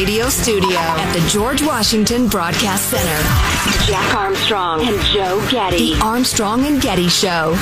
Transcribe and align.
radio 0.00 0.30
studio 0.30 0.78
at 0.78 1.12
the 1.12 1.28
George 1.28 1.60
Washington 1.60 2.26
Broadcast 2.26 2.88
Center. 2.88 3.86
Jack 3.86 4.14
Armstrong 4.14 4.80
and 4.80 4.98
Joe 5.02 5.46
Getty. 5.50 5.92
The 5.92 6.00
Armstrong 6.00 6.64
and 6.64 6.80
Getty 6.80 7.10
Show. 7.10 7.54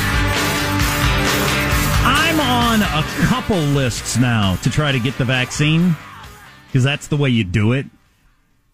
I'm 2.05 2.39
on 2.39 2.83
a 2.83 3.03
couple 3.27 3.57
lists 3.57 4.17
now 4.19 4.55
to 4.63 4.71
try 4.71 4.93
to 4.93 5.01
get 5.01 5.19
the 5.19 5.25
vaccine 5.25 5.97
because 6.69 6.85
that's 6.85 7.09
the 7.09 7.17
way 7.17 7.29
you 7.29 7.43
do 7.43 7.73
it. 7.73 7.87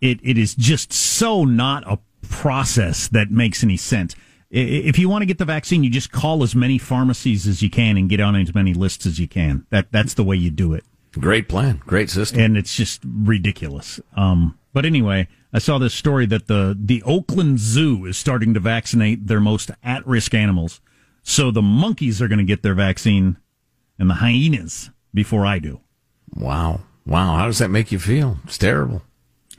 It 0.03 0.21
it 0.23 0.37
is 0.37 0.55
just 0.55 0.93
so 0.93 1.45
not 1.45 1.91
a 1.91 1.99
process 2.29 3.09
that 3.09 3.31
makes 3.31 3.65
any 3.65 3.79
sense. 3.79 4.15
If 4.51 4.99
you 4.99 5.09
want 5.09 5.23
to 5.23 5.27
get 5.27 5.39
the 5.39 5.47
vaccine, 5.47 5.83
you 5.83 5.89
just 5.89 6.13
call 6.13 6.43
as 6.43 6.55
many 6.55 6.77
pharmacies 6.77 7.47
as 7.47 7.63
you 7.63 7.71
can 7.71 7.97
and 7.97 8.11
get 8.11 8.21
on 8.21 8.37
as 8.37 8.55
many 8.55 8.75
lists 8.75 9.07
as 9.07 9.19
you 9.19 9.27
can. 9.27 9.67
That 9.71 9.91
that's 9.91 10.13
the 10.13 10.25
way 10.25 10.37
you 10.37 10.51
do 10.51 10.75
it. 10.75 10.85
Great 11.19 11.49
plan, 11.49 11.81
great 11.87 12.11
system, 12.11 12.41
and 12.41 12.57
it's 12.57 12.75
just 12.75 13.03
ridiculous. 13.05 14.01
Um, 14.17 14.59
but 14.73 14.85
anyway, 14.85 15.29
I 15.53 15.59
saw 15.59 15.79
this 15.79 15.95
story 15.95 16.27
that 16.27 16.47
the 16.47 16.77
the 16.79 17.03
Oakland 17.05 17.59
Zoo 17.61 18.05
is 18.07 18.17
starting 18.17 18.55
to 18.55 18.61
vaccinate 18.61 19.27
their 19.27 19.41
most 19.41 19.71
at 19.83 20.07
risk 20.07 20.35
animals. 20.35 20.81
So 21.23 21.51
the 21.51 21.63
monkeys 21.63 22.21
are 22.21 22.29
going 22.29 22.39
to 22.39 22.45
get 22.45 22.63
their 22.63 22.75
vaccine, 22.75 23.39
and 23.99 24.11
the 24.11 24.15
hyenas 24.15 24.91
before 25.13 25.47
I 25.47 25.59
do. 25.59 25.81
Wow, 26.35 26.81
wow! 27.07 27.37
How 27.37 27.47
does 27.47 27.59
that 27.59 27.71
make 27.71 27.93
you 27.93 27.99
feel? 27.99 28.39
It's 28.45 28.59
terrible. 28.59 29.03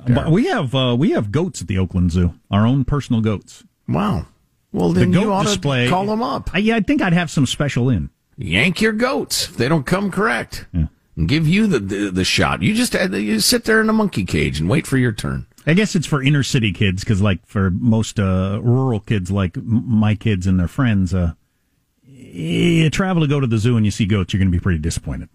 But 0.07 0.29
we 0.29 0.47
have 0.47 0.75
uh, 0.75 0.95
we 0.97 1.11
have 1.11 1.31
goats 1.31 1.61
at 1.61 1.67
the 1.67 1.77
Oakland 1.77 2.11
Zoo, 2.11 2.33
our 2.51 2.67
own 2.67 2.83
personal 2.85 3.21
goats. 3.21 3.63
Wow. 3.87 4.27
Well, 4.71 4.91
then 4.91 5.11
the 5.11 5.21
you 5.21 5.31
ought 5.31 5.43
display, 5.43 5.85
to 5.85 5.89
call 5.89 6.05
them 6.05 6.21
up. 6.21 6.49
I, 6.53 6.57
yeah, 6.57 6.75
I 6.75 6.81
think 6.81 7.01
I'd 7.01 7.13
have 7.13 7.31
some 7.31 7.45
special 7.45 7.89
in. 7.89 8.09
Yank 8.35 8.81
your 8.81 8.91
goats 8.91 9.47
if 9.47 9.55
they 9.55 9.69
don't 9.69 9.85
come 9.85 10.11
correct. 10.11 10.65
Yeah. 10.73 10.87
Give 11.23 11.47
you 11.47 11.67
the, 11.67 11.79
the, 11.79 12.11
the 12.11 12.23
shot. 12.25 12.61
You 12.61 12.75
just 12.75 12.93
you 12.93 13.39
sit 13.39 13.63
there 13.63 13.79
in 13.79 13.89
a 13.89 13.93
monkey 13.93 14.25
cage 14.25 14.59
and 14.59 14.69
wait 14.69 14.85
for 14.85 14.97
your 14.97 15.13
turn. 15.13 15.45
I 15.65 15.73
guess 15.73 15.95
it's 15.95 16.05
for 16.05 16.21
inner 16.21 16.43
city 16.43 16.73
kids 16.73 17.03
because, 17.03 17.21
like, 17.21 17.45
for 17.45 17.71
most 17.71 18.19
uh, 18.19 18.59
rural 18.61 18.99
kids, 18.99 19.31
like 19.31 19.55
my 19.57 20.13
kids 20.13 20.45
and 20.45 20.59
their 20.59 20.67
friends, 20.67 21.13
uh, 21.13 21.33
you 22.03 22.89
travel 22.89 23.21
to 23.21 23.27
go 23.27 23.39
to 23.39 23.47
the 23.47 23.57
zoo 23.57 23.77
and 23.77 23.85
you 23.85 23.91
see 23.91 24.05
goats, 24.05 24.33
you're 24.33 24.39
going 24.39 24.51
to 24.51 24.57
be 24.57 24.61
pretty 24.61 24.79
disappointed. 24.79 25.29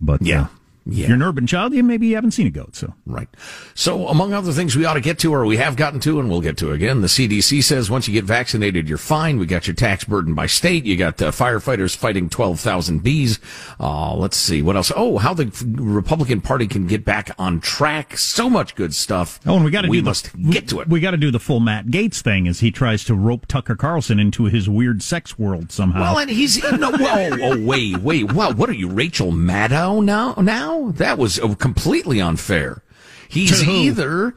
But 0.00 0.22
yeah. 0.22 0.42
Uh, 0.42 0.46
yeah. 0.84 1.04
If 1.04 1.08
you're 1.08 1.16
an 1.16 1.22
urban 1.22 1.46
child, 1.46 1.74
you 1.74 1.82
maybe 1.82 2.08
you 2.08 2.16
haven't 2.16 2.32
seen 2.32 2.46
a 2.46 2.50
goat. 2.50 2.74
So 2.74 2.92
right. 3.06 3.28
So 3.74 4.08
among 4.08 4.32
other 4.32 4.52
things 4.52 4.74
we 4.74 4.84
ought 4.84 4.94
to 4.94 5.00
get 5.00 5.18
to, 5.20 5.32
or 5.32 5.46
we 5.46 5.56
have 5.58 5.76
gotten 5.76 6.00
to, 6.00 6.18
and 6.18 6.28
we'll 6.28 6.40
get 6.40 6.56
to 6.58 6.72
again. 6.72 7.02
The 7.02 7.06
CDC 7.06 7.62
says 7.62 7.88
once 7.88 8.08
you 8.08 8.14
get 8.14 8.24
vaccinated, 8.24 8.88
you're 8.88 8.98
fine. 8.98 9.38
We 9.38 9.46
got 9.46 9.66
your 9.66 9.74
tax 9.74 10.04
burden 10.04 10.34
by 10.34 10.46
state. 10.46 10.84
You 10.84 10.96
got 10.96 11.22
uh, 11.22 11.30
firefighters 11.30 11.96
fighting 11.96 12.28
twelve 12.28 12.58
thousand 12.58 13.02
bees. 13.04 13.38
Uh, 13.78 14.14
let's 14.16 14.36
see 14.36 14.60
what 14.60 14.74
else. 14.74 14.90
Oh, 14.94 15.18
how 15.18 15.34
the 15.34 15.50
Republican 15.78 16.40
Party 16.40 16.66
can 16.66 16.86
get 16.86 17.04
back 17.04 17.30
on 17.38 17.60
track. 17.60 18.16
So 18.18 18.50
much 18.50 18.74
good 18.74 18.94
stuff. 18.94 19.38
Oh, 19.46 19.56
and 19.56 19.64
we 19.64 19.70
got 19.70 19.82
to. 19.82 19.88
We 19.88 20.00
do 20.00 20.04
must 20.06 20.32
the, 20.32 20.50
get 20.50 20.68
to 20.68 20.80
it. 20.80 20.88
We 20.88 20.98
got 20.98 21.12
to 21.12 21.16
do 21.16 21.30
the 21.30 21.40
full 21.40 21.60
Matt 21.60 21.86
Gaetz 21.86 22.22
thing 22.22 22.48
as 22.48 22.58
he 22.58 22.72
tries 22.72 23.04
to 23.04 23.14
rope 23.14 23.46
Tucker 23.46 23.76
Carlson 23.76 24.18
into 24.18 24.44
his 24.44 24.68
weird 24.68 25.02
sex 25.02 25.38
world 25.38 25.70
somehow. 25.70 26.00
Well, 26.00 26.18
and 26.18 26.30
he's 26.30 26.60
no. 26.62 26.90
oh, 26.92 27.38
oh, 27.40 27.64
wait, 27.64 27.98
wait. 27.98 28.32
What? 28.32 28.56
What 28.56 28.68
are 28.68 28.74
you, 28.74 28.88
Rachel 28.88 29.30
Maddow? 29.30 30.04
Now, 30.04 30.34
now 30.34 30.71
that 30.92 31.18
was. 31.18 31.38
Completely 31.58 32.20
unfair. 32.20 32.82
He's 33.28 33.66
either 33.66 34.34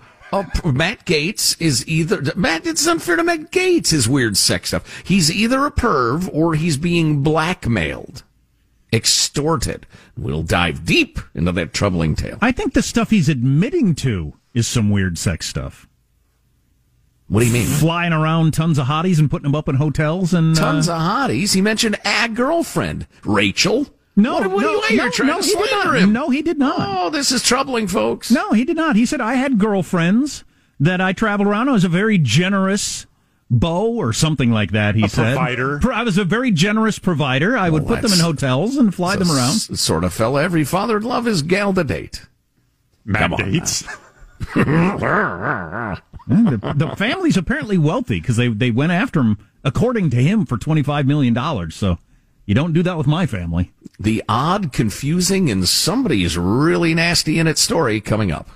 Matt 0.64 1.06
Gaetz 1.06 1.60
is 1.62 1.88
either 1.88 2.22
Matt. 2.36 2.66
It's 2.66 2.86
unfair 2.88 3.16
to 3.16 3.24
Matt 3.24 3.52
Gaetz. 3.52 3.92
His 3.92 4.10
weird 4.10 4.38
sex 4.38 4.70
stuff. 4.70 5.04
He's 5.06 5.32
either 5.32 5.66
a 5.66 5.72
perv 5.72 6.30
or 6.34 6.56
he's 6.56 6.78
being 6.78 7.22
blackmailed, 7.24 8.24
extorted. 8.92 9.86
We'll 10.18 10.44
dive 10.44 10.86
deep 10.86 11.20
into 11.34 11.52
that 11.54 11.74
troubling 11.74 12.16
tale. 12.16 12.38
I 12.42 12.52
think 12.52 12.74
the 12.74 12.82
stuff 12.82 13.10
he's 13.10 13.30
admitting 13.30 13.96
to 13.96 14.34
is 14.54 14.68
some 14.68 14.90
weird 14.90 15.18
sex 15.18 15.48
stuff. 15.48 15.88
What 17.28 17.40
do 17.40 17.48
you 17.48 17.54
mean? 17.54 17.66
Flying 17.66 18.14
around 18.14 18.54
tons 18.54 18.78
of 18.78 18.86
hotties 18.86 19.18
and 19.18 19.32
putting 19.32 19.44
them 19.44 19.56
up 19.56 19.68
in 19.68 19.76
hotels 19.76 20.34
and 20.34 20.56
tons 20.56 20.88
uh, 20.88 20.94
of 20.94 21.02
hotties. 21.02 21.56
He 21.56 21.62
mentioned 21.62 21.98
a 22.06 22.30
girlfriend, 22.30 23.08
Rachel. 23.24 23.88
No, 24.16 24.36
what, 24.36 24.50
what 24.52 24.62
no, 24.62 24.82
are 24.82 24.90
you, 24.92 24.98
no, 24.98 25.10
trying 25.10 25.28
no, 25.30 25.42
to 25.42 25.46
he 25.48 25.54
did 25.56 25.72
not. 25.72 25.96
him. 25.98 26.14
No, 26.14 26.30
he 26.30 26.42
did 26.42 26.58
not. 26.58 26.76
Oh, 26.80 27.10
this 27.10 27.32
is 27.32 27.44
troubling, 27.44 27.88
folks. 27.88 28.32
No, 28.32 28.52
he 28.54 28.64
did 28.64 28.78
not. 28.78 28.96
He 28.96 29.06
said 29.06 29.20
I 29.20 29.36
had 29.36 29.58
girlfriends 29.60 30.44
that 30.80 31.02
I 31.02 31.12
traveled 31.14 31.48
around. 31.48 31.68
I 31.70 31.74
was 31.74 31.84
a 31.84 31.90
very 31.90 32.18
generous 32.18 33.06
beau 33.52 33.94
or 33.94 34.14
something 34.14 34.52
like 34.52 34.72
that. 34.72 34.96
He 34.96 35.04
a 35.04 35.10
said 35.10 35.36
provider. 35.36 35.82
I 35.92 36.04
was 36.04 36.18
a 36.18 36.24
very 36.24 36.52
generous 36.52 36.98
provider. 36.98 37.58
I 37.58 37.70
would 37.70 37.84
Well, 37.84 37.96
put 37.96 38.02
them 38.04 38.14
in 38.14 38.20
hotels 38.24 38.78
and 38.78 38.96
fly 38.96 39.18
them 39.18 39.30
around. 39.30 39.56
S- 39.56 39.80
sort 39.82 40.04
of 40.06 40.14
fella 40.14 40.44
every 40.44 40.64
father'd 40.64 41.04
love 41.04 41.26
his 41.26 41.42
gal 41.42 41.74
to 41.74 41.84
date. 41.84 42.26
Matt 43.04 43.22
Come 43.22 43.34
on 43.34 43.54
Yeah, 44.56 45.96
the, 46.28 46.74
the 46.76 46.96
family's 46.96 47.38
apparently 47.38 47.78
wealthy 47.78 48.20
because 48.20 48.36
they 48.38 48.48
they 48.48 48.72
went 48.72 48.92
after 48.92 49.20
him, 49.22 49.38
according 49.64 50.10
to 50.12 50.18
him, 50.18 50.46
for 50.46 50.58
twenty 50.58 50.84
five 50.84 51.06
million 51.06 51.34
dollars. 51.34 51.76
So 51.76 51.98
you 52.46 52.56
don't 52.56 52.74
do 52.74 52.84
that 52.84 52.98
with 52.98 53.08
my 53.08 53.26
family. 53.26 53.72
The 54.00 54.24
odd, 54.30 54.72
confusing, 54.72 55.50
and 55.50 55.68
somebody's 55.68 56.38
really 56.38 56.94
nasty 56.94 57.40
in 57.40 57.48
it 57.48 57.58
story 57.58 58.02
coming 58.02 58.32
up. 58.32 58.50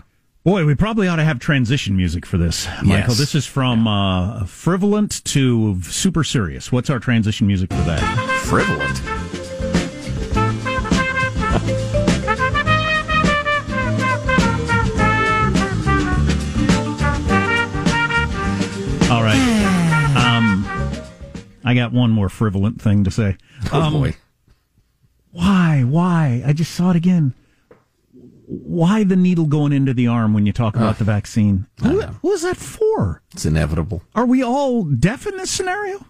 Boy, 0.44 0.66
we 0.66 0.74
probably 0.74 1.08
ought 1.08 1.18
to 1.18 1.24
have 1.24 1.40
transition 1.40 1.98
music 1.98 2.26
for 2.26 2.38
this, 2.38 2.66
Michael. 2.82 3.10
Yes. 3.10 3.18
This 3.18 3.36
is 3.36 3.46
from 3.46 3.88
uh, 3.88 4.46
frivolent 4.46 5.22
to 5.26 5.82
super 5.82 6.24
serious. 6.24 6.72
What's 6.72 6.90
our 6.90 7.00
transition 7.00 7.46
music 7.46 7.70
for 7.72 7.82
that? 7.82 8.02
Frivolent. 8.44 9.06
All 19.12 19.24
right. 19.24 19.49
I 21.70 21.76
got 21.76 21.94
one 21.94 22.10
more 22.10 22.30
frivolent 22.30 22.82
thing 22.82 23.04
to 23.04 23.12
say. 23.12 23.38
Oh 23.72 23.82
Um, 23.82 23.94
boy. 23.94 24.16
Why? 25.32 25.84
Why? 25.84 26.42
I 26.46 26.54
just 26.54 26.74
saw 26.74 26.90
it 26.90 26.96
again. 26.96 27.36
Why 28.48 29.04
the 29.04 29.16
needle 29.16 29.46
going 29.46 29.72
into 29.74 29.94
the 29.94 30.08
arm 30.08 30.34
when 30.34 30.48
you 30.48 30.52
talk 30.54 30.76
about 30.76 30.98
the 30.98 31.04
vaccine? 31.04 31.68
Who, 31.84 32.02
who 32.02 32.32
is 32.32 32.42
that 32.42 32.58
for? 32.58 33.22
It's 33.34 33.46
inevitable. 33.46 34.02
Are 34.16 34.26
we 34.26 34.44
all 34.44 34.84
deaf 34.86 35.28
in 35.28 35.38
this 35.38 35.52
scenario? 35.52 36.04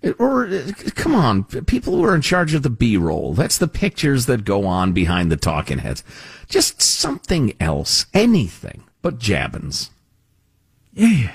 It- 0.00 0.16
or, 0.18 0.46
uh, 0.46 0.72
come 0.94 1.14
on, 1.14 1.44
people 1.44 1.94
who 1.94 2.04
are 2.04 2.14
in 2.14 2.22
charge 2.22 2.54
of 2.54 2.62
the 2.62 2.70
B 2.70 2.96
roll. 2.96 3.34
That's 3.34 3.58
the 3.58 3.68
pictures 3.68 4.24
that 4.24 4.44
go 4.46 4.64
on 4.66 4.92
behind 4.94 5.30
the 5.30 5.36
talking 5.36 5.78
heads. 5.80 6.02
Just 6.48 6.80
something 6.80 7.52
else. 7.60 8.06
Anything 8.14 8.84
but 9.02 9.18
Jabbins. 9.18 9.90
Yeah. 10.94 11.32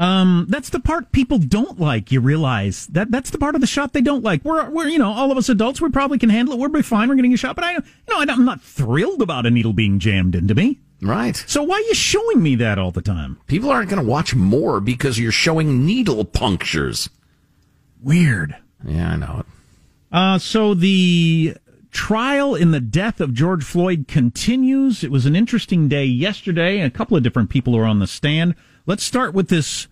Um, 0.00 0.46
that's 0.48 0.70
the 0.70 0.80
part 0.80 1.12
people 1.12 1.36
don't 1.36 1.78
like. 1.78 2.10
You 2.10 2.22
realize 2.22 2.86
that 2.86 3.10
that's 3.10 3.28
the 3.28 3.36
part 3.36 3.54
of 3.54 3.60
the 3.60 3.66
shot 3.66 3.92
they 3.92 4.00
don't 4.00 4.24
like. 4.24 4.42
We're, 4.42 4.70
we're, 4.70 4.88
you 4.88 4.98
know, 4.98 5.12
all 5.12 5.30
of 5.30 5.36
us 5.36 5.50
adults, 5.50 5.78
we 5.78 5.90
probably 5.90 6.18
can 6.18 6.30
handle 6.30 6.54
it. 6.54 6.58
We're 6.58 6.68
be 6.68 6.80
fine. 6.80 7.10
We're 7.10 7.16
getting 7.16 7.34
a 7.34 7.36
shot, 7.36 7.54
but 7.54 7.66
I, 7.66 7.72
you 7.74 7.82
know, 8.08 8.20
I'm 8.32 8.46
not 8.46 8.62
thrilled 8.62 9.20
about 9.20 9.44
a 9.44 9.50
needle 9.50 9.74
being 9.74 9.98
jammed 9.98 10.34
into 10.34 10.54
me. 10.54 10.80
Right. 11.02 11.36
So 11.46 11.62
why 11.62 11.76
are 11.76 11.80
you 11.80 11.94
showing 11.94 12.42
me 12.42 12.54
that 12.56 12.78
all 12.78 12.90
the 12.90 13.02
time? 13.02 13.40
People 13.46 13.68
aren't 13.68 13.90
going 13.90 14.02
to 14.02 14.08
watch 14.08 14.34
more 14.34 14.80
because 14.80 15.18
you're 15.18 15.32
showing 15.32 15.84
needle 15.84 16.24
punctures. 16.24 17.10
Weird. 18.02 18.56
Yeah, 18.82 19.12
I 19.12 19.16
know 19.16 19.40
it. 19.40 19.46
Uh, 20.10 20.38
so 20.38 20.72
the 20.72 21.56
trial 21.90 22.54
in 22.54 22.70
the 22.70 22.80
death 22.80 23.20
of 23.20 23.34
George 23.34 23.64
Floyd 23.64 24.06
continues. 24.08 25.04
It 25.04 25.10
was 25.10 25.26
an 25.26 25.36
interesting 25.36 25.88
day 25.88 26.06
yesterday. 26.06 26.80
A 26.80 26.88
couple 26.88 27.18
of 27.18 27.22
different 27.22 27.50
people 27.50 27.76
are 27.76 27.84
on 27.84 27.98
the 27.98 28.06
stand. 28.06 28.54
Let's 28.86 29.04
start 29.04 29.34
with 29.34 29.48
this 29.48 29.88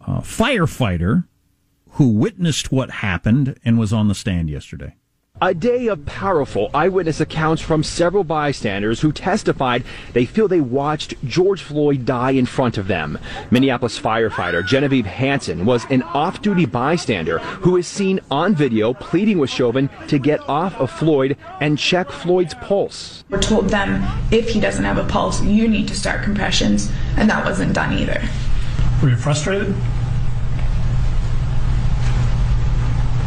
uh, 0.00 0.20
firefighter 0.20 1.26
who 1.92 2.08
witnessed 2.08 2.72
what 2.72 2.90
happened 2.90 3.58
and 3.64 3.78
was 3.78 3.92
on 3.92 4.08
the 4.08 4.14
stand 4.14 4.48
yesterday. 4.48 4.96
A 5.40 5.54
day 5.54 5.88
of 5.88 6.06
powerful 6.06 6.70
eyewitness 6.72 7.20
accounts 7.20 7.60
from 7.60 7.82
several 7.82 8.22
bystanders 8.22 9.00
who 9.00 9.10
testified 9.10 9.82
they 10.12 10.24
feel 10.24 10.46
they 10.46 10.60
watched 10.60 11.14
George 11.24 11.62
Floyd 11.62 12.04
die 12.04 12.30
in 12.30 12.46
front 12.46 12.78
of 12.78 12.86
them. 12.86 13.18
Minneapolis 13.50 13.98
firefighter 13.98 14.64
Genevieve 14.64 15.06
Hansen 15.06 15.66
was 15.66 15.84
an 15.90 16.02
off 16.02 16.42
duty 16.42 16.64
bystander 16.64 17.38
who 17.38 17.76
is 17.76 17.88
seen 17.88 18.20
on 18.30 18.54
video 18.54 18.94
pleading 18.94 19.38
with 19.38 19.50
Chauvin 19.50 19.90
to 20.06 20.20
get 20.20 20.48
off 20.48 20.76
of 20.76 20.92
Floyd 20.92 21.36
and 21.60 21.76
check 21.76 22.12
Floyd's 22.12 22.54
pulse. 22.54 23.24
We're 23.28 23.42
told 23.42 23.68
them 23.68 24.00
if 24.30 24.50
he 24.50 24.60
doesn't 24.60 24.84
have 24.84 24.98
a 24.98 25.08
pulse, 25.08 25.42
you 25.42 25.66
need 25.66 25.88
to 25.88 25.96
start 25.96 26.22
compressions, 26.22 26.92
and 27.16 27.28
that 27.28 27.44
wasn't 27.44 27.74
done 27.74 27.98
either. 27.98 28.22
Were 29.02 29.08
you 29.08 29.16
frustrated? 29.16 29.74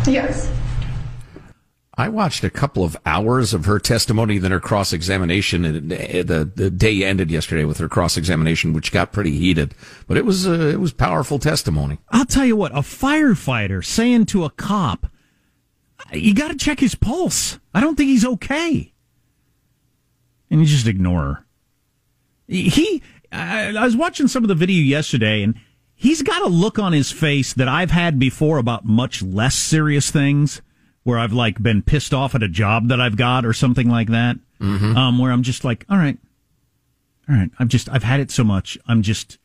Yes. 0.07 0.54
I 1.97 2.09
watched 2.09 2.43
a 2.43 2.49
couple 2.49 2.83
of 2.83 2.97
hours 3.05 3.53
of 3.53 3.65
her 3.65 3.79
testimony, 3.79 4.37
then 4.37 4.51
her 4.51 4.59
cross 4.59 4.91
examination. 4.91 5.63
And 5.63 5.89
the 5.91 6.51
the 6.53 6.69
day 6.69 7.03
ended 7.03 7.31
yesterday 7.31 7.63
with 7.63 7.77
her 7.77 7.87
cross 7.87 8.17
examination, 8.17 8.73
which 8.73 8.91
got 8.91 9.13
pretty 9.13 9.37
heated. 9.37 9.73
But 10.07 10.17
it 10.17 10.25
was 10.25 10.47
uh, 10.47 10.53
it 10.53 10.79
was 10.79 10.91
powerful 10.93 11.39
testimony. 11.39 11.99
I'll 12.09 12.25
tell 12.25 12.45
you 12.45 12.55
what, 12.55 12.73
a 12.73 12.81
firefighter 12.81 13.83
saying 13.83 14.25
to 14.27 14.43
a 14.43 14.49
cop, 14.49 15.07
you 16.11 16.33
got 16.33 16.49
to 16.49 16.57
check 16.57 16.79
his 16.79 16.95
pulse. 16.95 17.59
I 17.73 17.79
don't 17.79 17.95
think 17.95 18.09
he's 18.09 18.25
okay. 18.25 18.93
And 20.49 20.59
you 20.59 20.65
just 20.65 20.87
ignore 20.87 21.21
her. 21.21 21.45
He, 22.47 23.01
I, 23.31 23.75
I 23.75 23.85
was 23.85 23.95
watching 23.95 24.27
some 24.27 24.43
of 24.43 24.47
the 24.47 24.55
video 24.55 24.83
yesterday, 24.83 25.41
and 25.41 25.55
he's 25.95 26.21
got 26.21 26.43
a 26.43 26.47
look 26.47 26.77
on 26.77 26.93
his 26.93 27.11
face 27.11 27.53
that 27.53 27.67
I've 27.67 27.91
had 27.91 28.19
before 28.19 28.57
about 28.57 28.85
much 28.85 29.23
less 29.23 29.55
serious 29.55 30.11
things, 30.11 30.61
where 31.05 31.19
I've 31.19 31.31
like 31.31 31.61
been 31.61 31.83
pissed 31.83 32.13
off 32.13 32.35
at 32.35 32.43
a 32.43 32.49
job 32.49 32.89
that 32.89 32.99
I've 32.99 33.15
got 33.15 33.45
or 33.45 33.53
something 33.53 33.87
like 33.87 34.09
that. 34.09 34.37
Mm-hmm. 34.59 34.97
Um, 34.97 35.19
where 35.19 35.31
I'm 35.31 35.43
just 35.43 35.63
like, 35.63 35.85
all 35.89 35.97
right, 35.97 36.17
all 37.29 37.35
right, 37.35 37.49
I've 37.59 37.69
just 37.69 37.87
I've 37.89 38.03
had 38.03 38.19
it 38.19 38.31
so 38.31 38.43
much, 38.43 38.77
I'm 38.87 39.01
just 39.01 39.37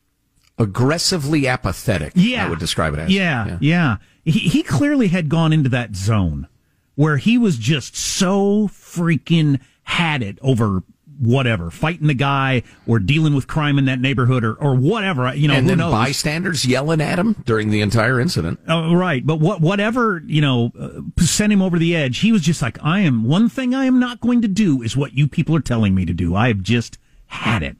aggressively 0.57 1.47
apathetic. 1.47 2.13
Yeah, 2.15 2.45
I 2.45 2.49
would 2.49 2.59
describe 2.59 2.93
it 2.95 2.99
as. 2.99 3.11
Yeah, 3.11 3.45
yeah. 3.45 3.57
yeah. 3.61 3.97
He 4.25 4.39
he 4.39 4.63
clearly 4.63 5.09
had 5.09 5.29
gone 5.29 5.53
into 5.53 5.69
that 5.69 5.95
zone 5.95 6.47
where 6.95 7.17
he 7.17 7.37
was 7.37 7.57
just 7.57 7.95
so 7.95 8.67
freaking 8.67 9.59
had 9.83 10.23
it 10.23 10.39
over 10.41 10.83
whatever, 11.21 11.69
fighting 11.69 12.07
the 12.07 12.13
guy 12.13 12.63
or 12.87 12.99
dealing 12.99 13.35
with 13.35 13.47
crime 13.47 13.77
in 13.77 13.85
that 13.85 13.99
neighborhood 13.99 14.43
or, 14.43 14.53
or 14.55 14.75
whatever. 14.75 15.33
You 15.35 15.47
know, 15.47 15.53
and 15.53 15.69
then 15.69 15.77
knows? 15.77 15.91
bystanders 15.91 16.65
yelling 16.65 16.99
at 16.99 17.19
him 17.19 17.35
during 17.45 17.69
the 17.69 17.81
entire 17.81 18.19
incident. 18.19 18.59
Oh, 18.67 18.93
right. 18.93 19.25
But 19.25 19.39
what, 19.39 19.61
whatever, 19.61 20.21
you 20.25 20.41
know, 20.41 20.71
uh, 20.79 21.01
sent 21.23 21.53
him 21.53 21.61
over 21.61 21.77
the 21.77 21.95
edge, 21.95 22.19
he 22.19 22.31
was 22.31 22.41
just 22.41 22.61
like, 22.61 22.83
I 22.83 23.01
am, 23.01 23.23
one 23.23 23.49
thing 23.49 23.75
I 23.75 23.85
am 23.85 23.99
not 23.99 24.19
going 24.19 24.41
to 24.41 24.47
do 24.47 24.81
is 24.81 24.97
what 24.97 25.13
you 25.13 25.27
people 25.27 25.55
are 25.55 25.61
telling 25.61 25.93
me 25.93 26.05
to 26.05 26.13
do. 26.13 26.35
I 26.35 26.47
have 26.47 26.61
just 26.61 26.97
had 27.27 27.63
it. 27.63 27.77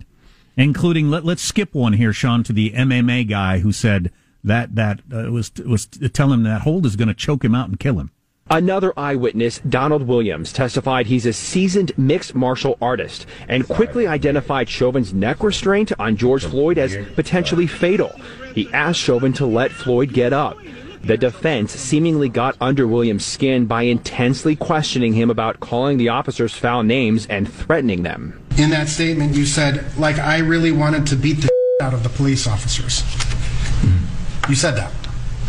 Including, 0.57 1.09
let, 1.09 1.25
let's 1.25 1.41
skip 1.41 1.73
one 1.73 1.93
here, 1.93 2.13
Sean, 2.13 2.43
to 2.43 2.53
the 2.53 2.71
MMA 2.71 3.27
guy 3.27 3.59
who 3.59 3.71
said 3.71 4.11
that, 4.43 4.75
that 4.75 4.99
uh, 5.11 5.31
was, 5.31 5.51
was 5.65 5.85
telling 5.85 6.39
him 6.39 6.43
that 6.43 6.61
hold 6.61 6.85
is 6.85 6.95
going 6.95 7.07
to 7.07 7.13
choke 7.13 7.43
him 7.43 7.55
out 7.55 7.69
and 7.69 7.79
kill 7.79 7.99
him. 7.99 8.11
Another 8.53 8.91
eyewitness, 8.97 9.59
Donald 9.59 10.03
Williams, 10.03 10.51
testified 10.51 11.05
he's 11.05 11.25
a 11.25 11.31
seasoned 11.31 11.97
mixed 11.97 12.35
martial 12.35 12.77
artist 12.81 13.25
and 13.47 13.65
quickly 13.65 14.07
identified 14.07 14.67
Chauvin's 14.67 15.13
neck 15.13 15.41
restraint 15.41 15.93
on 15.97 16.17
George 16.17 16.43
Floyd 16.43 16.77
as 16.77 16.97
potentially 17.15 17.65
fatal. 17.65 18.13
He 18.53 18.67
asked 18.73 18.99
Chauvin 18.99 19.31
to 19.33 19.45
let 19.45 19.71
Floyd 19.71 20.11
get 20.11 20.33
up. 20.33 20.57
The 21.01 21.15
defense 21.15 21.71
seemingly 21.71 22.27
got 22.27 22.57
under 22.59 22.85
Williams' 22.85 23.23
skin 23.23 23.67
by 23.67 23.83
intensely 23.83 24.57
questioning 24.57 25.13
him 25.13 25.29
about 25.29 25.61
calling 25.61 25.97
the 25.97 26.09
officers 26.09 26.53
foul 26.53 26.83
names 26.83 27.25
and 27.27 27.51
threatening 27.51 28.03
them. 28.03 28.37
In 28.57 28.69
that 28.71 28.89
statement, 28.89 29.33
you 29.33 29.45
said, 29.45 29.97
like, 29.97 30.19
I 30.19 30.39
really 30.39 30.73
wanted 30.73 31.07
to 31.07 31.15
beat 31.15 31.35
the 31.35 31.49
out 31.81 31.93
of 31.93 32.03
the 32.03 32.09
police 32.09 32.47
officers. 32.47 33.01
You 34.49 34.55
said 34.55 34.75
that. 34.75 34.91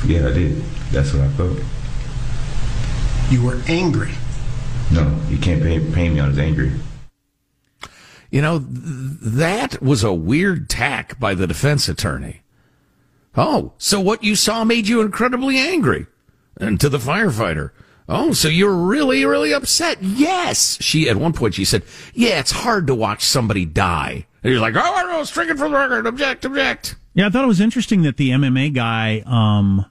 Yeah, 0.07 0.29
I 0.29 0.33
did. 0.33 0.63
That's 0.93 1.13
what 1.13 1.25
I 1.25 1.29
felt. 1.31 1.59
You 3.33 3.43
were 3.43 3.63
angry. 3.67 4.11
No, 4.91 5.19
you 5.31 5.39
can't 5.39 5.63
pay, 5.63 5.81
pay 5.95 6.11
me 6.11 6.21
on 6.21 6.33
as 6.33 6.39
angry. 6.39 6.71
You 8.31 8.43
know, 8.43 8.59
th- 8.59 8.69
that 9.23 9.81
was 9.81 10.05
a 10.05 10.13
weird 10.13 10.69
tack 10.69 11.19
by 11.19 11.35
the 11.35 11.47
defense 11.47 11.89
attorney. 11.89 12.43
Oh, 13.35 13.73
so 13.79 14.01
what 14.01 14.23
you 14.23 14.37
saw 14.37 14.65
made 14.65 14.87
you 14.87 15.01
incredibly 15.01 15.57
angry? 15.57 16.09
And 16.61 16.79
to 16.83 16.91
the 16.91 16.99
firefighter, 16.99 17.71
oh, 18.07 18.35
so 18.35 18.49
you're 18.49 18.77
really, 18.77 19.25
really 19.25 19.55
upset? 19.55 20.03
Yes. 20.03 20.77
She, 20.83 21.09
at 21.09 21.17
one 21.17 21.33
point, 21.33 21.55
she 21.55 21.65
said, 21.65 21.85
yeah, 22.13 22.39
it's 22.39 22.51
hard 22.51 22.87
to 22.89 22.95
watch 22.95 23.23
somebody 23.23 23.65
die. 23.65 24.27
And 24.43 24.53
you're 24.53 24.61
like, 24.61 24.77
oh, 24.77 24.95
I 24.95 25.05
know, 25.05 25.25
stricken 25.25 25.57
from 25.57 25.73
the 25.73 25.79
record, 25.79 26.07
object, 26.07 26.45
object. 26.45 26.97
Yeah, 27.15 27.29
I 27.29 27.31
thought 27.31 27.45
it 27.45 27.49
was 27.49 27.63
interesting 27.63 28.03
that 28.03 28.19
the 28.19 28.29
MMA 28.29 28.75
guy, 28.75 29.23
um, 29.25 29.87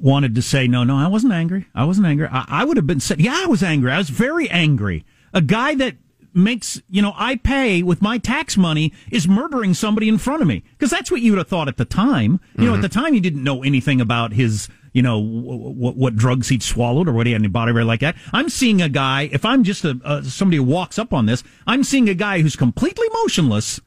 wanted 0.00 0.34
to 0.34 0.42
say, 0.42 0.66
no, 0.66 0.84
no, 0.84 0.96
I 0.96 1.06
wasn't 1.06 1.32
angry. 1.32 1.66
I 1.74 1.84
wasn't 1.84 2.06
angry. 2.06 2.28
I, 2.30 2.44
I 2.48 2.64
would 2.64 2.76
have 2.76 2.86
been 2.86 3.00
said, 3.00 3.20
yeah, 3.20 3.42
I 3.44 3.46
was 3.46 3.62
angry. 3.62 3.92
I 3.92 3.98
was 3.98 4.10
very 4.10 4.48
angry. 4.50 5.04
A 5.32 5.40
guy 5.40 5.74
that 5.76 5.96
makes, 6.32 6.80
you 6.88 7.02
know, 7.02 7.12
I 7.16 7.36
pay 7.36 7.82
with 7.82 8.02
my 8.02 8.18
tax 8.18 8.56
money 8.56 8.92
is 9.10 9.26
murdering 9.26 9.74
somebody 9.74 10.08
in 10.08 10.18
front 10.18 10.42
of 10.42 10.48
me. 10.48 10.62
Because 10.72 10.90
that's 10.90 11.10
what 11.10 11.20
you 11.20 11.32
would 11.32 11.38
have 11.38 11.48
thought 11.48 11.68
at 11.68 11.76
the 11.76 11.84
time. 11.84 12.32
You 12.32 12.38
mm-hmm. 12.38 12.64
know, 12.66 12.74
at 12.74 12.82
the 12.82 12.88
time 12.88 13.14
you 13.14 13.20
didn't 13.20 13.44
know 13.44 13.62
anything 13.62 14.00
about 14.00 14.32
his, 14.32 14.68
you 14.92 15.02
know, 15.02 15.18
what, 15.18 15.96
what 15.96 16.16
drugs 16.16 16.48
he'd 16.48 16.62
swallowed 16.62 17.08
or 17.08 17.12
what 17.12 17.26
he 17.26 17.32
had 17.32 17.40
in 17.40 17.44
his 17.44 17.52
body 17.52 17.72
like 17.72 18.00
that. 18.00 18.16
I'm 18.32 18.48
seeing 18.48 18.80
a 18.80 18.88
guy, 18.88 19.28
if 19.32 19.44
I'm 19.44 19.64
just 19.64 19.84
a, 19.84 19.98
uh, 20.04 20.22
somebody 20.22 20.58
who 20.58 20.64
walks 20.64 20.98
up 20.98 21.12
on 21.12 21.26
this, 21.26 21.42
I'm 21.66 21.84
seeing 21.84 22.08
a 22.08 22.14
guy 22.14 22.40
who's 22.40 22.56
completely 22.56 23.06
motionless, 23.12 23.80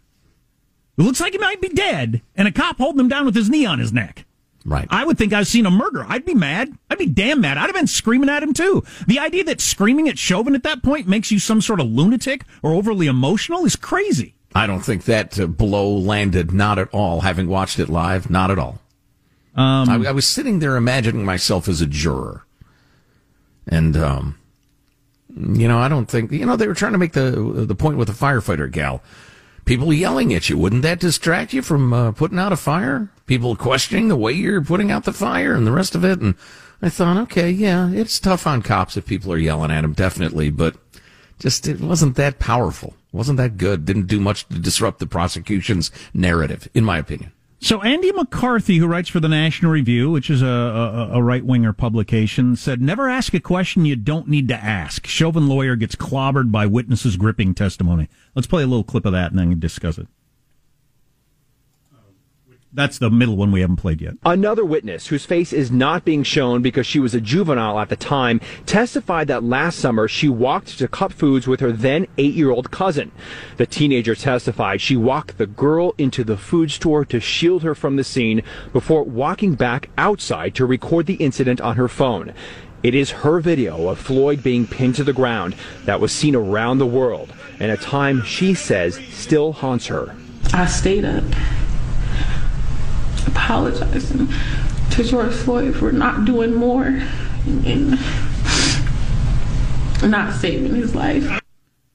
who 0.97 1.03
looks 1.03 1.19
like 1.19 1.33
he 1.33 1.39
might 1.39 1.61
be 1.61 1.69
dead, 1.69 2.21
and 2.35 2.47
a 2.47 2.51
cop 2.51 2.77
holding 2.77 2.99
him 2.99 3.09
down 3.09 3.25
with 3.25 3.35
his 3.35 3.49
knee 3.49 3.65
on 3.65 3.79
his 3.79 3.91
neck. 3.91 4.25
Right. 4.65 4.87
I 4.89 5.03
would 5.03 5.17
think 5.17 5.33
I've 5.33 5.47
seen 5.47 5.65
a 5.65 5.71
murder. 5.71 6.05
I'd 6.07 6.25
be 6.25 6.33
mad. 6.33 6.71
I'd 6.89 6.97
be 6.97 7.05
damn 7.05 7.41
mad. 7.41 7.57
I'd 7.57 7.65
have 7.65 7.73
been 7.73 7.87
screaming 7.87 8.29
at 8.29 8.43
him 8.43 8.53
too. 8.53 8.83
The 9.07 9.19
idea 9.19 9.43
that 9.45 9.59
screaming 9.59 10.07
at 10.07 10.17
Chauvin 10.17 10.55
at 10.55 10.63
that 10.63 10.83
point 10.83 11.07
makes 11.07 11.31
you 11.31 11.39
some 11.39 11.59
sort 11.59 11.81
of 11.81 11.87
lunatic 11.87 12.45
or 12.61 12.73
overly 12.73 13.07
emotional 13.07 13.65
is 13.65 13.75
crazy. 13.75 14.35
I 14.55 14.67
don't 14.67 14.81
think 14.81 15.05
that 15.05 15.39
uh, 15.39 15.47
blow 15.47 15.89
landed. 15.89 16.53
Not 16.53 16.79
at 16.79 16.89
all. 16.93 17.21
Having 17.21 17.47
watched 17.47 17.79
it 17.79 17.89
live, 17.89 18.29
not 18.29 18.51
at 18.51 18.59
all. 18.59 18.79
Um, 19.55 19.89
I, 19.89 20.09
I, 20.09 20.11
was 20.11 20.25
sitting 20.25 20.59
there 20.59 20.77
imagining 20.77 21.25
myself 21.25 21.67
as 21.67 21.79
a 21.79 21.85
juror, 21.85 22.43
and 23.67 23.95
um, 23.95 24.39
you 25.37 25.67
know, 25.67 25.77
I 25.77 25.87
don't 25.87 26.07
think 26.07 26.31
you 26.31 26.45
know 26.45 26.55
they 26.55 26.67
were 26.67 26.73
trying 26.73 26.93
to 26.93 26.97
make 26.97 27.13
the 27.13 27.31
the 27.31 27.75
point 27.75 27.97
with 27.97 28.07
the 28.07 28.15
firefighter 28.15 28.71
gal 28.71 29.03
people 29.65 29.91
yelling 29.91 30.33
at 30.33 30.49
you. 30.49 30.57
Wouldn't 30.57 30.83
that 30.83 30.99
distract 30.99 31.53
you 31.53 31.61
from 31.61 31.93
uh, 31.93 32.11
putting 32.11 32.39
out 32.39 32.53
a 32.53 32.57
fire? 32.57 33.09
People 33.25 33.55
questioning 33.55 34.07
the 34.07 34.15
way 34.15 34.31
you're 34.31 34.61
putting 34.61 34.91
out 34.91 35.03
the 35.03 35.13
fire 35.13 35.53
and 35.53 35.67
the 35.67 35.71
rest 35.71 35.95
of 35.95 36.05
it. 36.05 36.21
And 36.21 36.35
I 36.81 36.89
thought, 36.89 37.17
okay, 37.23 37.49
yeah, 37.49 37.89
it's 37.91 38.19
tough 38.19 38.47
on 38.47 38.61
cops 38.61 38.97
if 38.97 39.05
people 39.05 39.33
are 39.33 39.37
yelling 39.37 39.71
at 39.71 39.81
them, 39.81 39.93
definitely, 39.93 40.49
but 40.49 40.75
just 41.39 41.67
it 41.67 41.81
wasn't 41.81 42.15
that 42.15 42.39
powerful. 42.39 42.93
wasn't 43.11 43.37
that 43.37 43.57
good. 43.57 43.83
Didn't 43.83 44.07
do 44.07 44.21
much 44.21 44.47
to 44.47 44.59
disrupt 44.59 44.99
the 44.99 45.07
prosecution's 45.07 45.91
narrative, 46.13 46.69
in 46.73 46.85
my 46.85 46.97
opinion. 46.97 47.32
So 47.63 47.81
Andy 47.81 48.11
McCarthy, 48.11 48.77
who 48.77 48.87
writes 48.87 49.07
for 49.07 49.21
the 49.21 49.29
National 49.29 49.71
Review, 49.71 50.11
which 50.11 50.29
is 50.29 50.41
a, 50.41 50.45
a, 50.45 51.11
a 51.13 51.23
right 51.23 51.45
winger 51.45 51.71
publication, 51.71 52.57
said, 52.57 52.81
"Never 52.81 53.07
ask 53.07 53.33
a 53.33 53.39
question 53.39 53.85
you 53.85 53.95
don't 53.95 54.27
need 54.27 54.49
to 54.49 54.55
ask." 54.55 55.07
Chauvin 55.07 55.47
lawyer 55.47 55.77
gets 55.77 55.95
clobbered 55.95 56.51
by 56.51 56.65
witnesses 56.65 57.15
gripping 57.15 57.53
testimony. 57.53 58.09
Let's 58.35 58.47
play 58.47 58.63
a 58.63 58.67
little 58.67 58.83
clip 58.83 59.05
of 59.05 59.13
that 59.13 59.31
and 59.31 59.39
then 59.39 59.57
discuss 59.61 59.97
it. 59.97 60.07
That's 62.75 62.97
the 62.97 63.11
middle 63.11 63.37
one 63.37 63.51
we 63.51 63.61
haven't 63.61 63.75
played 63.75 64.01
yet. 64.01 64.15
Another 64.25 64.65
witness, 64.65 65.07
whose 65.07 65.25
face 65.25 65.53
is 65.53 65.69
not 65.69 66.03
being 66.03 66.23
shown 66.23 66.63
because 66.63 66.87
she 66.87 66.99
was 66.99 67.13
a 67.13 67.21
juvenile 67.21 67.77
at 67.79 67.89
the 67.89 67.95
time, 67.95 68.41
testified 68.65 69.27
that 69.27 69.43
last 69.43 69.77
summer 69.77 70.07
she 70.07 70.27
walked 70.27 70.79
to 70.79 70.87
Cup 70.87 71.13
Foods 71.13 71.47
with 71.47 71.59
her 71.59 71.71
then 71.71 72.07
eight 72.17 72.33
year 72.33 72.49
old 72.49 72.71
cousin. 72.71 73.11
The 73.57 73.67
teenager 73.67 74.15
testified 74.15 74.81
she 74.81 74.97
walked 74.97 75.37
the 75.37 75.45
girl 75.45 75.93
into 75.99 76.23
the 76.23 76.35
food 76.35 76.71
store 76.71 77.05
to 77.05 77.19
shield 77.19 77.61
her 77.61 77.75
from 77.75 77.95
the 77.95 78.03
scene 78.03 78.41
before 78.71 79.03
walking 79.03 79.53
back 79.53 79.89
outside 79.95 80.55
to 80.55 80.65
record 80.65 81.05
the 81.05 81.15
incident 81.15 81.61
on 81.61 81.75
her 81.75 81.87
phone. 81.87 82.33
It 82.81 82.95
is 82.95 83.11
her 83.11 83.39
video 83.39 83.87
of 83.87 83.99
Floyd 83.99 84.41
being 84.41 84.65
pinned 84.65 84.95
to 84.95 85.03
the 85.03 85.13
ground 85.13 85.55
that 85.85 86.01
was 86.01 86.11
seen 86.11 86.35
around 86.35 86.79
the 86.79 86.87
world, 86.87 87.33
and 87.59 87.71
a 87.71 87.77
time 87.77 88.23
she 88.23 88.55
says 88.55 88.99
still 89.11 89.53
haunts 89.53 89.87
her. 89.87 90.15
I 90.53 90.65
stayed 90.65 91.05
up 91.05 91.23
apologizing 93.27 94.27
to 94.91 95.03
George 95.03 95.33
Floyd 95.33 95.75
for 95.75 95.91
not 95.91 96.25
doing 96.25 96.53
more 96.53 97.01
and 97.45 97.99
not 100.03 100.33
saving 100.33 100.75
his 100.75 100.93
life. 100.95 101.39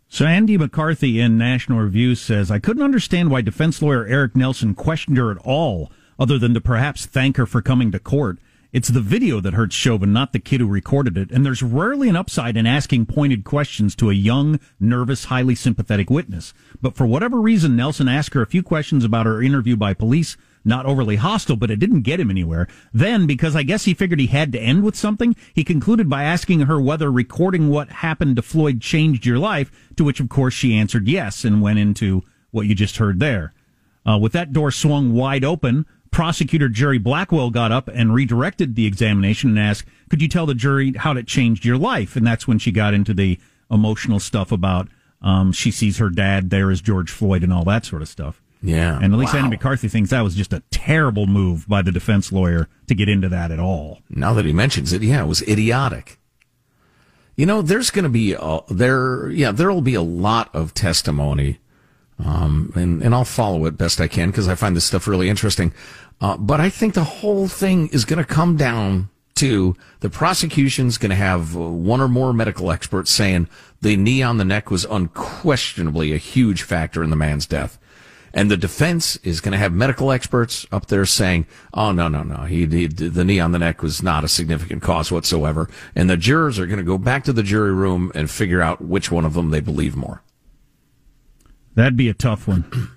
So 0.08 0.24
Andy 0.24 0.56
McCarthy 0.56 1.20
in 1.20 1.36
National 1.36 1.80
Review 1.80 2.14
says, 2.14 2.50
I 2.50 2.58
couldn't 2.58 2.82
understand 2.82 3.30
why 3.30 3.42
defense 3.42 3.82
lawyer 3.82 4.06
Eric 4.06 4.34
Nelson 4.34 4.74
questioned 4.74 5.18
her 5.18 5.30
at 5.30 5.38
all, 5.38 5.92
other 6.18 6.38
than 6.38 6.54
to 6.54 6.60
perhaps 6.60 7.06
thank 7.06 7.36
her 7.36 7.46
for 7.46 7.60
coming 7.62 7.92
to 7.92 7.98
court. 7.98 8.38
It's 8.72 8.88
the 8.88 9.00
video 9.00 9.40
that 9.40 9.54
hurts 9.54 9.74
Chauvin, 9.74 10.12
not 10.12 10.32
the 10.32 10.38
kid 10.38 10.60
who 10.60 10.66
recorded 10.66 11.16
it. 11.16 11.30
And 11.30 11.44
there's 11.44 11.62
rarely 11.62 12.08
an 12.08 12.16
upside 12.16 12.56
in 12.56 12.66
asking 12.66 13.06
pointed 13.06 13.44
questions 13.44 13.94
to 13.96 14.10
a 14.10 14.14
young, 14.14 14.60
nervous, 14.80 15.26
highly 15.26 15.54
sympathetic 15.54 16.10
witness. 16.10 16.52
But 16.82 16.94
for 16.94 17.06
whatever 17.06 17.40
reason, 17.40 17.76
Nelson 17.76 18.08
asked 18.08 18.34
her 18.34 18.42
a 18.42 18.46
few 18.46 18.62
questions 18.62 19.04
about 19.04 19.26
her 19.26 19.42
interview 19.42 19.76
by 19.76 19.94
police 19.94 20.36
not 20.68 20.86
overly 20.86 21.16
hostile, 21.16 21.56
but 21.56 21.70
it 21.70 21.80
didn't 21.80 22.02
get 22.02 22.20
him 22.20 22.30
anywhere. 22.30 22.68
Then, 22.92 23.26
because 23.26 23.56
I 23.56 23.62
guess 23.62 23.84
he 23.84 23.94
figured 23.94 24.20
he 24.20 24.26
had 24.28 24.52
to 24.52 24.60
end 24.60 24.84
with 24.84 24.94
something, 24.94 25.34
he 25.52 25.64
concluded 25.64 26.08
by 26.08 26.22
asking 26.22 26.60
her 26.60 26.80
whether 26.80 27.10
recording 27.10 27.68
what 27.70 27.88
happened 27.88 28.36
to 28.36 28.42
Floyd 28.42 28.80
changed 28.80 29.26
your 29.26 29.38
life, 29.38 29.72
to 29.96 30.04
which, 30.04 30.20
of 30.20 30.28
course, 30.28 30.54
she 30.54 30.76
answered 30.76 31.08
yes 31.08 31.44
and 31.44 31.62
went 31.62 31.78
into 31.78 32.22
what 32.50 32.66
you 32.66 32.74
just 32.74 32.98
heard 32.98 33.18
there. 33.18 33.52
Uh, 34.06 34.18
with 34.18 34.32
that 34.32 34.52
door 34.52 34.70
swung 34.70 35.12
wide 35.12 35.44
open, 35.44 35.84
prosecutor 36.10 36.68
Jerry 36.68 36.98
Blackwell 36.98 37.50
got 37.50 37.72
up 37.72 37.88
and 37.88 38.14
redirected 38.14 38.74
the 38.74 38.86
examination 38.86 39.50
and 39.50 39.58
asked, 39.58 39.88
Could 40.08 40.22
you 40.22 40.28
tell 40.28 40.46
the 40.46 40.54
jury 40.54 40.92
how 40.92 41.12
it 41.16 41.26
changed 41.26 41.64
your 41.64 41.78
life? 41.78 42.16
And 42.16 42.26
that's 42.26 42.46
when 42.46 42.58
she 42.58 42.72
got 42.72 42.94
into 42.94 43.12
the 43.12 43.38
emotional 43.70 44.20
stuff 44.20 44.52
about 44.52 44.88
um, 45.20 45.52
she 45.52 45.70
sees 45.70 45.98
her 45.98 46.10
dad 46.10 46.50
there 46.50 46.70
as 46.70 46.80
George 46.80 47.10
Floyd 47.10 47.42
and 47.42 47.52
all 47.52 47.64
that 47.64 47.84
sort 47.84 48.02
of 48.02 48.08
stuff. 48.08 48.40
Yeah. 48.62 48.98
And 49.00 49.12
at 49.12 49.18
least 49.18 49.34
wow. 49.34 49.40
Andy 49.40 49.50
McCarthy 49.50 49.88
thinks 49.88 50.10
that 50.10 50.22
was 50.22 50.34
just 50.34 50.52
a 50.52 50.62
terrible 50.70 51.26
move 51.26 51.68
by 51.68 51.82
the 51.82 51.92
defense 51.92 52.32
lawyer 52.32 52.68
to 52.88 52.94
get 52.94 53.08
into 53.08 53.28
that 53.28 53.50
at 53.50 53.60
all. 53.60 54.00
Now 54.08 54.32
that 54.34 54.44
he 54.44 54.52
mentions 54.52 54.92
it, 54.92 55.02
yeah, 55.02 55.22
it 55.22 55.26
was 55.26 55.42
idiotic. 55.42 56.18
You 57.36 57.46
know, 57.46 57.62
there's 57.62 57.90
going 57.90 58.02
to 58.02 58.08
be 58.08 58.32
a, 58.32 58.60
there, 58.68 59.30
yeah, 59.30 59.52
there 59.52 59.70
will 59.70 59.80
be 59.80 59.94
a 59.94 60.02
lot 60.02 60.52
of 60.52 60.74
testimony, 60.74 61.60
um, 62.18 62.72
and 62.74 63.00
and 63.00 63.14
I'll 63.14 63.24
follow 63.24 63.64
it 63.66 63.78
best 63.78 64.00
I 64.00 64.08
can 64.08 64.32
because 64.32 64.48
I 64.48 64.56
find 64.56 64.74
this 64.74 64.86
stuff 64.86 65.06
really 65.06 65.28
interesting. 65.28 65.72
Uh, 66.20 66.36
but 66.36 66.60
I 66.60 66.68
think 66.68 66.94
the 66.94 67.04
whole 67.04 67.46
thing 67.46 67.88
is 67.88 68.04
going 68.04 68.18
to 68.18 68.24
come 68.24 68.56
down 68.56 69.08
to 69.36 69.76
the 70.00 70.10
prosecution's 70.10 70.98
going 70.98 71.10
to 71.10 71.16
have 71.16 71.54
one 71.54 72.00
or 72.00 72.08
more 72.08 72.32
medical 72.32 72.72
experts 72.72 73.12
saying 73.12 73.48
the 73.80 73.96
knee 73.96 74.20
on 74.20 74.38
the 74.38 74.44
neck 74.44 74.68
was 74.68 74.84
unquestionably 74.84 76.12
a 76.12 76.16
huge 76.16 76.62
factor 76.64 77.04
in 77.04 77.10
the 77.10 77.16
man's 77.16 77.46
death. 77.46 77.78
And 78.32 78.50
the 78.50 78.56
defense 78.56 79.16
is 79.18 79.40
going 79.40 79.52
to 79.52 79.58
have 79.58 79.72
medical 79.72 80.12
experts 80.12 80.66
up 80.70 80.86
there 80.86 81.06
saying, 81.06 81.46
"Oh 81.72 81.92
no, 81.92 82.08
no, 82.08 82.22
no, 82.22 82.42
he, 82.42 82.66
he, 82.66 82.86
the 82.86 83.24
knee 83.24 83.40
on 83.40 83.52
the 83.52 83.58
neck 83.58 83.82
was 83.82 84.02
not 84.02 84.24
a 84.24 84.28
significant 84.28 84.82
cause 84.82 85.10
whatsoever." 85.10 85.68
And 85.94 86.08
the 86.08 86.16
jurors 86.16 86.58
are 86.58 86.66
going 86.66 86.78
to 86.78 86.84
go 86.84 86.98
back 86.98 87.24
to 87.24 87.32
the 87.32 87.42
jury 87.42 87.72
room 87.72 88.12
and 88.14 88.30
figure 88.30 88.62
out 88.62 88.80
which 88.80 89.10
one 89.10 89.24
of 89.24 89.34
them 89.34 89.50
they 89.50 89.60
believe 89.60 89.96
more. 89.96 90.22
That'd 91.74 91.96
be 91.96 92.08
a 92.08 92.14
tough 92.14 92.48
one. 92.48 92.90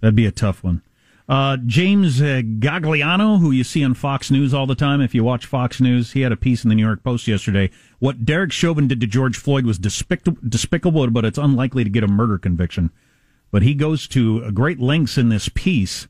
That'd 0.00 0.14
be 0.14 0.26
a 0.26 0.32
tough 0.32 0.62
one. 0.62 0.82
Uh, 1.28 1.58
James 1.66 2.22
uh, 2.22 2.40
Gagliano, 2.58 3.38
who 3.38 3.50
you 3.50 3.62
see 3.62 3.84
on 3.84 3.92
Fox 3.92 4.30
News 4.30 4.54
all 4.54 4.66
the 4.66 4.74
time, 4.74 5.02
if 5.02 5.14
you 5.14 5.22
watch 5.22 5.44
Fox 5.44 5.78
News, 5.78 6.12
he 6.12 6.22
had 6.22 6.32
a 6.32 6.36
piece 6.36 6.64
in 6.64 6.70
the 6.70 6.74
New 6.74 6.84
York 6.84 7.04
Post 7.04 7.28
yesterday. 7.28 7.70
What 7.98 8.24
Derek 8.24 8.50
Chauvin 8.50 8.88
did 8.88 9.00
to 9.02 9.06
George 9.06 9.36
Floyd 9.36 9.66
was 9.66 9.78
despicable, 9.78 10.38
despicable 10.48 11.10
but 11.10 11.26
it's 11.26 11.36
unlikely 11.36 11.84
to 11.84 11.90
get 11.90 12.02
a 12.02 12.08
murder 12.08 12.38
conviction. 12.38 12.90
But 13.50 13.62
he 13.62 13.74
goes 13.74 14.06
to 14.08 14.50
great 14.52 14.78
lengths 14.78 15.16
in 15.16 15.28
this 15.28 15.48
piece 15.48 16.08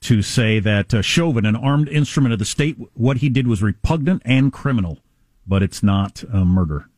to 0.00 0.22
say 0.22 0.58
that 0.60 0.92
uh, 0.92 1.02
Chauvin, 1.02 1.46
an 1.46 1.56
armed 1.56 1.88
instrument 1.88 2.32
of 2.32 2.38
the 2.38 2.44
state, 2.44 2.76
what 2.94 3.18
he 3.18 3.28
did 3.28 3.46
was 3.46 3.62
repugnant 3.62 4.22
and 4.24 4.52
criminal, 4.52 4.98
but 5.46 5.62
it's 5.62 5.82
not 5.82 6.22
a 6.32 6.44
murder. 6.44 6.88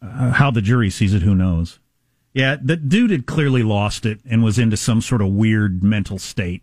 Uh, 0.00 0.32
how 0.32 0.50
the 0.50 0.62
jury 0.62 0.90
sees 0.90 1.14
it, 1.14 1.22
who 1.22 1.34
knows? 1.34 1.80
Yeah, 2.34 2.56
the 2.60 2.76
dude 2.76 3.10
had 3.10 3.26
clearly 3.26 3.62
lost 3.62 4.04
it 4.04 4.20
and 4.28 4.44
was 4.44 4.58
into 4.58 4.76
some 4.76 5.00
sort 5.00 5.22
of 5.22 5.28
weird 5.28 5.82
mental 5.82 6.18
state. 6.18 6.62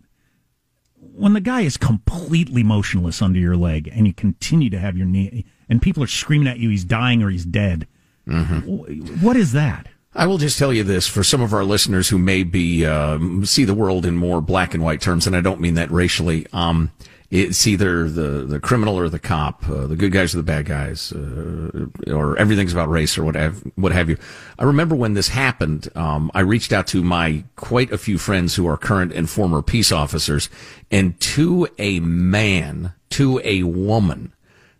When 0.96 1.34
the 1.34 1.42
guy 1.42 1.62
is 1.62 1.78
completely 1.78 2.64
motionless 2.64 3.22
under 3.22 3.40
your 3.40 3.58
leg 3.58 3.90
and 3.94 4.06
you 4.06 4.14
continue 4.14 4.70
to 4.70 4.80
have 4.80 4.96
your 4.96 5.08
knee, 5.08 5.46
and 5.68 5.82
people 5.82 6.04
are 6.04 6.08
screaming 6.08 6.48
at 6.48 6.60
you, 6.60 6.70
he's 6.70 6.86
dying 6.86 7.24
or 7.24 7.30
he's 7.30 7.46
dead. 7.46 7.88
Mm-hmm. 8.28 9.24
What 9.24 9.36
is 9.36 9.54
that? 9.54 9.88
I 10.14 10.28
will 10.28 10.38
just 10.38 10.60
tell 10.60 10.74
you 10.74 10.84
this 10.84 11.08
for 11.08 11.24
some 11.24 11.42
of 11.42 11.54
our 11.54 11.64
listeners 11.64 12.10
who 12.10 12.18
may 12.18 12.44
be 12.44 12.86
uh, 12.86 13.18
see 13.44 13.64
the 13.64 13.74
world 13.74 14.06
in 14.06 14.16
more 14.18 14.42
black 14.42 14.74
and 14.74 14.84
white 14.84 15.02
terms, 15.02 15.26
and 15.26 15.36
I 15.36 15.42
don't 15.42 15.62
mean 15.62 15.76
that 15.76 15.90
racially. 15.90 16.48
Um, 16.52 16.92
it's 17.30 17.66
either 17.66 18.10
the, 18.10 18.46
the 18.46 18.60
criminal 18.60 19.00
or 19.00 19.08
the 19.08 19.18
cop, 19.18 19.68
uh, 19.70 19.88
the 19.88 19.96
good 19.96 20.12
guys 20.12 20.34
or 20.34 20.38
the 20.38 20.44
bad 20.44 20.66
guys, 20.66 21.14
uh, 21.14 21.88
or 22.08 22.38
everything's 22.38 22.74
about 22.74 22.90
race 22.90 23.18
or 23.18 23.24
what 23.24 23.36
have, 23.36 23.64
what 23.76 23.94
have 23.94 24.10
you. 24.10 24.18
I 24.60 24.66
remember 24.66 24.96
when 24.96 25.14
this 25.14 25.30
happened, 25.30 25.88
um, 25.96 26.30
I 26.34 26.42
reached 26.42 26.74
out 26.74 26.88
to 26.88 27.02
my 27.02 27.46
quite 27.56 27.90
a 27.94 27.98
few 27.98 28.18
friends 28.18 28.56
who 28.56 28.68
are 28.68 28.76
current 28.76 29.14
and 29.14 29.30
former 29.30 29.62
peace 29.62 29.94
officers, 29.94 30.50
and 30.92 31.18
to 31.22 31.70
a 31.78 32.02
man, 32.02 32.92
to 33.12 33.40
a 33.46 33.64
woman, 33.64 34.34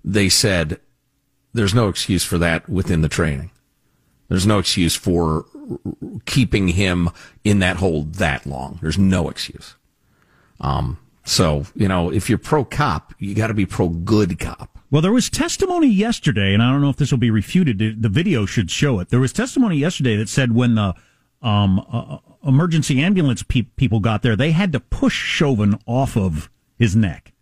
they 0.04 0.28
said, 0.28 0.78
there's 1.54 1.74
no 1.74 1.88
excuse 1.88 2.26
for 2.26 2.38
that 2.38 2.68
within 2.68 3.02
the 3.02 3.08
training. 3.08 3.50
There's 4.32 4.48
no 4.48 4.60
excuse 4.60 4.96
for 4.96 5.46
keeping 6.26 6.70
him 6.70 7.10
in 7.44 7.60
that 7.60 7.76
hold 7.76 8.16
that 8.16 8.46
long. 8.46 8.80
There's 8.82 8.98
no 8.98 9.28
excuse. 9.28 9.76
Um, 10.62 11.00
so, 11.26 11.66
you 11.76 11.90
know, 11.90 12.10
if 12.14 12.30
you're 12.30 12.38
pro 12.38 12.64
cop, 12.64 13.14
you 13.20 13.36
got 13.36 13.48
to 13.48 13.54
be 13.54 13.66
pro 13.66 13.90
good 13.90 14.40
cop. 14.40 14.80
Well, 14.90 15.02
there 15.02 15.12
was 15.12 15.30
testimony 15.30 15.88
yesterday, 15.88 16.54
and 16.54 16.64
I 16.64 16.72
don't 16.72 16.80
know 16.80 16.88
if 16.88 16.96
this 16.96 17.12
will 17.12 17.18
be 17.18 17.30
refuted. 17.30 18.02
The 18.02 18.08
video 18.08 18.46
should 18.46 18.72
show 18.72 19.02
it. 19.02 19.10
There 19.10 19.20
was 19.20 19.34
testimony 19.34 19.76
yesterday 19.76 20.16
that 20.16 20.30
said 20.30 20.56
when 20.56 20.76
the 20.76 20.94
um, 21.42 21.86
uh, 21.92 22.20
emergency 22.48 23.02
ambulance 23.02 23.44
pe- 23.44 23.64
people 23.64 24.00
got 24.00 24.22
there, 24.22 24.38
they 24.38 24.52
had 24.52 24.72
to 24.72 24.80
push 24.80 25.14
Chauvin 25.14 25.78
off 25.86 26.16
of 26.16 26.50
his 26.80 26.96
neck. 26.96 27.34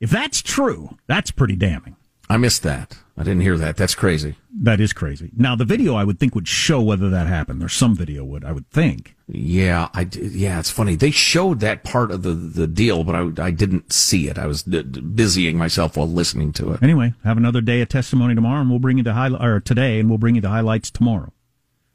If 0.00 0.10
that's 0.10 0.42
true, 0.42 0.98
that's 1.06 1.30
pretty 1.30 1.54
damning. 1.54 1.94
I 2.28 2.36
missed 2.36 2.62
that. 2.62 2.96
I 3.16 3.24
didn't 3.24 3.42
hear 3.42 3.58
that. 3.58 3.76
That's 3.76 3.94
crazy. 3.94 4.36
That 4.62 4.80
is 4.80 4.92
crazy. 4.92 5.30
Now, 5.36 5.54
the 5.54 5.66
video 5.66 5.94
I 5.94 6.04
would 6.04 6.18
think 6.18 6.34
would 6.34 6.48
show 6.48 6.80
whether 6.80 7.10
that 7.10 7.26
happened. 7.26 7.60
There's 7.60 7.74
some 7.74 7.94
video 7.94 8.24
would, 8.24 8.44
I 8.44 8.52
would 8.52 8.70
think. 8.70 9.16
Yeah, 9.28 9.88
I 9.92 10.08
yeah, 10.12 10.58
it's 10.58 10.70
funny. 10.70 10.94
They 10.94 11.10
showed 11.10 11.60
that 11.60 11.84
part 11.84 12.10
of 12.10 12.22
the, 12.22 12.32
the 12.32 12.66
deal, 12.66 13.04
but 13.04 13.14
I, 13.14 13.46
I 13.46 13.50
didn't 13.50 13.92
see 13.92 14.28
it. 14.28 14.38
I 14.38 14.46
was 14.46 14.62
d- 14.62 14.82
d- 14.82 15.00
busying 15.00 15.56
myself 15.56 15.96
while 15.96 16.08
listening 16.08 16.52
to 16.54 16.72
it. 16.72 16.82
Anyway, 16.82 17.12
have 17.24 17.36
another 17.36 17.60
day 17.60 17.82
of 17.82 17.88
testimony 17.88 18.34
tomorrow, 18.34 18.60
and 18.60 18.70
we'll 18.70 18.78
bring 18.78 18.96
you 18.98 19.04
the 19.04 19.14
high 19.14 19.30
or 19.30 19.60
today, 19.60 20.00
and 20.00 20.08
we'll 20.08 20.18
bring 20.18 20.34
you 20.34 20.40
the 20.40 20.48
highlights 20.48 20.90
tomorrow. 20.90 21.32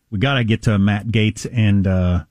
We 0.09 0.19
got 0.19 0.35
to 0.35 0.43
get 0.43 0.61
to 0.63 0.77
Matt 0.77 1.07
Gaetz 1.07 1.47
and 1.51 1.85
uh, 1.85 2.23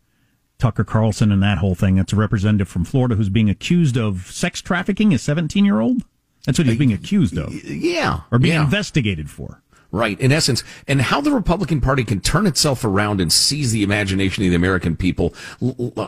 Tucker 0.59 0.85
Carlson 0.85 1.31
and 1.33 1.43
that 1.43 1.59
whole 1.59 1.75
thing. 1.75 1.97
That's 1.97 2.13
a 2.13 2.17
representative 2.17 2.69
from 2.69 2.85
Florida 2.85 3.17
who's 3.17 3.29
being 3.29 3.51
accused 3.51 3.97
of 3.97 4.27
sex 4.31 4.63
trafficking 4.63 5.13
a 5.13 5.19
17 5.19 5.65
year 5.65 5.81
old. 5.81 6.03
That's 6.47 6.59
what 6.59 6.67
he's 6.67 6.79
being 6.79 6.93
accused 6.93 7.37
of. 7.37 7.53
Yeah. 7.65 8.21
Or 8.31 8.39
being 8.39 8.55
yeah. 8.55 8.65
investigated 8.65 9.29
for. 9.29 9.61
Right, 9.93 10.21
in 10.21 10.33
essence, 10.33 10.65
and 10.89 11.01
how 11.01 11.21
the 11.21 11.31
Republican 11.31 11.81
Party 11.81 12.03
can 12.05 12.21
turn 12.21 12.47
itself 12.47 12.85
around 12.85 13.21
and 13.21 13.33
seize 13.33 13.71
the 13.71 13.85
imagination 13.85 14.45
of 14.45 14.51
the 14.51 14.57
American 14.57 14.97
people. 14.97 15.33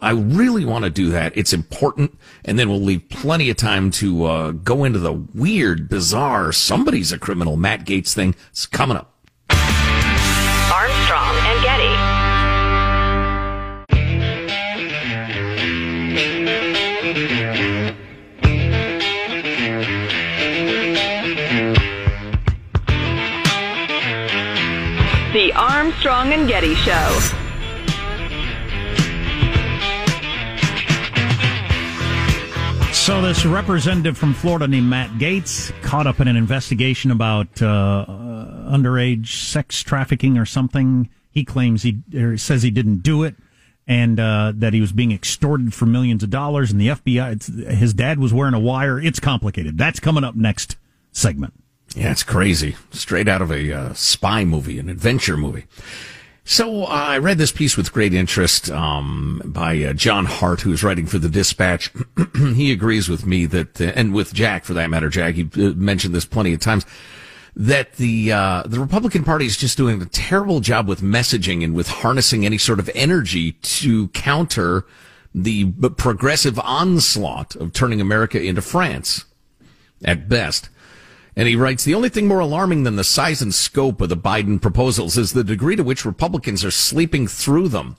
I 0.02 0.10
really 0.10 0.64
want 0.64 0.84
to 0.84 0.90
do 0.90 1.10
that. 1.10 1.32
It's 1.36 1.52
important, 1.52 2.18
and 2.44 2.58
then 2.58 2.68
we'll 2.68 2.82
leave 2.82 3.08
plenty 3.08 3.48
of 3.50 3.56
time 3.56 3.92
to 3.92 4.24
uh, 4.24 4.50
go 4.50 4.82
into 4.82 4.98
the 4.98 5.12
weird, 5.12 5.88
bizarre, 5.88 6.52
somebody's 6.52 7.12
a 7.12 7.18
criminal 7.18 7.56
Matt 7.56 7.86
Gaetz 7.86 8.12
thing. 8.12 8.34
It's 8.50 8.66
coming 8.66 8.96
up. 8.96 9.14
Armstrong 9.48 11.27
Armstrong 25.88 26.34
and 26.34 26.46
Getty 26.46 26.74
Show. 26.74 27.18
So, 32.92 33.22
this 33.22 33.46
representative 33.46 34.18
from 34.18 34.34
Florida 34.34 34.68
named 34.68 34.90
Matt 34.90 35.08
Gaetz 35.12 35.72
caught 35.80 36.06
up 36.06 36.20
in 36.20 36.28
an 36.28 36.36
investigation 36.36 37.10
about 37.10 37.62
uh, 37.62 37.66
uh, 37.66 38.70
underage 38.70 39.28
sex 39.28 39.82
trafficking 39.82 40.36
or 40.36 40.44
something. 40.44 41.08
He 41.30 41.42
claims 41.42 41.84
he 41.84 42.02
says 42.36 42.62
he 42.62 42.70
didn't 42.70 42.98
do 42.98 43.22
it, 43.22 43.36
and 43.86 44.20
uh, 44.20 44.52
that 44.56 44.74
he 44.74 44.82
was 44.82 44.92
being 44.92 45.10
extorted 45.10 45.72
for 45.72 45.86
millions 45.86 46.22
of 46.22 46.28
dollars. 46.28 46.70
And 46.70 46.78
the 46.78 46.88
FBI, 46.88 47.70
his 47.70 47.94
dad 47.94 48.18
was 48.18 48.34
wearing 48.34 48.52
a 48.52 48.60
wire. 48.60 49.00
It's 49.00 49.20
complicated. 49.20 49.78
That's 49.78 50.00
coming 50.00 50.22
up 50.22 50.36
next 50.36 50.76
segment. 51.12 51.54
Yeah, 51.96 52.10
it's 52.12 52.22
crazy. 52.22 52.76
Straight 52.90 53.28
out 53.28 53.42
of 53.42 53.50
a 53.50 53.72
uh, 53.72 53.92
spy 53.94 54.44
movie, 54.44 54.78
an 54.78 54.88
adventure 54.88 55.36
movie. 55.36 55.64
So 56.44 56.84
uh, 56.84 56.86
I 56.86 57.18
read 57.18 57.36
this 57.36 57.52
piece 57.52 57.76
with 57.76 57.92
great 57.92 58.14
interest 58.14 58.70
um, 58.70 59.42
by 59.44 59.82
uh, 59.82 59.92
John 59.92 60.24
Hart, 60.24 60.62
who's 60.62 60.82
writing 60.82 61.06
for 61.06 61.18
the 61.18 61.28
Dispatch. 61.28 61.90
he 62.54 62.72
agrees 62.72 63.06
with 63.06 63.26
me 63.26 63.44
that, 63.46 63.78
uh, 63.80 63.92
and 63.94 64.14
with 64.14 64.32
Jack 64.32 64.64
for 64.64 64.72
that 64.72 64.88
matter, 64.88 65.10
Jack, 65.10 65.34
he 65.34 65.42
uh, 65.42 65.74
mentioned 65.74 66.14
this 66.14 66.24
plenty 66.24 66.54
of 66.54 66.60
times, 66.60 66.86
that 67.54 67.94
the 67.94 68.32
uh, 68.32 68.62
the 68.64 68.80
Republican 68.80 69.24
Party 69.24 69.44
is 69.44 69.58
just 69.58 69.76
doing 69.76 70.00
a 70.00 70.06
terrible 70.06 70.60
job 70.60 70.88
with 70.88 71.02
messaging 71.02 71.62
and 71.62 71.74
with 71.74 71.88
harnessing 71.88 72.46
any 72.46 72.56
sort 72.56 72.78
of 72.78 72.88
energy 72.94 73.52
to 73.52 74.08
counter 74.08 74.86
the 75.34 75.70
progressive 75.98 76.58
onslaught 76.60 77.56
of 77.56 77.72
turning 77.72 78.00
America 78.00 78.40
into 78.40 78.62
France, 78.62 79.26
at 80.02 80.30
best. 80.30 80.70
And 81.38 81.46
he 81.46 81.54
writes, 81.54 81.84
the 81.84 81.94
only 81.94 82.08
thing 82.08 82.26
more 82.26 82.40
alarming 82.40 82.82
than 82.82 82.96
the 82.96 83.04
size 83.04 83.40
and 83.40 83.54
scope 83.54 84.00
of 84.00 84.08
the 84.08 84.16
Biden 84.16 84.60
proposals 84.60 85.16
is 85.16 85.34
the 85.34 85.44
degree 85.44 85.76
to 85.76 85.84
which 85.84 86.04
Republicans 86.04 86.64
are 86.64 86.72
sleeping 86.72 87.28
through 87.28 87.68
them. 87.68 87.96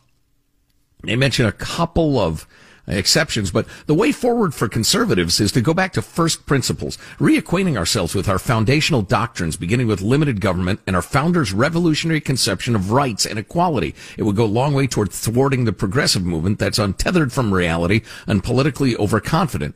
They 1.03 1.15
mention 1.15 1.45
a 1.45 1.53
couple 1.53 2.19
of 2.19 2.45
exceptions, 2.85 3.49
but 3.49 3.65
the 3.85 3.93
way 3.93 4.11
forward 4.11 4.53
for 4.53 4.67
conservatives 4.67 5.39
is 5.39 5.53
to 5.53 5.61
go 5.61 5.73
back 5.73 5.93
to 5.93 6.01
first 6.01 6.45
principles, 6.47 6.97
reacquainting 7.17 7.77
ourselves 7.77 8.13
with 8.13 8.27
our 8.27 8.39
foundational 8.39 9.03
doctrines, 9.03 9.55
beginning 9.55 9.87
with 9.87 10.01
limited 10.01 10.41
government 10.41 10.81
and 10.85 10.93
our 10.93 11.01
founders' 11.01 11.53
revolutionary 11.53 12.19
conception 12.19 12.75
of 12.75 12.91
rights 12.91 13.25
and 13.25 13.39
equality. 13.39 13.95
It 14.17 14.23
would 14.23 14.35
go 14.35 14.43
a 14.43 14.47
long 14.47 14.73
way 14.73 14.85
toward 14.85 15.13
thwarting 15.13 15.63
the 15.63 15.71
progressive 15.71 16.25
movement 16.25 16.59
that's 16.59 16.77
untethered 16.77 17.31
from 17.31 17.53
reality 17.53 18.01
and 18.27 18.43
politically 18.43 18.97
overconfident. 18.97 19.75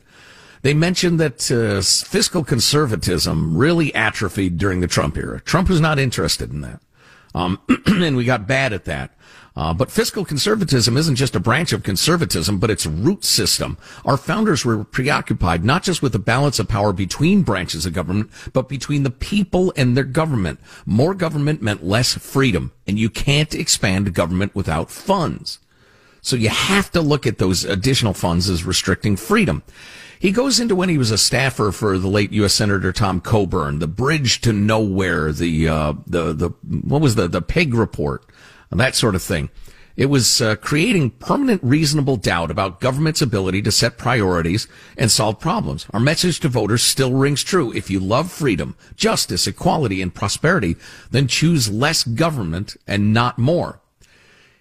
They 0.64 0.72
mentioned 0.72 1.20
that 1.20 1.50
uh, 1.50 1.82
fiscal 1.82 2.42
conservatism 2.42 3.54
really 3.54 3.94
atrophied 3.94 4.56
during 4.56 4.80
the 4.80 4.86
Trump 4.86 5.18
era. 5.18 5.42
Trump 5.42 5.68
was 5.68 5.78
not 5.78 5.98
interested 5.98 6.50
in 6.50 6.62
that. 6.62 6.80
Um, 7.34 7.60
and 7.86 8.16
we 8.16 8.24
got 8.24 8.46
bad 8.46 8.72
at 8.72 8.86
that. 8.86 9.10
Uh, 9.54 9.74
but 9.74 9.90
fiscal 9.90 10.24
conservatism 10.24 10.96
isn't 10.96 11.16
just 11.16 11.36
a 11.36 11.40
branch 11.40 11.74
of 11.74 11.82
conservatism, 11.82 12.58
but 12.58 12.70
its 12.70 12.86
root 12.86 13.26
system. 13.26 13.76
Our 14.06 14.16
founders 14.16 14.64
were 14.64 14.84
preoccupied 14.84 15.66
not 15.66 15.82
just 15.82 16.00
with 16.00 16.12
the 16.12 16.18
balance 16.18 16.58
of 16.58 16.66
power 16.66 16.94
between 16.94 17.42
branches 17.42 17.84
of 17.84 17.92
government, 17.92 18.30
but 18.54 18.66
between 18.66 19.02
the 19.02 19.10
people 19.10 19.70
and 19.76 19.94
their 19.94 20.02
government. 20.02 20.60
More 20.86 21.12
government 21.12 21.60
meant 21.60 21.84
less 21.84 22.14
freedom, 22.14 22.72
and 22.86 22.98
you 22.98 23.10
can't 23.10 23.54
expand 23.54 24.14
government 24.14 24.54
without 24.54 24.90
funds. 24.90 25.58
So 26.22 26.36
you 26.36 26.48
have 26.48 26.90
to 26.92 27.02
look 27.02 27.26
at 27.26 27.36
those 27.36 27.66
additional 27.66 28.14
funds 28.14 28.48
as 28.48 28.64
restricting 28.64 29.16
freedom. 29.16 29.62
He 30.18 30.32
goes 30.32 30.60
into 30.60 30.76
when 30.76 30.88
he 30.88 30.98
was 30.98 31.10
a 31.10 31.18
staffer 31.18 31.72
for 31.72 31.98
the 31.98 32.08
late 32.08 32.32
U.S. 32.32 32.54
Senator 32.54 32.92
Tom 32.92 33.20
Coburn, 33.20 33.78
the 33.78 33.86
bridge 33.86 34.40
to 34.42 34.52
nowhere, 34.52 35.32
the 35.32 35.68
uh, 35.68 35.94
the 36.06 36.32
the 36.32 36.48
what 36.82 37.00
was 37.00 37.14
the 37.14 37.28
the 37.28 37.42
pig 37.42 37.74
report, 37.74 38.24
that 38.70 38.94
sort 38.94 39.14
of 39.14 39.22
thing. 39.22 39.50
It 39.96 40.06
was 40.06 40.40
uh, 40.40 40.56
creating 40.56 41.10
permanent 41.10 41.62
reasonable 41.62 42.16
doubt 42.16 42.50
about 42.50 42.80
government's 42.80 43.22
ability 43.22 43.62
to 43.62 43.70
set 43.70 43.96
priorities 43.96 44.66
and 44.98 45.10
solve 45.10 45.38
problems. 45.38 45.86
Our 45.92 46.00
message 46.00 46.40
to 46.40 46.48
voters 46.48 46.82
still 46.82 47.12
rings 47.12 47.44
true. 47.44 47.72
If 47.72 47.90
you 47.90 48.00
love 48.00 48.32
freedom, 48.32 48.76
justice, 48.96 49.46
equality, 49.46 50.02
and 50.02 50.12
prosperity, 50.12 50.74
then 51.12 51.28
choose 51.28 51.70
less 51.70 52.02
government 52.02 52.76
and 52.88 53.14
not 53.14 53.38
more. 53.38 53.80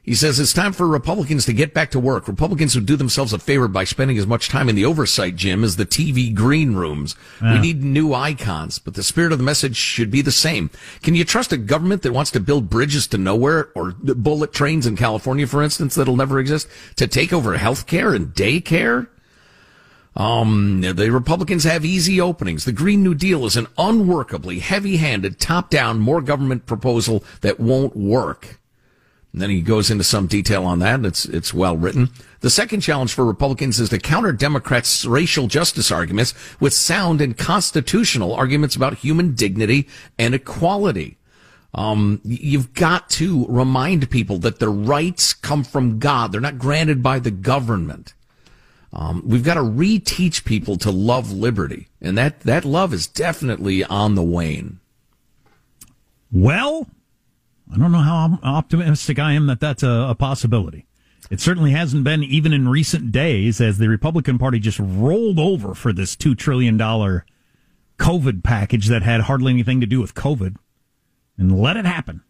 He 0.04 0.16
says 0.16 0.38
it's 0.38 0.52
time 0.52 0.74
for 0.74 0.86
Republicans 0.86 1.46
to 1.46 1.54
get 1.54 1.74
back 1.74 1.90
to 1.92 2.00
work. 2.00 2.28
Republicans 2.28 2.76
would 2.76 2.86
do 2.86 2.98
themselves 2.98 3.32
a 3.32 3.40
favor 3.40 3.70
by 3.70 3.86
spending 3.86 4.18
as 4.18 4.28
much 4.28 4.50
time 4.50 4.68
in 4.68 4.76
the 4.76 4.84
oversight 4.84 5.38
gym 5.38 5.64
as 5.64 5.78
the 5.78 5.86
TV 5.86 6.36
green 6.36 6.76
rooms. 6.76 7.16
Yeah. 7.42 7.54
We 7.54 7.60
need 7.60 7.84
new 7.84 8.14
icons, 8.14 8.80
but 8.80 8.96
the 8.96 9.04
spirit 9.04 9.32
of 9.32 9.38
the 9.38 9.46
message 9.46 9.78
should 9.78 10.12
be 10.12 10.22
the 10.22 10.30
same. 10.30 10.70
Can 11.04 11.16
you 11.16 11.24
trust 11.24 11.54
a 11.54 11.58
government 11.58 12.02
that 12.02 12.12
wants 12.12 12.32
to 12.32 12.42
build 12.42 12.70
bridges 12.70 13.08
to 13.08 13.18
nowhere 13.18 13.70
or 13.76 13.94
bullet 13.94 14.52
trains 14.52 14.86
in 14.86 14.98
California, 14.98 15.48
for 15.48 15.64
instance, 15.64 15.96
that'll 15.96 16.18
never 16.18 16.38
exist 16.38 16.68
to 16.98 17.08
take 17.08 17.32
over 17.32 17.58
healthcare 17.58 18.14
and 18.14 18.34
daycare? 18.34 19.08
Um, 20.18 20.82
the 20.82 21.12
Republicans 21.12 21.64
have 21.64 21.86
easy 21.86 22.20
openings. 22.20 22.66
The 22.66 22.74
Green 22.74 23.04
New 23.04 23.16
Deal 23.16 23.46
is 23.46 23.56
an 23.56 23.68
unworkably 23.78 24.60
heavy-handed, 24.60 25.40
top-down, 25.40 26.00
more 26.00 26.22
government 26.22 26.66
proposal 26.66 27.24
that 27.40 27.62
won't 27.62 27.96
work. 27.96 28.60
And 29.34 29.42
then 29.42 29.50
he 29.50 29.62
goes 29.62 29.90
into 29.90 30.04
some 30.04 30.28
detail 30.28 30.64
on 30.64 30.80
that. 30.80 31.04
It's, 31.04 31.26
it's 31.26 31.54
well 31.54 31.76
written. 31.76 32.10
The 32.42 32.52
second 32.52 32.82
challenge 32.82 33.14
for 33.14 33.26
Republicans 33.26 33.80
is 33.80 33.90
to 33.90 33.98
counter 33.98 34.32
Democrats' 34.32 35.06
racial 35.06 35.48
justice 35.48 35.92
arguments 35.92 36.36
with 36.60 36.74
sound 36.74 37.20
and 37.20 37.36
constitutional 37.36 38.34
arguments 38.36 38.76
about 38.76 39.00
human 39.00 39.34
dignity 39.34 39.88
and 40.20 40.36
equality. 40.36 41.18
Um, 41.74 42.22
you've 42.24 42.76
got 42.76 43.10
to 43.12 43.48
remind 43.50 44.12
people 44.12 44.38
that 44.40 44.60
their 44.60 44.70
rights 44.70 45.34
come 45.34 45.64
from 45.64 45.98
God. 45.98 46.32
They're 46.32 46.40
not 46.40 46.60
granted 46.60 47.02
by 47.02 47.18
the 47.18 47.32
government. 47.32 48.14
Um, 48.92 49.24
we've 49.26 49.44
got 49.44 49.56
to 49.56 49.62
reteach 49.62 50.46
people 50.46 50.78
to 50.78 50.92
love 50.92 51.32
liberty, 51.32 51.88
and 52.00 52.16
that 52.16 52.42
that 52.42 52.64
love 52.64 52.94
is 52.94 53.08
definitely 53.08 53.84
on 53.84 54.14
the 54.14 54.22
wane. 54.22 54.80
Well, 56.32 56.88
I 57.72 57.78
don't 57.78 57.92
know 57.92 58.00
how 58.00 58.40
optimistic 58.44 59.20
I 59.20 59.34
am 59.34 59.48
that 59.48 59.60
that's 59.60 59.84
a, 59.84 60.08
a, 60.10 60.16
possibility. 60.16 60.86
It 61.32 61.40
certainly 61.40 61.72
hasn't 61.72 62.04
been 62.04 62.24
even 62.24 62.54
in 62.54 62.68
recent 62.68 63.12
days 63.12 63.62
as 63.62 63.78
the 63.78 63.88
Republican 63.88 64.38
Party 64.38 64.60
just 64.60 64.80
rolled 64.80 65.40
over 65.40 65.74
for 65.74 65.94
this 65.94 66.16
$2 66.16 66.38
trillion 66.38 66.78
COVID 66.78 68.44
package 68.44 68.88
that 68.88 69.04
had 69.04 69.22
hardly 69.22 69.54
anything 69.54 69.80
to 69.80 69.88
do 69.88 70.02
with 70.02 70.14
COVID 70.14 70.58
and 71.38 71.60
let 71.60 71.78
it 71.78 71.86
happen. 71.86 72.22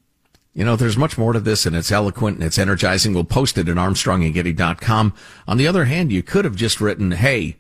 You 0.54 0.64
know, 0.64 0.76
there's 0.76 0.98
much 0.98 1.18
more 1.18 1.34
to 1.34 1.40
this 1.40 1.66
and 1.66 1.76
it's 1.76 1.92
eloquent 1.92 2.38
and 2.38 2.46
it's 2.46 2.60
energizing. 2.60 3.14
We'll 3.14 3.24
post 3.24 3.58
it 3.58 3.68
at 3.68 3.76
armstrongandgetty.com. 3.76 5.14
On 5.48 5.58
the 5.58 5.68
other 5.68 5.86
hand, 5.86 6.12
you 6.12 6.22
could 6.22 6.46
have 6.46 6.56
just 6.56 6.80
written, 6.80 7.12
hey, 7.12 7.58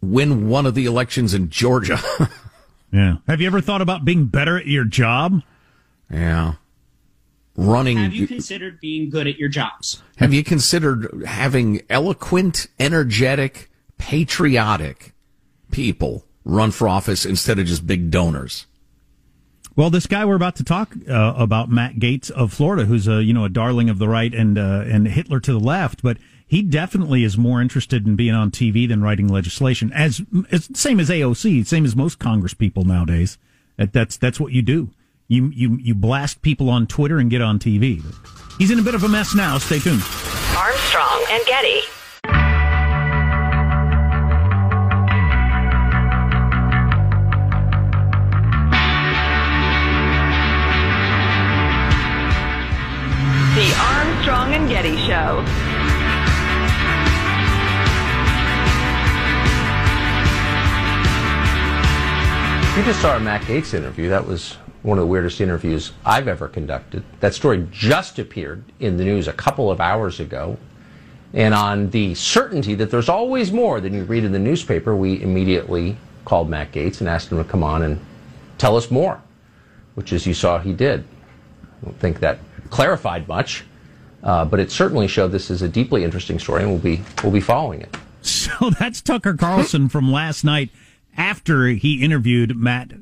win 0.00 0.48
one 0.48 0.64
of 0.64 0.74
the 0.74 0.86
elections 0.86 1.34
in 1.34 1.50
Georgia. 1.50 1.98
yeah. 2.92 3.16
Have 3.28 3.42
you 3.42 3.46
ever 3.46 3.60
thought 3.60 3.82
about 3.82 4.06
being 4.06 4.26
better 4.26 4.56
at 4.56 4.66
your 4.66 4.84
job? 4.84 5.42
Yeah. 6.10 6.54
Running. 7.56 7.98
Have 7.98 8.14
you 8.14 8.26
considered 8.26 8.80
being 8.80 9.10
good 9.10 9.26
at 9.26 9.38
your 9.38 9.48
jobs? 9.48 10.02
Have 10.16 10.32
you 10.32 10.42
considered 10.42 11.24
having 11.26 11.82
eloquent, 11.90 12.68
energetic, 12.78 13.70
patriotic 13.98 15.12
people 15.70 16.24
run 16.44 16.70
for 16.70 16.88
office 16.88 17.26
instead 17.26 17.58
of 17.58 17.66
just 17.66 17.86
big 17.86 18.10
donors? 18.10 18.66
Well, 19.76 19.90
this 19.90 20.06
guy 20.06 20.24
we're 20.24 20.36
about 20.36 20.56
to 20.56 20.64
talk 20.64 20.94
uh, 21.08 21.34
about, 21.36 21.70
Matt 21.70 21.96
Gaetz 21.96 22.30
of 22.30 22.52
Florida, 22.52 22.84
who's 22.84 23.06
a 23.06 23.22
you 23.22 23.32
know 23.32 23.44
a 23.44 23.48
darling 23.48 23.88
of 23.88 23.98
the 23.98 24.08
right 24.08 24.34
and 24.34 24.58
uh, 24.58 24.84
and 24.86 25.06
Hitler 25.06 25.40
to 25.40 25.52
the 25.52 25.60
left, 25.60 26.02
but 26.02 26.18
he 26.46 26.62
definitely 26.62 27.22
is 27.22 27.38
more 27.38 27.62
interested 27.62 28.06
in 28.06 28.16
being 28.16 28.34
on 28.34 28.50
TV 28.50 28.88
than 28.88 29.02
writing 29.02 29.28
legislation. 29.28 29.92
As, 29.92 30.20
as 30.50 30.68
same 30.74 30.98
as 30.98 31.08
AOC, 31.08 31.64
same 31.64 31.84
as 31.84 31.94
most 31.94 32.18
Congress 32.18 32.54
people 32.54 32.84
nowadays. 32.84 33.38
That, 33.76 33.92
that's 33.92 34.16
that's 34.16 34.40
what 34.40 34.52
you 34.52 34.60
do. 34.60 34.90
You, 35.30 35.46
you, 35.54 35.76
you 35.80 35.94
blast 35.94 36.42
people 36.42 36.68
on 36.68 36.88
Twitter 36.88 37.18
and 37.18 37.30
get 37.30 37.40
on 37.40 37.60
TV. 37.60 38.02
He's 38.58 38.72
in 38.72 38.80
a 38.80 38.82
bit 38.82 38.96
of 38.96 39.04
a 39.04 39.08
mess 39.08 39.32
now. 39.32 39.58
Stay 39.58 39.78
tuned. 39.78 40.02
Armstrong 40.58 41.24
and 41.30 41.46
Getty. 41.46 41.82
The 53.54 53.72
Armstrong 53.78 54.52
and 54.54 54.68
Getty 54.68 54.96
Show. 55.06 55.44
You 62.76 62.84
just 62.84 63.00
saw 63.00 63.16
a 63.16 63.20
Matt 63.20 63.42
Gaetz 63.42 63.74
interview. 63.74 64.08
That 64.08 64.26
was 64.26 64.56
one 64.82 64.98
of 64.98 65.02
the 65.02 65.08
weirdest 65.08 65.40
interviews 65.40 65.92
I've 66.04 66.28
ever 66.28 66.48
conducted. 66.48 67.02
That 67.20 67.34
story 67.34 67.66
just 67.70 68.18
appeared 68.18 68.64
in 68.78 68.96
the 68.96 69.04
news 69.04 69.28
a 69.28 69.32
couple 69.32 69.70
of 69.70 69.80
hours 69.80 70.20
ago. 70.20 70.56
And 71.32 71.54
on 71.54 71.90
the 71.90 72.14
certainty 72.14 72.74
that 72.74 72.90
there's 72.90 73.08
always 73.08 73.52
more 73.52 73.80
than 73.80 73.94
you 73.94 74.04
read 74.04 74.24
in 74.24 74.32
the 74.32 74.38
newspaper, 74.38 74.96
we 74.96 75.22
immediately 75.22 75.96
called 76.24 76.48
Matt 76.48 76.72
Gaetz 76.72 77.00
and 77.00 77.08
asked 77.08 77.30
him 77.30 77.38
to 77.38 77.44
come 77.44 77.62
on 77.62 77.82
and 77.82 78.00
tell 78.58 78.76
us 78.76 78.90
more, 78.90 79.22
which, 79.94 80.12
as 80.12 80.26
you 80.26 80.34
saw, 80.34 80.58
he 80.58 80.72
did. 80.72 81.04
I 81.80 81.84
don't 81.84 81.98
think 82.00 82.20
that 82.20 82.38
clarified 82.70 83.28
much, 83.28 83.64
uh, 84.22 84.44
but 84.44 84.60
it 84.60 84.72
certainly 84.72 85.06
showed 85.08 85.28
this 85.28 85.50
is 85.50 85.62
a 85.62 85.68
deeply 85.68 86.04
interesting 86.04 86.38
story, 86.38 86.62
and 86.62 86.70
we'll 86.70 86.80
be 86.80 87.02
we'll 87.22 87.32
be 87.32 87.40
following 87.40 87.80
it. 87.82 87.96
So 88.22 88.68
that's 88.78 89.00
Tucker 89.00 89.32
Carlson 89.32 89.88
from 89.88 90.12
last 90.12 90.44
night 90.44 90.68
after 91.16 91.68
he 91.68 92.04
interviewed 92.04 92.54
Matt 92.54 92.92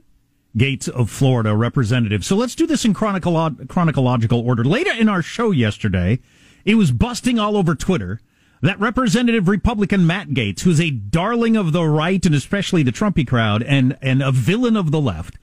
Gaetz 0.59 0.88
of 0.88 1.11
Florida, 1.11 1.55
representative. 1.57 2.25
So 2.25 2.37
let's 2.37 2.55
do 2.55 2.66
this 2.66 2.85
in 2.85 2.94
chronological, 2.94 3.66
chronological 3.66 4.47
order. 4.47 4.64
Later 4.64 4.92
in 4.92 5.09
our 5.09 5.23
show 5.23 5.51
yesterday, 5.51 6.18
it 6.64 6.75
was 6.75 6.92
busting 6.92 7.38
all 7.38 7.57
over 7.57 7.75
Twitter 7.75 8.21
that 8.61 8.81
Representative 8.81 9.49
Republican 9.49 10.07
Matt 10.07 10.31
Gaetz, 10.31 10.61
who's 10.61 10.81
a 10.81 10.90
darling 10.90 11.57
of 11.57 11.73
the 11.73 11.85
right 11.85 12.25
and 12.27 12.35
especially 12.35 12.83
the 12.83 12.92
Trumpy 12.92 13.27
crowd 13.27 13.62
and, 13.62 13.97
and 14.03 14.23
a 14.23 14.33
villain 14.33 14.77
of 14.77 14.90
the 14.90 15.01
left, 15.01 15.38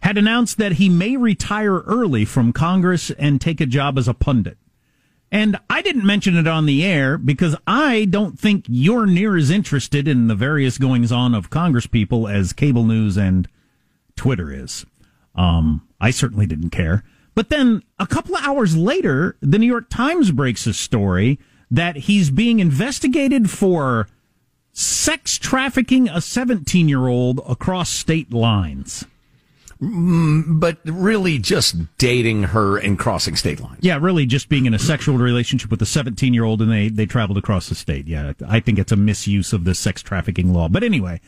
had 0.00 0.18
announced 0.18 0.58
that 0.58 0.72
he 0.72 0.88
may 0.88 1.16
retire 1.16 1.78
early 1.80 2.24
from 2.24 2.52
Congress 2.52 3.10
and 3.12 3.40
take 3.40 3.60
a 3.60 3.66
job 3.66 3.96
as 3.98 4.08
a 4.08 4.14
pundit. 4.14 4.58
And 5.32 5.58
I 5.68 5.82
didn't 5.82 6.06
mention 6.06 6.36
it 6.36 6.46
on 6.46 6.66
the 6.66 6.84
air 6.84 7.18
because 7.18 7.56
I 7.66 8.04
don't 8.04 8.38
think 8.38 8.66
you're 8.68 9.06
near 9.06 9.36
as 9.36 9.50
interested 9.50 10.06
in 10.06 10.28
the 10.28 10.34
various 10.34 10.78
goings 10.78 11.10
on 11.10 11.34
of 11.34 11.50
Congress 11.50 11.86
people 11.86 12.28
as 12.28 12.52
cable 12.52 12.84
news 12.84 13.16
and 13.16 13.48
Twitter 14.16 14.52
is. 14.52 14.86
Um, 15.34 15.86
I 16.00 16.10
certainly 16.10 16.46
didn't 16.46 16.70
care. 16.70 17.04
But 17.34 17.50
then 17.50 17.82
a 17.98 18.06
couple 18.06 18.34
of 18.34 18.44
hours 18.44 18.76
later, 18.76 19.36
the 19.40 19.58
New 19.58 19.66
York 19.66 19.90
Times 19.90 20.32
breaks 20.32 20.66
a 20.66 20.72
story 20.72 21.38
that 21.70 21.96
he's 21.96 22.30
being 22.30 22.60
investigated 22.60 23.50
for 23.50 24.08
sex 24.72 25.38
trafficking 25.38 26.08
a 26.08 26.20
17 26.20 26.88
year 26.88 27.06
old 27.06 27.40
across 27.48 27.90
state 27.90 28.32
lines. 28.32 29.04
Mm, 29.80 30.58
but 30.58 30.78
really 30.84 31.38
just 31.38 31.76
dating 31.98 32.44
her 32.44 32.78
and 32.78 32.98
crossing 32.98 33.36
state 33.36 33.60
lines. 33.60 33.78
Yeah, 33.80 33.98
really 34.00 34.24
just 34.24 34.48
being 34.48 34.64
in 34.64 34.72
a 34.72 34.78
sexual 34.78 35.18
relationship 35.18 35.70
with 35.70 35.82
a 35.82 35.86
17 35.86 36.32
year 36.32 36.44
old 36.44 36.62
and 36.62 36.72
they, 36.72 36.88
they 36.88 37.04
traveled 37.04 37.36
across 37.36 37.68
the 37.68 37.74
state. 37.74 38.06
Yeah, 38.06 38.32
I 38.48 38.60
think 38.60 38.78
it's 38.78 38.92
a 38.92 38.96
misuse 38.96 39.52
of 39.52 39.64
the 39.64 39.74
sex 39.74 40.00
trafficking 40.02 40.54
law. 40.54 40.68
But 40.68 40.82
anyway, 40.82 41.20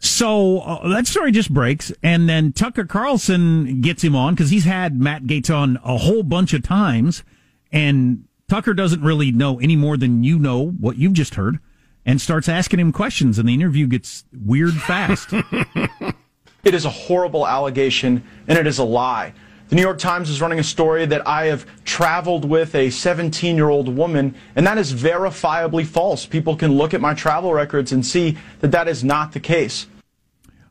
so 0.00 0.60
uh, 0.60 0.88
that 0.88 1.06
story 1.06 1.30
just 1.30 1.52
breaks, 1.52 1.92
and 2.02 2.26
then 2.26 2.52
Tucker 2.52 2.86
Carlson 2.86 3.82
gets 3.82 4.02
him 4.02 4.16
on 4.16 4.34
because 4.34 4.48
he's 4.48 4.64
had 4.64 4.98
Matt 4.98 5.24
Gaetz 5.24 5.54
on 5.54 5.78
a 5.84 5.98
whole 5.98 6.22
bunch 6.22 6.54
of 6.54 6.62
times, 6.62 7.22
and 7.70 8.24
Tucker 8.48 8.72
doesn't 8.72 9.02
really 9.02 9.30
know 9.30 9.60
any 9.60 9.76
more 9.76 9.98
than 9.98 10.24
you 10.24 10.38
know 10.38 10.70
what 10.70 10.96
you've 10.96 11.12
just 11.12 11.34
heard, 11.34 11.58
and 12.06 12.18
starts 12.18 12.48
asking 12.48 12.80
him 12.80 12.92
questions, 12.92 13.38
and 13.38 13.46
the 13.46 13.52
interview 13.52 13.86
gets 13.86 14.24
weird 14.32 14.72
fast. 14.72 15.28
it 16.64 16.74
is 16.74 16.86
a 16.86 16.90
horrible 16.90 17.46
allegation, 17.46 18.24
and 18.48 18.58
it 18.58 18.66
is 18.66 18.78
a 18.78 18.84
lie. 18.84 19.34
The 19.68 19.76
New 19.76 19.82
York 19.82 19.98
Times 19.98 20.30
is 20.30 20.40
running 20.40 20.58
a 20.58 20.64
story 20.64 21.06
that 21.06 21.28
I 21.28 21.46
have 21.46 21.64
traveled 21.84 22.44
with 22.44 22.74
a 22.74 22.90
17 22.90 23.54
year 23.54 23.68
old 23.68 23.94
woman, 23.94 24.34
and 24.56 24.66
that 24.66 24.78
is 24.78 24.92
verifiably 24.92 25.86
false. 25.86 26.26
People 26.26 26.56
can 26.56 26.72
look 26.72 26.92
at 26.92 27.00
my 27.00 27.14
travel 27.14 27.52
records 27.52 27.92
and 27.92 28.04
see 28.04 28.36
that 28.58 28.72
that 28.72 28.88
is 28.88 29.04
not 29.04 29.30
the 29.30 29.38
case. 29.38 29.86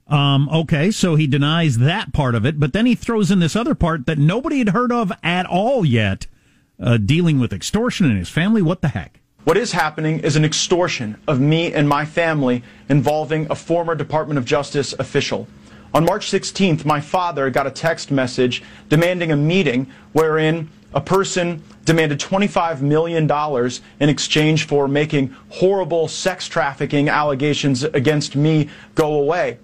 Um, 0.10 0.50
okay, 0.50 0.89
so 0.89 1.15
he 1.15 1.28
denies 1.28 1.78
that 1.78 2.13
part 2.13 2.34
of 2.34 2.45
it, 2.45 2.60
but 2.60 2.74
then 2.74 2.88
he 2.88 2.95
throws 2.95 3.30
in 3.30 3.39
this 3.39 3.56
other 3.56 3.76
part 3.76 4.08
that 4.08 4.17
nobody 4.17 4.58
had 4.58 4.69
heard 4.69 4.91
of 4.91 5.12
at 5.22 5.45
all 5.45 5.86
yet, 5.86 6.26
uh, 6.82 6.98
dealing 6.98 7.39
with 7.39 7.54
extortion 7.54 8.10
in 8.10 8.17
his 8.17 8.30
family. 8.30 8.62
What 8.62 8.82
the 8.82 8.88
heck? 8.89 9.19
What 9.43 9.56
is 9.56 9.72
happening 9.72 10.19
is 10.19 10.36
an 10.36 10.43
extortion 10.43 11.15
of 11.28 11.39
me 11.39 11.74
and 11.74 11.88
my 11.88 12.06
family 12.06 12.63
involving 12.89 13.48
a 13.52 13.56
former 13.56 13.95
Department 13.95 14.38
of 14.38 14.45
Justice 14.45 14.93
official. 14.93 15.48
On 15.93 16.06
March 16.06 16.30
16th, 16.30 16.86
my 16.86 17.00
father 17.00 17.50
got 17.50 17.65
a 17.65 17.72
text 17.72 18.12
message 18.12 18.63
demanding 18.89 19.32
a 19.32 19.36
meeting 19.36 19.88
wherein 20.13 20.69
a 20.93 21.02
person 21.02 21.63
demanded 21.86 22.19
$25 22.19 22.82
million 22.82 23.30
in 24.00 24.10
exchange 24.10 24.67
for 24.67 24.88
making 24.88 25.36
horrible 25.50 26.08
sex 26.08 26.48
trafficking 26.48 27.10
allegations 27.10 27.84
against 27.84 28.36
me 28.36 28.69
go 28.95 29.13
away. 29.13 29.58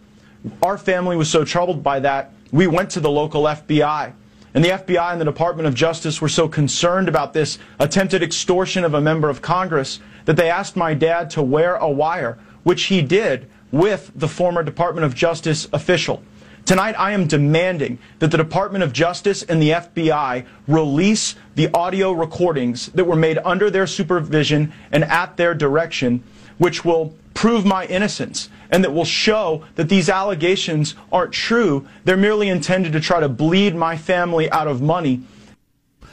Our 0.61 0.77
family 0.77 1.15
was 1.15 1.29
so 1.29 1.43
troubled 1.43 1.83
by 1.83 1.99
that, 2.01 2.31
we 2.51 2.67
went 2.67 2.89
to 2.91 2.99
the 2.99 3.09
local 3.09 3.43
FBI. 3.43 4.13
And 4.53 4.63
the 4.63 4.69
FBI 4.69 5.11
and 5.11 5.19
the 5.19 5.25
Department 5.25 5.67
of 5.67 5.75
Justice 5.75 6.21
were 6.21 6.29
so 6.29 6.47
concerned 6.47 7.09
about 7.09 7.33
this 7.33 7.59
attempted 7.79 8.23
extortion 8.23 8.83
of 8.85 8.93
a 8.93 9.01
member 9.01 9.29
of 9.29 9.41
Congress 9.41 9.99
that 10.25 10.37
they 10.37 10.49
asked 10.49 10.75
my 10.75 10.93
dad 10.93 11.29
to 11.31 11.43
wear 11.43 11.75
a 11.75 11.89
wire, 11.89 12.37
which 12.63 12.83
he 12.83 13.01
did 13.01 13.49
with 13.71 14.11
the 14.15 14.27
former 14.27 14.63
Department 14.63 15.03
of 15.03 15.13
Justice 15.13 15.67
official. 15.73 16.23
Tonight, 16.65 16.95
I 16.97 17.11
am 17.11 17.27
demanding 17.27 17.99
that 18.19 18.31
the 18.31 18.37
Department 18.37 18.83
of 18.83 18.93
Justice 18.93 19.43
and 19.43 19.61
the 19.61 19.71
FBI 19.71 20.45
release 20.67 21.35
the 21.55 21.69
audio 21.73 22.11
recordings 22.11 22.87
that 22.87 23.05
were 23.05 23.15
made 23.15 23.37
under 23.45 23.69
their 23.69 23.85
supervision 23.85 24.71
and 24.91 25.03
at 25.03 25.37
their 25.37 25.53
direction, 25.53 26.23
which 26.57 26.85
will 26.85 27.13
prove 27.33 27.65
my 27.65 27.85
innocence 27.85 28.49
and 28.75 28.83
that 28.83 28.93
will 28.93 29.05
show 29.05 29.63
that 29.75 29.87
these 29.87 30.09
allegations 30.09 30.95
aren't 31.09 31.31
true. 31.31 31.87
They're 32.03 32.17
merely 32.17 32.49
intended 32.49 32.91
to 32.91 32.99
try 32.99 33.21
to 33.21 33.29
bleed 33.29 33.73
my 33.73 33.95
family 33.95 34.51
out 34.51 34.67
of 34.67 34.81
money. 34.81 35.21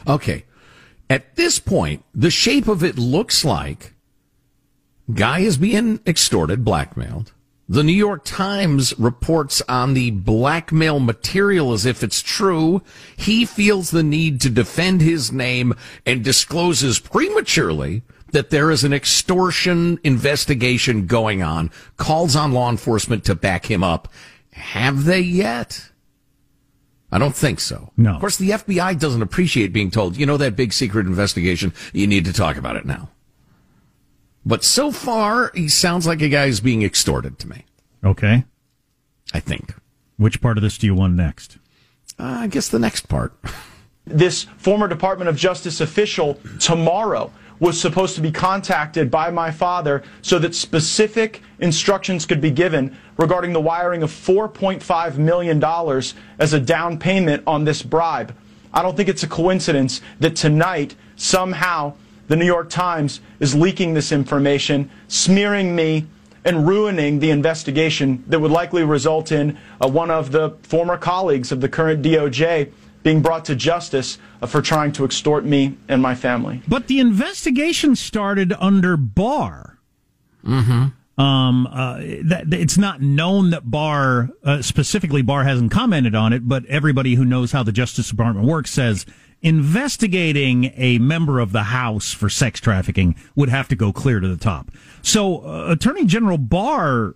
Okay. 0.07 0.45
At 1.11 1.35
this 1.35 1.59
point, 1.59 2.05
the 2.15 2.31
shape 2.31 2.69
of 2.69 2.85
it 2.85 2.97
looks 2.97 3.45
like 3.45 3.95
guy 5.13 5.41
is 5.41 5.57
being 5.57 5.99
extorted, 6.07 6.65
blackmailed. 6.65 7.33
The 7.69 7.83
New 7.83 7.93
York 7.93 8.25
Times 8.25 8.97
reports 8.97 9.61
on 9.69 9.95
the 9.95 10.13
blackmail 10.13 11.01
material 11.01 11.73
as 11.73 11.85
if 11.85 12.05
it's 12.05 12.23
true. 12.23 12.81
He 13.17 13.45
feels 13.45 13.91
the 13.91 14.05
need 14.05 14.41
to 14.43 14.49
defend 14.49 15.01
his 15.01 15.33
name 15.33 15.75
and 16.07 16.23
discloses 16.23 17.01
prematurely 17.01 18.03
that 18.33 18.51
there 18.51 18.71
is 18.71 18.85
an 18.85 18.93
extortion 18.93 19.99
investigation 20.05 21.07
going 21.07 21.43
on, 21.43 21.71
calls 21.97 22.35
on 22.35 22.53
law 22.53 22.71
enforcement 22.71 23.25
to 23.25 23.35
back 23.35 23.71
him 23.71 23.83
up. 23.83 24.09
Have 24.53 25.05
they 25.05 25.21
yet? 25.21 25.91
I 27.11 27.19
don't 27.19 27.37
think 27.37 27.61
so. 27.61 27.93
No. 27.97 28.15
Of 28.15 28.21
course, 28.21 28.39
the 28.39 28.51
FBI 28.51 28.99
doesn't 28.99 29.23
appreciate 29.23 29.73
being 29.73 29.91
told, 29.91 30.17
you 30.17 30.25
know, 30.25 30.39
that 30.39 30.57
big 30.57 30.73
secret 30.73 31.07
investigation, 31.07 31.75
you 31.93 32.07
need 32.07 32.25
to 32.25 32.33
talk 32.33 32.57
about 32.57 32.77
it 32.77 32.87
now. 32.87 33.11
But 34.45 34.65
so 34.65 34.91
far, 34.91 35.53
he 35.55 35.69
sounds 35.69 36.07
like 36.07 36.23
a 36.23 36.29
guy 36.29 36.47
who's 36.47 36.61
being 36.61 36.83
extorted 36.83 37.39
to 37.41 37.49
me. 37.49 37.67
Okay. 38.03 38.45
I 39.33 39.41
think. 39.41 39.75
Which 40.17 40.41
part 40.41 40.57
of 40.57 40.63
this 40.63 40.79
do 40.79 40.87
you 40.87 40.95
want 40.95 41.15
next? 41.15 41.59
Uh, 42.19 42.39
I 42.41 42.47
guess 42.47 42.69
the 42.69 42.79
next 42.79 43.09
part. 43.09 43.33
This 44.05 44.45
former 44.57 44.89
Department 44.89 45.29
of 45.29 45.37
Justice 45.37 45.81
official 45.81 46.41
tomorrow 46.59 47.33
was 47.63 47.81
supposed 47.81 48.17
to 48.17 48.21
be 48.21 48.33
contacted 48.33 49.09
by 49.09 49.31
my 49.31 49.49
father 49.49 50.03
so 50.21 50.37
that 50.37 50.53
specific 50.53 51.41
instructions 51.61 52.27
could 52.27 52.41
be 52.41 52.51
given 52.51 52.97
regarding 53.17 53.53
the 53.53 53.61
wiring 53.61 54.03
of 54.03 54.11
$4.5 54.11 55.17
million 55.17 55.63
as 56.41 56.53
a 56.53 56.59
down 56.59 56.99
payment 56.99 57.41
on 57.47 57.65
this 57.65 57.81
bribe. 57.81 58.35
I 58.75 58.83
don't 58.83 58.97
think 58.97 59.09
it's 59.09 59.23
a 59.23 59.29
coincidence 59.29 60.01
that 60.19 60.35
tonight, 60.35 60.97
somehow, 61.15 61.95
the 62.27 62.35
New 62.35 62.47
York 62.47 62.69
Times 62.69 63.21
is 63.39 63.55
leaking 63.55 63.95
this 63.95 64.11
information, 64.11 64.91
smearing 65.07 65.77
me, 65.77 66.07
and 66.45 66.67
ruining 66.67 67.21
the 67.21 67.31
investigation 67.31 68.25
that 68.27 68.41
would 68.41 68.51
likely 68.51 68.83
result 68.83 69.31
in 69.31 69.57
uh, 69.81 69.89
one 69.89 70.11
of 70.11 70.33
the 70.33 70.51
former 70.65 70.97
colleagues 70.97 71.53
of 71.53 71.61
the 71.61 71.69
current 71.69 72.03
DOJ 72.03 72.73
being 73.03 73.21
brought 73.21 73.45
to 73.47 73.57
justice 73.57 74.19
uh, 74.41 74.47
for 74.47 74.63
trying 74.63 74.93
to 74.93 75.05
extort 75.05 75.45
me 75.45 75.77
and 75.89 76.01
my 76.01 76.15
family. 76.15 76.63
But 76.69 76.87
the 76.87 77.01
investigation 77.01 77.97
started 77.97 78.53
under 78.59 78.97
Barr. 78.97 79.79
Mm-hmm. 80.45 81.21
Um, 81.23 81.67
uh, 81.67 81.99
that, 82.25 82.47
it's 82.53 82.79
not 82.79 83.03
known 83.03 83.51
that 83.51 83.71
Barr, 83.71 84.31
uh, 84.43 84.63
specifically 84.63 85.23
Barr 85.23 85.45
hasn't 85.45 85.71
commented 85.71 86.15
on 86.15 86.33
it, 86.33 86.49
but 86.49 86.65
everybody 86.67 87.15
who 87.15 87.25
knows 87.25 87.53
how 87.53 87.63
the 87.63 87.73
Justice 87.73 88.09
Department 88.09 88.47
works 88.47 88.71
says 88.71 89.05
investigating 89.43 90.73
a 90.77 90.99
member 90.99 91.39
of 91.39 91.53
the 91.53 91.65
House 91.65 92.13
for 92.13 92.31
sex 92.31 92.61
trafficking 92.61 93.15
would 93.35 93.51
have 93.51 93.69
to 93.69 93.77
go 93.77 93.93
clear 93.93 94.21
to 94.21 94.29
the 94.29 94.37
top. 94.37 94.71
So, 95.03 95.45
uh, 95.45 95.73
Attorney 95.73 96.07
General 96.07 96.39
Barr 96.39 97.15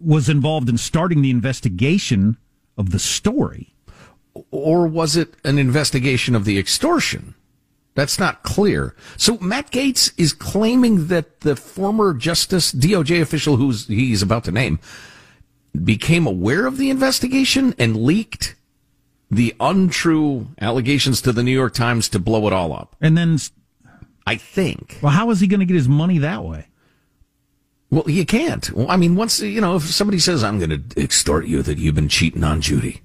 was 0.00 0.28
involved 0.28 0.68
in 0.68 0.78
starting 0.78 1.22
the 1.22 1.30
investigation 1.30 2.36
of 2.76 2.90
the 2.90 2.98
story. 2.98 3.74
Or 4.50 4.86
was 4.86 5.16
it 5.16 5.34
an 5.44 5.58
investigation 5.58 6.34
of 6.34 6.44
the 6.44 6.58
extortion? 6.58 7.34
That's 7.94 8.18
not 8.18 8.44
clear. 8.44 8.94
So 9.16 9.38
Matt 9.38 9.72
Gaetz 9.72 10.12
is 10.16 10.32
claiming 10.32 11.08
that 11.08 11.40
the 11.40 11.56
former 11.56 12.14
Justice 12.14 12.72
DOJ 12.72 13.20
official 13.20 13.56
who's 13.56 13.88
he's 13.88 14.22
about 14.22 14.44
to 14.44 14.52
name 14.52 14.78
became 15.84 16.26
aware 16.26 16.66
of 16.66 16.76
the 16.76 16.90
investigation 16.90 17.74
and 17.78 17.96
leaked 17.96 18.54
the 19.30 19.54
untrue 19.60 20.48
allegations 20.60 21.20
to 21.22 21.32
the 21.32 21.42
New 21.42 21.52
York 21.52 21.74
Times 21.74 22.08
to 22.10 22.18
blow 22.18 22.46
it 22.46 22.52
all 22.52 22.72
up. 22.72 22.96
And 23.00 23.18
then 23.18 23.38
I 24.26 24.36
think. 24.36 24.98
Well, 25.02 25.12
how 25.12 25.30
is 25.30 25.40
he 25.40 25.46
going 25.46 25.60
to 25.60 25.66
get 25.66 25.74
his 25.74 25.88
money 25.88 26.18
that 26.18 26.44
way? 26.44 26.68
Well, 27.90 28.08
you 28.08 28.26
can't. 28.26 28.70
Well, 28.72 28.90
I 28.90 28.96
mean, 28.96 29.16
once, 29.16 29.40
you 29.40 29.60
know, 29.60 29.76
if 29.76 29.84
somebody 29.84 30.18
says, 30.18 30.44
I'm 30.44 30.58
going 30.58 30.70
to 30.70 31.02
extort 31.02 31.46
you 31.46 31.62
that 31.62 31.78
you've 31.78 31.94
been 31.94 32.08
cheating 32.08 32.44
on 32.44 32.60
Judy, 32.60 33.00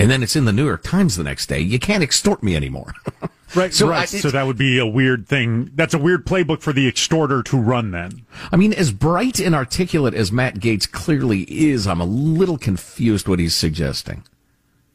and 0.00 0.10
then 0.10 0.22
it's 0.22 0.34
in 0.34 0.46
the 0.46 0.52
New 0.52 0.64
York 0.64 0.82
Times 0.82 1.16
the 1.16 1.24
next 1.24 1.46
day, 1.46 1.60
you 1.60 1.78
can't 1.78 2.02
extort 2.02 2.42
me 2.42 2.56
anymore. 2.56 2.94
right. 3.54 3.74
So, 3.74 3.88
right. 3.88 4.02
I, 4.02 4.04
so 4.06 4.30
that 4.30 4.46
would 4.46 4.56
be 4.56 4.78
a 4.78 4.86
weird 4.86 5.28
thing. 5.28 5.70
That's 5.74 5.92
a 5.92 5.98
weird 5.98 6.24
playbook 6.24 6.62
for 6.62 6.72
the 6.72 6.88
extorter 6.88 7.42
to 7.42 7.56
run 7.58 7.90
then. 7.90 8.24
I 8.50 8.56
mean, 8.56 8.72
as 8.72 8.92
bright 8.92 9.38
and 9.38 9.54
articulate 9.54 10.14
as 10.14 10.32
Matt 10.32 10.54
Gaetz 10.54 10.90
clearly 10.90 11.42
is, 11.42 11.86
I'm 11.86 12.00
a 12.00 12.06
little 12.06 12.56
confused 12.56 13.28
what 13.28 13.38
he's 13.40 13.54
suggesting. 13.54 14.24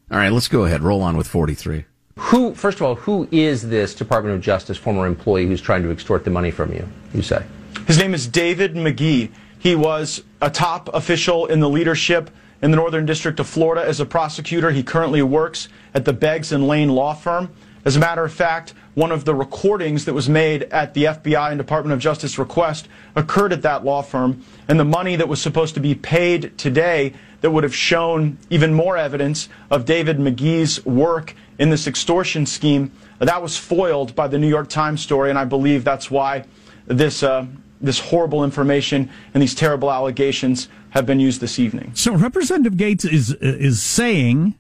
All 0.09 0.17
right, 0.17 0.31
let's 0.31 0.47
go 0.47 0.65
ahead. 0.65 0.81
Roll 0.81 1.03
on 1.03 1.17
with 1.17 1.27
43. 1.27 1.85
Who, 2.17 2.55
first 2.55 2.79
of 2.79 2.83
all, 2.83 2.95
who 2.95 3.27
is 3.31 3.69
this 3.69 3.93
Department 3.93 4.35
of 4.35 4.41
Justice 4.41 4.77
former 4.77 5.05
employee 5.05 5.45
who's 5.45 5.61
trying 5.61 5.83
to 5.83 5.91
extort 5.91 6.23
the 6.23 6.31
money 6.31 6.49
from 6.49 6.73
you, 6.73 6.87
you 7.13 7.21
say? 7.21 7.43
His 7.85 7.99
name 7.99 8.15
is 8.15 8.25
David 8.25 8.73
McGee. 8.73 9.29
He 9.59 9.75
was 9.75 10.23
a 10.41 10.49
top 10.49 10.89
official 10.93 11.45
in 11.45 11.59
the 11.59 11.69
leadership 11.69 12.31
in 12.65 12.71
the 12.71 12.77
Northern 12.77 13.05
District 13.05 13.39
of 13.39 13.47
Florida 13.47 13.87
as 13.87 13.99
a 13.99 14.07
prosecutor. 14.07 14.71
He 14.71 14.81
currently 14.81 15.21
works 15.21 15.69
at 15.93 16.03
the 16.03 16.13
Beggs 16.13 16.51
and 16.51 16.67
Lane 16.67 16.89
law 16.89 17.13
firm. 17.13 17.53
As 17.85 17.95
a 17.95 17.99
matter 17.99 18.25
of 18.25 18.33
fact, 18.33 18.73
one 18.95 19.11
of 19.11 19.23
the 19.23 19.35
recordings 19.35 20.05
that 20.05 20.15
was 20.15 20.27
made 20.27 20.63
at 20.63 20.95
the 20.95 21.03
FBI 21.03 21.51
and 21.51 21.59
Department 21.59 21.93
of 21.93 21.99
Justice 21.99 22.39
request 22.39 22.87
occurred 23.15 23.53
at 23.53 23.61
that 23.61 23.85
law 23.85 24.01
firm, 24.01 24.43
and 24.67 24.79
the 24.79 24.83
money 24.83 25.15
that 25.15 25.27
was 25.27 25.39
supposed 25.39 25.75
to 25.75 25.79
be 25.79 25.93
paid 25.93 26.57
today 26.57 27.13
that 27.41 27.51
would 27.51 27.63
have 27.63 27.75
shown 27.75 28.39
even 28.49 28.73
more 28.73 28.97
evidence 28.97 29.47
of 29.69 29.85
David 29.85 30.17
McGee's 30.17 30.83
work 30.87 31.35
in 31.59 31.69
this 31.69 31.85
extortion 31.85 32.47
scheme, 32.47 32.91
that 33.19 33.43
was 33.43 33.55
foiled 33.55 34.15
by 34.15 34.27
the 34.27 34.39
New 34.39 34.49
York 34.49 34.69
Times 34.69 35.01
story, 35.01 35.29
and 35.29 35.37
I 35.37 35.45
believe 35.45 35.83
that's 35.83 36.09
why 36.09 36.45
this 36.87 37.21
uh, 37.21 37.45
this 37.81 37.99
horrible 37.99 38.43
information 38.43 39.09
and 39.33 39.43
these 39.43 39.53
terrible 39.53 39.91
allegations 39.91 40.67
have 40.95 41.05
been 41.05 41.19
used 41.19 41.41
this 41.41 41.59
evening. 41.59 41.91
So 41.93 42.15
Representative 42.15 42.73
Gaetz 42.73 43.05
is 43.11 43.33
is 43.33 43.83
saying 43.83 44.57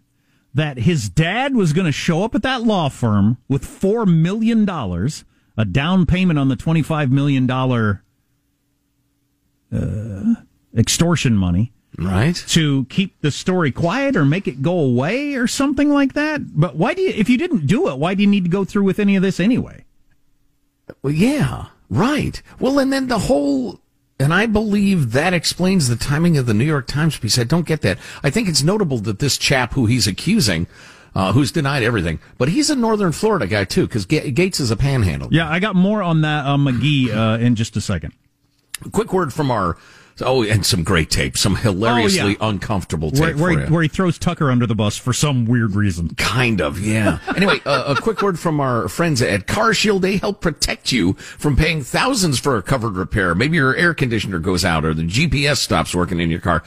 that 0.53 0.77
his 0.79 1.09
dad 1.09 1.55
was 1.55 1.73
going 1.73 1.85
to 1.85 1.91
show 1.91 2.23
up 2.23 2.35
at 2.35 2.43
that 2.43 2.63
law 2.63 2.89
firm 2.89 3.37
with 3.47 3.65
four 3.65 4.05
million 4.05 4.65
dollars, 4.65 5.23
a 5.57 5.65
down 5.65 6.05
payment 6.05 6.37
on 6.37 6.49
the 6.49 6.55
twenty 6.57 6.81
five 6.81 7.09
million 7.09 7.47
dollar 7.47 8.03
uh, 9.73 10.35
extortion 10.75 11.35
money, 11.35 11.71
right. 11.97 12.35
To 12.49 12.85
keep 12.85 13.21
the 13.21 13.31
story 13.31 13.71
quiet 13.71 14.17
or 14.17 14.25
make 14.25 14.47
it 14.47 14.61
go 14.61 14.77
away 14.77 15.35
or 15.35 15.47
something 15.47 15.89
like 15.89 16.13
that. 16.13 16.59
But 16.59 16.75
why 16.75 16.93
do 16.93 17.01
you 17.01 17.09
if 17.09 17.29
you 17.29 17.37
didn't 17.37 17.65
do 17.65 17.87
it 17.89 17.97
why 17.97 18.13
do 18.13 18.23
you 18.23 18.29
need 18.29 18.43
to 18.43 18.49
go 18.49 18.65
through 18.65 18.83
with 18.83 18.99
any 18.99 19.15
of 19.15 19.21
this 19.21 19.39
anyway? 19.39 19.85
Well 21.01 21.13
yeah. 21.13 21.67
Right. 21.89 22.41
Well 22.59 22.79
and 22.79 22.91
then 22.91 23.07
the 23.07 23.19
whole 23.19 23.79
and 24.19 24.33
I 24.33 24.45
believe 24.45 25.11
that 25.11 25.33
explains 25.33 25.87
the 25.87 25.95
timing 25.95 26.37
of 26.37 26.45
the 26.45 26.53
New 26.53 26.65
York 26.65 26.87
Times 26.87 27.17
piece. 27.17 27.37
I 27.37 27.43
don't 27.43 27.65
get 27.67 27.81
that. 27.81 27.97
I 28.23 28.29
think 28.29 28.47
it's 28.47 28.63
notable 28.63 28.99
that 28.99 29.19
this 29.19 29.37
chap 29.37 29.73
who 29.73 29.85
he's 29.85 30.07
accusing 30.07 30.67
uh, 31.15 31.31
who's 31.31 31.51
denied 31.51 31.81
everything. 31.81 32.19
But 32.37 32.49
he's 32.49 32.69
a 32.69 32.75
Northern 32.75 33.11
Florida 33.13 33.47
guy 33.47 33.63
too, 33.63 33.87
because 33.87 34.05
Ga- 34.05 34.31
Gaetz 34.31 34.59
is 34.59 34.69
a 34.69 34.75
panhandle. 34.75 35.29
Yeah, 35.31 35.49
I 35.49 35.59
got 35.59 35.75
more 35.75 36.03
on 36.03 36.21
that 36.21 36.45
uh, 36.45 36.57
McGee 36.57 37.09
uh, 37.09 37.39
in 37.39 37.55
just 37.55 37.77
a 37.77 37.81
second. 37.81 38.13
Quick 38.91 39.13
word 39.13 39.33
from 39.33 39.49
our 39.49 39.77
oh, 40.21 40.43
and 40.43 40.65
some 40.65 40.83
great 40.83 41.09
tape, 41.09 41.37
some 41.37 41.55
hilariously 41.55 42.19
Oh, 42.21 42.27
yeah. 42.27 42.49
uncomfortable 42.49 43.11
tape 43.11 43.35
Where, 43.35 43.35
where, 43.55 43.65
he, 43.65 43.73
where 43.73 43.81
he 43.83 43.87
throws 43.87 44.17
Tucker 44.17 44.49
under 44.51 44.65
the 44.65 44.75
bus 44.75 44.97
for 44.97 45.13
some 45.13 45.45
weird 45.45 45.75
reason. 45.75 46.15
Kind 46.15 46.61
of, 46.61 46.79
yeah. 46.79 47.19
anyway, 47.35 47.59
uh, 47.65 47.95
a 47.97 48.01
quick 48.01 48.21
word 48.21 48.39
from 48.39 48.59
our 48.59 48.87
friends 48.87 49.21
at 49.21 49.47
Car 49.47 49.73
Shield. 49.73 50.01
They 50.01 50.17
help 50.17 50.41
protect 50.41 50.91
you 50.91 51.13
from 51.13 51.55
paying 51.55 51.83
thousands 51.83 52.39
for 52.39 52.57
a 52.57 52.61
covered 52.63 52.95
repair. 52.95 53.35
Maybe 53.35 53.57
your 53.57 53.75
air 53.75 53.93
conditioner 53.93 54.39
goes 54.39 54.63
out 54.63 54.85
or 54.85 54.93
the 54.93 55.03
GPS 55.03 55.57
stops 55.57 55.93
working 55.95 56.19
in 56.19 56.29
your 56.29 56.39
car. 56.41 56.63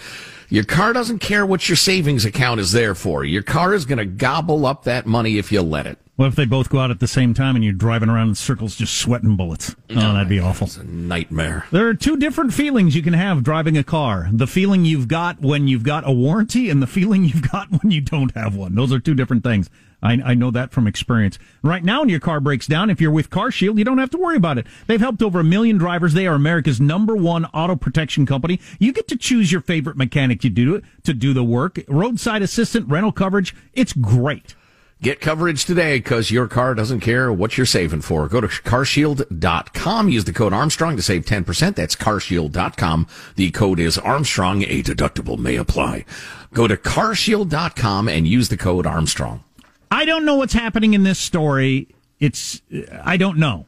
Your 0.51 0.65
car 0.65 0.95
doesn't 0.95 1.19
care 1.19 1.45
what 1.45 1.69
your 1.69 1.77
savings 1.77 2.25
account 2.25 2.59
is 2.59 2.73
there 2.73 2.95
for. 2.95 3.23
Your 3.23 3.43
car 3.43 3.75
is 3.75 3.85
going 3.85 3.99
to 3.99 4.07
gobble 4.07 4.65
up 4.65 4.85
that 4.85 5.05
money 5.05 5.37
if 5.37 5.53
you 5.53 5.61
let 5.61 5.87
it. 5.87 5.99
What 6.17 6.29
if 6.29 6.37
they 6.37 6.47
both 6.47 6.71
go 6.71 6.81
out 6.81 6.91
at 6.91 7.01
the 7.01 7.07
same 7.07 7.35
time 7.35 7.55
and 7.55 7.63
you're 7.63 7.75
driving 7.75 8.09
around 8.09 8.31
in 8.31 8.35
circles 8.35 8.75
just 8.75 8.97
sweating 8.97 9.37
bullets? 9.37 9.77
Oh, 9.91 9.95
that'd 9.95 10.27
be 10.27 10.41
awful. 10.41 10.67
It's 10.67 10.79
a 10.79 10.85
nightmare. 10.85 11.67
There 11.71 11.87
are 11.87 11.95
two 11.95 12.17
different 12.17 12.55
feelings 12.55 12.97
you 12.97 13.03
can 13.03 13.13
have 13.13 13.45
driving 13.45 13.77
a 13.77 13.85
car. 13.85 14.31
The 14.33 14.47
feeling 14.47 14.87
you've 14.87 15.07
got 15.07 15.43
when 15.43 15.69
you've 15.69 15.83
got 15.83 16.09
a 16.09 16.13
warranty 16.13 16.71
and 16.71 16.83
the 16.83 16.87
feeling 16.87 17.25
you've 17.25 17.51
got 17.53 17.69
when 17.71 17.91
you 17.91 18.01
don't 18.01 18.35
have 18.35 18.57
one. 18.57 18.75
Those 18.75 18.91
are 18.91 18.99
two 18.99 19.15
different 19.15 19.45
things. 19.45 19.69
I, 20.03 20.13
I 20.25 20.35
know 20.35 20.51
that 20.51 20.71
from 20.71 20.87
experience. 20.87 21.39
Right 21.63 21.83
now, 21.83 22.01
when 22.01 22.09
your 22.09 22.21
car 22.21 22.41
breaks 22.41 22.67
down, 22.67 22.91
if 22.91 23.01
you're 23.01 23.11
with 23.11 23.31
Car 23.31 23.51
Shield, 23.51 23.79
you 23.79 23.85
don't 23.85 23.99
have 23.99 24.11
to 24.11 24.19
worry 24.19 24.37
about 24.37 24.59
it. 24.59 24.67
They've 24.87 25.01
helped 25.01 25.23
over 25.23 25.41
a 25.41 25.45
million 25.45 25.79
drivers. 25.79 26.15
They 26.15 26.27
are 26.27 26.35
America's 26.35 26.81
number 26.81 27.17
one 27.17 27.47
auto 27.47 27.77
protection 27.77 28.27
company. 28.27 28.61
You 28.79 28.93
get 28.93 29.09
to 29.09 29.17
choose 29.17 29.51
your 29.51 29.61
favorite 29.61 29.97
mechanic 29.97 30.41
to 30.43 30.49
do 30.49 30.75
it, 30.77 30.85
to 31.05 31.15
do 31.15 31.33
the 31.33 31.45
work. 31.45 31.81
Roadside 31.89 32.43
assistant, 32.43 32.89
rental 32.89 33.13
coverage. 33.13 33.55
It's 33.73 33.93
great. 33.93 34.55
Get 35.01 35.21
coverage 35.21 35.65
today 35.65 35.99
because 35.99 36.33
your 36.33 36.49
car 36.49 36.75
doesn't 36.75 37.01
care 37.01 37.33
what 37.33 37.57
you're 37.57 37.67
saving 37.67 38.01
for. 38.01 38.27
Go 38.29 38.41
to 38.41 38.49
carshield.com. 38.49 40.09
Use 40.09 40.25
the 40.25 40.33
code 40.33 40.53
Armstrong 40.53 40.97
to 40.97 41.03
save 41.03 41.25
10%. 41.25 41.77
That's 41.77 41.95
carshield.com. 41.95 43.07
The 43.37 43.53
code 43.53 43.79
is 43.79 43.97
Armstrong. 43.97 44.65
A 44.65 44.83
deductible 44.83 45.39
may 45.39 45.55
apply. 45.55 46.05
Go 46.53 46.67
to 46.67 46.77
carshield.com 46.77 48.09
and 48.09 48.27
use 48.27 48.49
the 48.49 48.57
code 48.57 48.87
Armstrong. 48.87 49.45
I 49.91 50.05
don't 50.05 50.25
know 50.25 50.37
what's 50.37 50.53
happening 50.53 50.95
in 50.95 51.03
this 51.03 51.19
story. 51.19 51.89
It's 52.21 52.63
I 53.03 53.17
don't 53.17 53.39
know. 53.39 53.67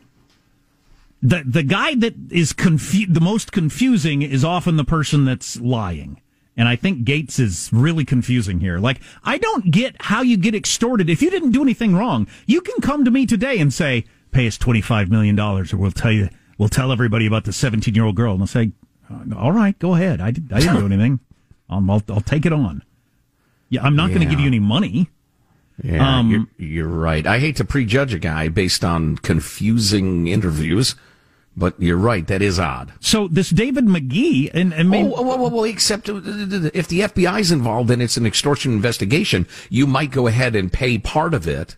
The 1.23 1.43
the 1.47 1.63
guy 1.63 1.95
that 1.97 2.15
is 2.31 2.53
confu- 2.53 3.07
the 3.07 3.21
most 3.21 3.53
confusing 3.53 4.23
is 4.23 4.45
often 4.45 4.77
the 4.77 4.85
person 4.85 5.25
that's 5.25 5.61
lying. 5.61 6.21
And 6.57 6.69
I 6.69 6.77
think 6.77 7.05
Gaetz 7.05 7.39
is 7.39 7.71
really 7.73 8.05
confusing 8.05 8.61
here. 8.61 8.79
Like, 8.79 9.01
I 9.25 9.39
don't 9.39 9.71
get 9.71 9.97
how 10.01 10.21
you 10.21 10.37
get 10.37 10.55
extorted. 10.55 11.09
If 11.09 11.23
you 11.23 11.31
didn't 11.31 11.53
do 11.53 11.63
anything 11.63 11.95
wrong, 11.95 12.27
you 12.45 12.61
can 12.61 12.83
come 12.83 13.05
to 13.05 13.11
me 13.11 13.25
today 13.25 13.59
and 13.59 13.73
say, 13.73 14.05
pay 14.31 14.47
us 14.47 14.59
$25 14.59 15.09
million 15.09 15.39
or 15.41 15.65
we'll 15.73 15.91
tell 15.91 16.13
you, 16.13 16.29
we'll 16.59 16.69
tell 16.69 16.93
everybody 16.93 17.25
about 17.25 17.45
the 17.45 17.53
17 17.53 17.95
year 17.95 18.05
old 18.05 18.17
girl. 18.17 18.35
And 18.35 18.43
I'll 18.43 18.47
say, 18.47 18.73
uh, 19.11 19.37
all 19.39 19.53
right, 19.53 19.79
go 19.79 19.95
ahead. 19.95 20.21
I, 20.21 20.33
did, 20.33 20.53
I 20.53 20.61
didn't 20.61 20.81
do 20.81 20.87
anything. 20.87 21.21
I'll, 21.71 21.91
I'll, 21.91 22.03
I'll 22.11 22.21
take 22.21 22.45
it 22.45 22.53
on. 22.53 22.83
Yeah, 23.71 23.83
I'm 23.83 23.97
not 23.97 24.09
going 24.09 24.21
to 24.21 24.27
give 24.27 24.41
you 24.41 24.47
any 24.47 24.59
money. 24.59 25.09
Yeah, 25.83 26.19
Um, 26.19 26.31
you're, 26.31 26.69
you're 26.69 26.89
right. 26.89 27.27
I 27.27 27.39
hate 27.39 27.57
to 27.57 27.65
prejudge 27.65 28.13
a 28.15 28.19
guy 28.19 28.49
based 28.49 28.85
on 28.85 29.17
confusing 29.19 30.27
interviews, 30.29 30.95
but 31.57 31.75
you're 31.81 31.97
right. 31.97 32.27
That 32.27 32.43
is 32.43 32.59
odd. 32.59 32.93
So 33.01 33.29
this 33.29 33.51
David 33.51 33.87
McGee 33.87 34.51
and, 34.53 34.73
and 34.75 34.91
maybe, 34.91 35.09
Oh, 35.15 35.23
well, 35.23 35.39
well, 35.39 35.51
well, 35.51 35.65
except 35.65 36.09
uh, 36.09 36.21
if 36.75 36.89
the 36.89 37.01
FBI's 37.01 37.51
involved 37.51 37.91
and 37.91 38.03
it's 38.03 38.17
an 38.17 38.27
extortion 38.27 38.73
investigation, 38.73 39.47
you 39.69 39.87
might 39.87 40.11
go 40.11 40.27
ahead 40.27 40.55
and 40.55 40.73
pay 40.73 40.99
part 40.99 41.35
of 41.35 41.49
it 41.49 41.77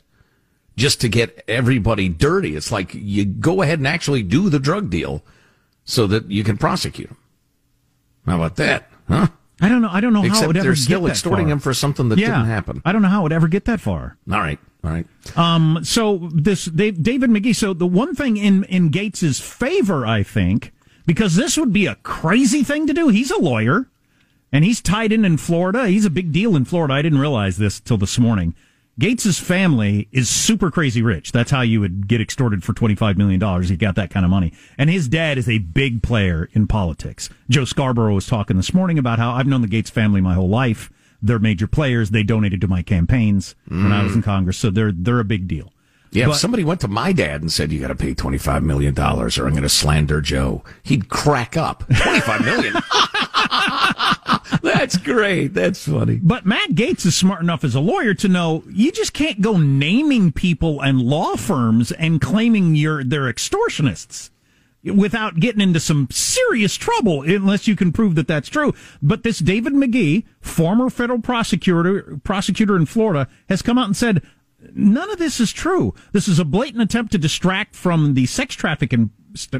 just 0.77 1.01
to 1.03 1.09
get 1.09 1.45
everybody 1.49 2.09
dirty. 2.09 2.57
It's 2.57 2.73
like 2.73 2.95
you 2.95 3.25
go 3.25 3.63
ahead 3.63 3.79
and 3.79 3.87
actually 3.87 4.23
do 4.23 4.49
the 4.49 4.59
drug 4.59 4.91
deal 4.91 5.23
so 5.85 6.07
that 6.07 6.31
you 6.31 6.45
can 6.45 6.57
prosecute 6.59 7.09
them. 7.09 7.17
How 8.27 8.37
about 8.37 8.57
that? 8.57 8.89
Huh? 9.09 9.29
I 9.63 9.69
don't 9.69 9.81
know. 9.81 9.89
I 9.91 10.01
don't 10.01 10.13
know 10.13 10.23
how 10.23 10.43
it 10.43 10.47
would 10.49 10.57
ever 10.57 10.57
get 10.57 10.57
that 10.57 10.59
far. 10.59 10.63
they're 10.65 10.77
still 10.77 11.07
extorting 11.07 11.49
him 11.49 11.61
for 11.61 11.73
something 11.73 12.09
that 12.09 12.19
yeah, 12.19 12.27
didn't 12.27 12.47
happen. 12.47 12.83
I 12.85 12.91
don't 12.91 13.01
know 13.01 13.09
how 13.09 13.21
it 13.21 13.23
would 13.25 13.33
ever 13.33 13.47
get 13.47 13.65
that 13.67 13.81
far. 13.81 14.17
All 14.31 14.41
right. 14.41 14.59
All 14.85 14.91
right. 14.91 15.07
Um, 15.37 15.81
so 15.85 16.29
this 16.35 16.65
David 16.65 17.31
McGee. 17.31 17.55
So 17.55 17.73
the 17.73 17.87
one 17.87 18.15
thing 18.15 18.37
in 18.37 18.65
in 18.65 18.91
Gaetz's 18.91 19.41
favor, 19.41 20.05
I 20.05 20.25
think, 20.25 20.73
because 21.07 21.37
this 21.37 21.57
would 21.57 21.73
be 21.73 21.87
a 21.87 21.95
crazy 21.97 22.65
thing 22.65 22.89
to 22.89 22.93
do. 22.93 23.09
He's 23.09 23.31
a 23.31 23.39
lawyer, 23.39 23.87
and 24.51 24.65
he's 24.65 24.81
tied 24.81 25.13
in 25.13 25.25
in 25.25 25.37
Florida. 25.37 25.87
He's 25.87 26.05
a 26.05 26.11
big 26.11 26.33
deal 26.33 26.57
in 26.57 26.65
Florida. 26.65 26.95
I 26.95 27.03
didn't 27.03 27.21
realize 27.21 27.57
this 27.57 27.79
till 27.79 27.99
this 27.99 28.19
morning. 28.19 28.55
Gaetz's 29.03 29.41
family 29.41 30.07
is 30.13 30.31
super 30.31 30.71
crazy 30.71 31.03
rich. 31.03 31.33
That's 31.33 31.51
how 31.51 31.63
you 31.63 31.81
would 31.81 32.07
get 32.07 32.21
extorted 32.21 32.63
for 32.63 32.73
twenty 32.73 32.95
five 32.95 33.19
million 33.19 33.41
dollars. 33.41 33.69
He 33.69 33.77
got 33.77 33.97
that 33.97 34.11
kind 34.11 34.25
of 34.25 34.31
money. 34.31 34.53
And 34.79 34.89
his 34.89 35.09
dad 35.09 35.39
is 35.39 35.49
a 35.49 35.59
big 35.59 36.05
player 36.05 36.49
in 36.53 36.69
politics. 36.69 37.29
Joe 37.51 37.65
Scarborough 37.65 38.15
was 38.15 38.29
talking 38.29 38.57
this 38.57 38.73
morning 38.73 39.01
about 39.01 39.19
how 39.19 39.33
I've 39.33 39.49
known 39.49 39.61
the 39.61 39.67
Gaetz 39.67 39.91
family 39.91 40.21
my 40.21 40.35
whole 40.35 40.49
life. 40.49 40.89
They're 41.21 41.41
major 41.41 41.67
players. 41.67 42.11
They 42.11 42.23
donated 42.23 42.61
to 42.61 42.69
my 42.69 42.83
campaigns 42.83 43.57
when 43.67 43.91
I 43.91 44.05
was 44.05 44.15
in 44.15 44.21
mm. 44.21 44.25
Congress, 44.25 44.57
so 44.57 44.71
they're 44.71 44.93
they're 44.93 45.19
a 45.19 45.25
big 45.25 45.49
deal. 45.49 45.72
Yeah, 46.13 46.27
But- 46.27 46.33
if 46.33 46.37
somebody 46.39 46.63
went 46.63 46.81
to 46.83 46.89
my 46.89 47.13
dad 47.13 47.41
and 47.41 47.51
said, 47.53 47.73
"You 47.73 47.81
got 47.81 47.89
to 47.89 47.95
pay 47.95 48.13
twenty 48.15 48.39
five 48.39 48.63
million 48.63 48.93
dollars, 48.95 49.39
or 49.39 49.47
I'm 49.47 49.53
going 49.53 49.63
to 49.63 49.69
slander 49.69 50.21
Joe," 50.21 50.63
he'd 50.83 51.09
crack 51.09 51.57
up. 51.57 51.85
Twenty 51.97 52.21
five 52.21 52.45
million. 52.45 52.75
That's 54.63 54.97
great. 54.99 55.55
That's 55.55 55.87
funny. 55.89 56.17
But 56.23 56.45
Matt 56.47 56.71
Gaetz 56.71 57.07
is 57.07 57.17
smart 57.17 57.41
enough 57.43 57.65
as 57.65 57.75
a 57.75 57.81
lawyer 57.81 58.15
to 58.15 58.29
know 58.29 58.63
you 58.71 58.93
just 58.93 59.13
can't 59.13 59.41
go 59.41 59.57
naming 59.57 60.33
people 60.33 60.81
and 60.83 61.01
law 61.01 61.37
firms 61.37 61.93
and 61.93 62.21
claiming 62.21 62.75
you're 62.75 63.03
they're 63.03 63.33
extortionists 63.33 64.31
without 64.85 65.37
getting 65.41 65.61
into 65.61 65.79
some 65.81 66.09
serious 66.11 66.75
trouble 66.77 67.23
unless 67.23 67.67
you 67.69 67.77
can 67.77 67.93
prove 67.93 68.15
that 68.17 68.27
that's 68.29 68.49
true. 68.49 68.75
But 69.01 69.23
this 69.23 69.39
David 69.39 69.73
McGee, 69.73 70.25
former 70.41 70.91
federal 70.91 71.21
prosecutor 71.21 72.19
prosecutor 72.25 72.77
in 72.77 72.87
Florida, 72.87 73.29
has 73.49 73.63
come 73.63 73.79
out 73.79 73.87
and 73.87 73.97
said 73.97 74.23
none 74.75 75.11
of 75.11 75.19
this 75.19 75.41
is 75.41 75.53
true. 75.53 75.95
This 76.13 76.29
is 76.29 76.39
a 76.39 76.45
blatant 76.45 76.83
attempt 76.83 77.13
to 77.13 77.19
distract 77.19 77.75
from 77.75 78.15
the 78.15 78.27
sex 78.27 78.55
trafficking 78.55 79.11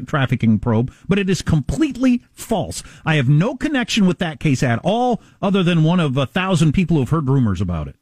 trafficking 0.05 0.59
probe, 0.59 0.93
but 1.07 1.17
it 1.17 1.29
is 1.29 1.41
completely 1.41 2.23
false. 2.31 2.83
I 3.05 3.15
have 3.15 3.27
no 3.27 3.55
connection 3.55 4.05
with 4.05 4.19
that 4.19 4.39
case 4.39 4.61
at 4.61 4.79
all, 4.83 5.21
other 5.41 5.63
than 5.63 5.83
one 5.83 5.99
of 5.99 6.15
a 6.15 6.25
thousand 6.25 6.73
people 6.73 6.97
who've 6.97 7.09
heard 7.09 7.27
rumors 7.27 7.61
about 7.61 7.87
it. 7.87 7.95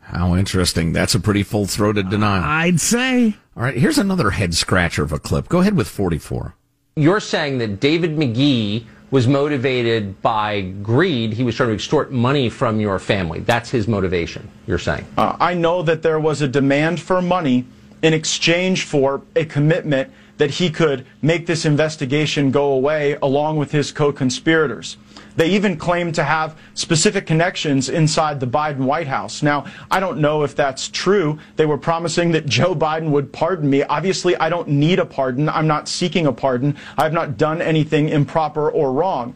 How 0.00 0.34
interesting. 0.34 0.92
That's 0.92 1.14
a 1.14 1.20
pretty 1.20 1.44
full 1.44 1.66
throated 1.66 2.10
denial. 2.10 2.42
I'd 2.44 2.80
say. 2.80 3.36
All 3.56 3.62
right, 3.62 3.76
here's 3.76 3.98
another 3.98 4.30
head 4.30 4.54
scratcher 4.54 5.04
of 5.04 5.12
a 5.12 5.18
clip. 5.18 5.48
Go 5.48 5.60
ahead 5.60 5.76
with 5.76 5.88
44. 5.88 6.56
You're 6.96 7.20
saying 7.20 7.58
that 7.58 7.80
David 7.80 8.16
McGee 8.16 8.84
was 9.12 9.28
motivated 9.28 10.20
by 10.22 10.62
greed. 10.82 11.34
He 11.34 11.44
was 11.44 11.54
trying 11.54 11.68
to 11.68 11.74
extort 11.74 12.10
money 12.10 12.48
from 12.48 12.80
your 12.80 12.98
family. 12.98 13.40
That's 13.40 13.68
his 13.68 13.86
motivation, 13.86 14.48
you're 14.66 14.78
saying. 14.78 15.06
Uh, 15.18 15.36
I 15.38 15.52
know 15.52 15.82
that 15.82 16.02
there 16.02 16.18
was 16.18 16.40
a 16.40 16.48
demand 16.48 16.98
for 16.98 17.20
money 17.20 17.66
in 18.00 18.14
exchange 18.14 18.84
for 18.84 19.20
a 19.36 19.44
commitment 19.44 20.10
that 20.38 20.50
he 20.50 20.70
could 20.70 21.06
make 21.20 21.46
this 21.46 21.66
investigation 21.66 22.50
go 22.50 22.72
away 22.72 23.18
along 23.22 23.58
with 23.58 23.70
his 23.70 23.92
co 23.92 24.12
conspirators. 24.12 24.96
They 25.36 25.48
even 25.50 25.76
claim 25.76 26.12
to 26.12 26.24
have 26.24 26.58
specific 26.74 27.26
connections 27.26 27.88
inside 27.88 28.40
the 28.40 28.46
Biden 28.46 28.78
White 28.80 29.06
House. 29.06 29.42
Now, 29.42 29.64
I 29.90 30.00
don't 30.00 30.18
know 30.18 30.42
if 30.42 30.54
that's 30.54 30.88
true. 30.88 31.38
They 31.56 31.66
were 31.66 31.78
promising 31.78 32.32
that 32.32 32.46
Joe 32.46 32.74
Biden 32.74 33.10
would 33.10 33.32
pardon 33.32 33.70
me. 33.70 33.82
Obviously, 33.82 34.36
I 34.36 34.48
don't 34.48 34.68
need 34.68 34.98
a 34.98 35.06
pardon. 35.06 35.48
I'm 35.48 35.66
not 35.66 35.88
seeking 35.88 36.26
a 36.26 36.32
pardon. 36.32 36.76
I 36.98 37.04
have 37.04 37.12
not 37.12 37.36
done 37.36 37.62
anything 37.62 38.08
improper 38.08 38.70
or 38.70 38.92
wrong. 38.92 39.34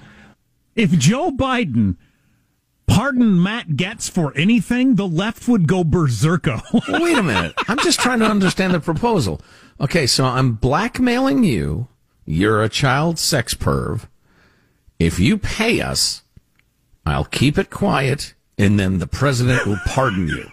If 0.74 0.90
Joe 0.92 1.30
Biden 1.30 1.96
pardoned 2.86 3.42
Matt 3.42 3.68
Gaetz 3.70 4.10
for 4.10 4.36
anything, 4.36 4.96
the 4.96 5.08
left 5.08 5.48
would 5.48 5.66
go 5.66 5.84
berserko. 5.84 6.60
Wait 7.00 7.18
a 7.18 7.22
minute. 7.22 7.54
I'm 7.68 7.78
just 7.78 8.00
trying 8.00 8.20
to 8.20 8.26
understand 8.26 8.74
the 8.74 8.80
proposal. 8.80 9.40
Okay, 9.80 10.06
so 10.06 10.24
I'm 10.24 10.52
blackmailing 10.52 11.44
you. 11.44 11.88
You're 12.24 12.62
a 12.62 12.68
child 12.68 13.18
sex 13.18 13.54
perv. 13.54 14.08
If 14.98 15.18
you 15.18 15.38
pay 15.38 15.80
us, 15.80 16.22
I'll 17.04 17.24
keep 17.24 17.58
it 17.58 17.70
quiet, 17.70 18.34
and 18.58 18.78
then 18.80 18.98
the 18.98 19.06
president 19.06 19.66
will 19.66 19.78
pardon 19.86 20.28
you. 20.28 20.50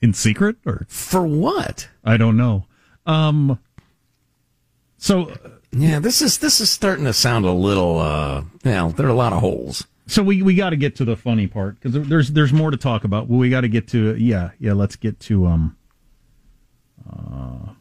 In 0.00 0.12
secret 0.12 0.56
or 0.66 0.84
for 0.88 1.24
what? 1.26 1.88
I 2.04 2.16
don't 2.16 2.36
know. 2.36 2.66
Um 3.06 3.58
so 4.98 5.32
Yeah, 5.70 6.00
this 6.00 6.20
is 6.20 6.38
this 6.38 6.60
is 6.60 6.70
starting 6.70 7.04
to 7.04 7.12
sound 7.12 7.44
a 7.44 7.52
little 7.52 7.98
uh 8.00 8.42
well, 8.64 8.90
there 8.90 9.06
are 9.06 9.10
a 9.10 9.14
lot 9.14 9.32
of 9.32 9.40
holes. 9.40 9.86
So 10.08 10.22
we, 10.22 10.42
we 10.42 10.56
got 10.56 10.70
to 10.70 10.76
get 10.76 10.96
to 10.96 11.04
the 11.04 11.16
funny 11.16 11.46
part 11.46 11.80
because 11.80 12.08
there's 12.08 12.32
there's 12.32 12.52
more 12.52 12.70
to 12.72 12.76
talk 12.76 13.04
about. 13.04 13.28
Well, 13.28 13.38
we 13.38 13.48
got 13.48 13.60
to 13.62 13.68
get 13.68 13.86
to 13.88 14.16
yeah 14.16 14.50
yeah. 14.58 14.72
Let's 14.72 14.96
get 14.96 15.20
to 15.20 15.46
um. 15.46 15.76
Uh, 17.08 17.72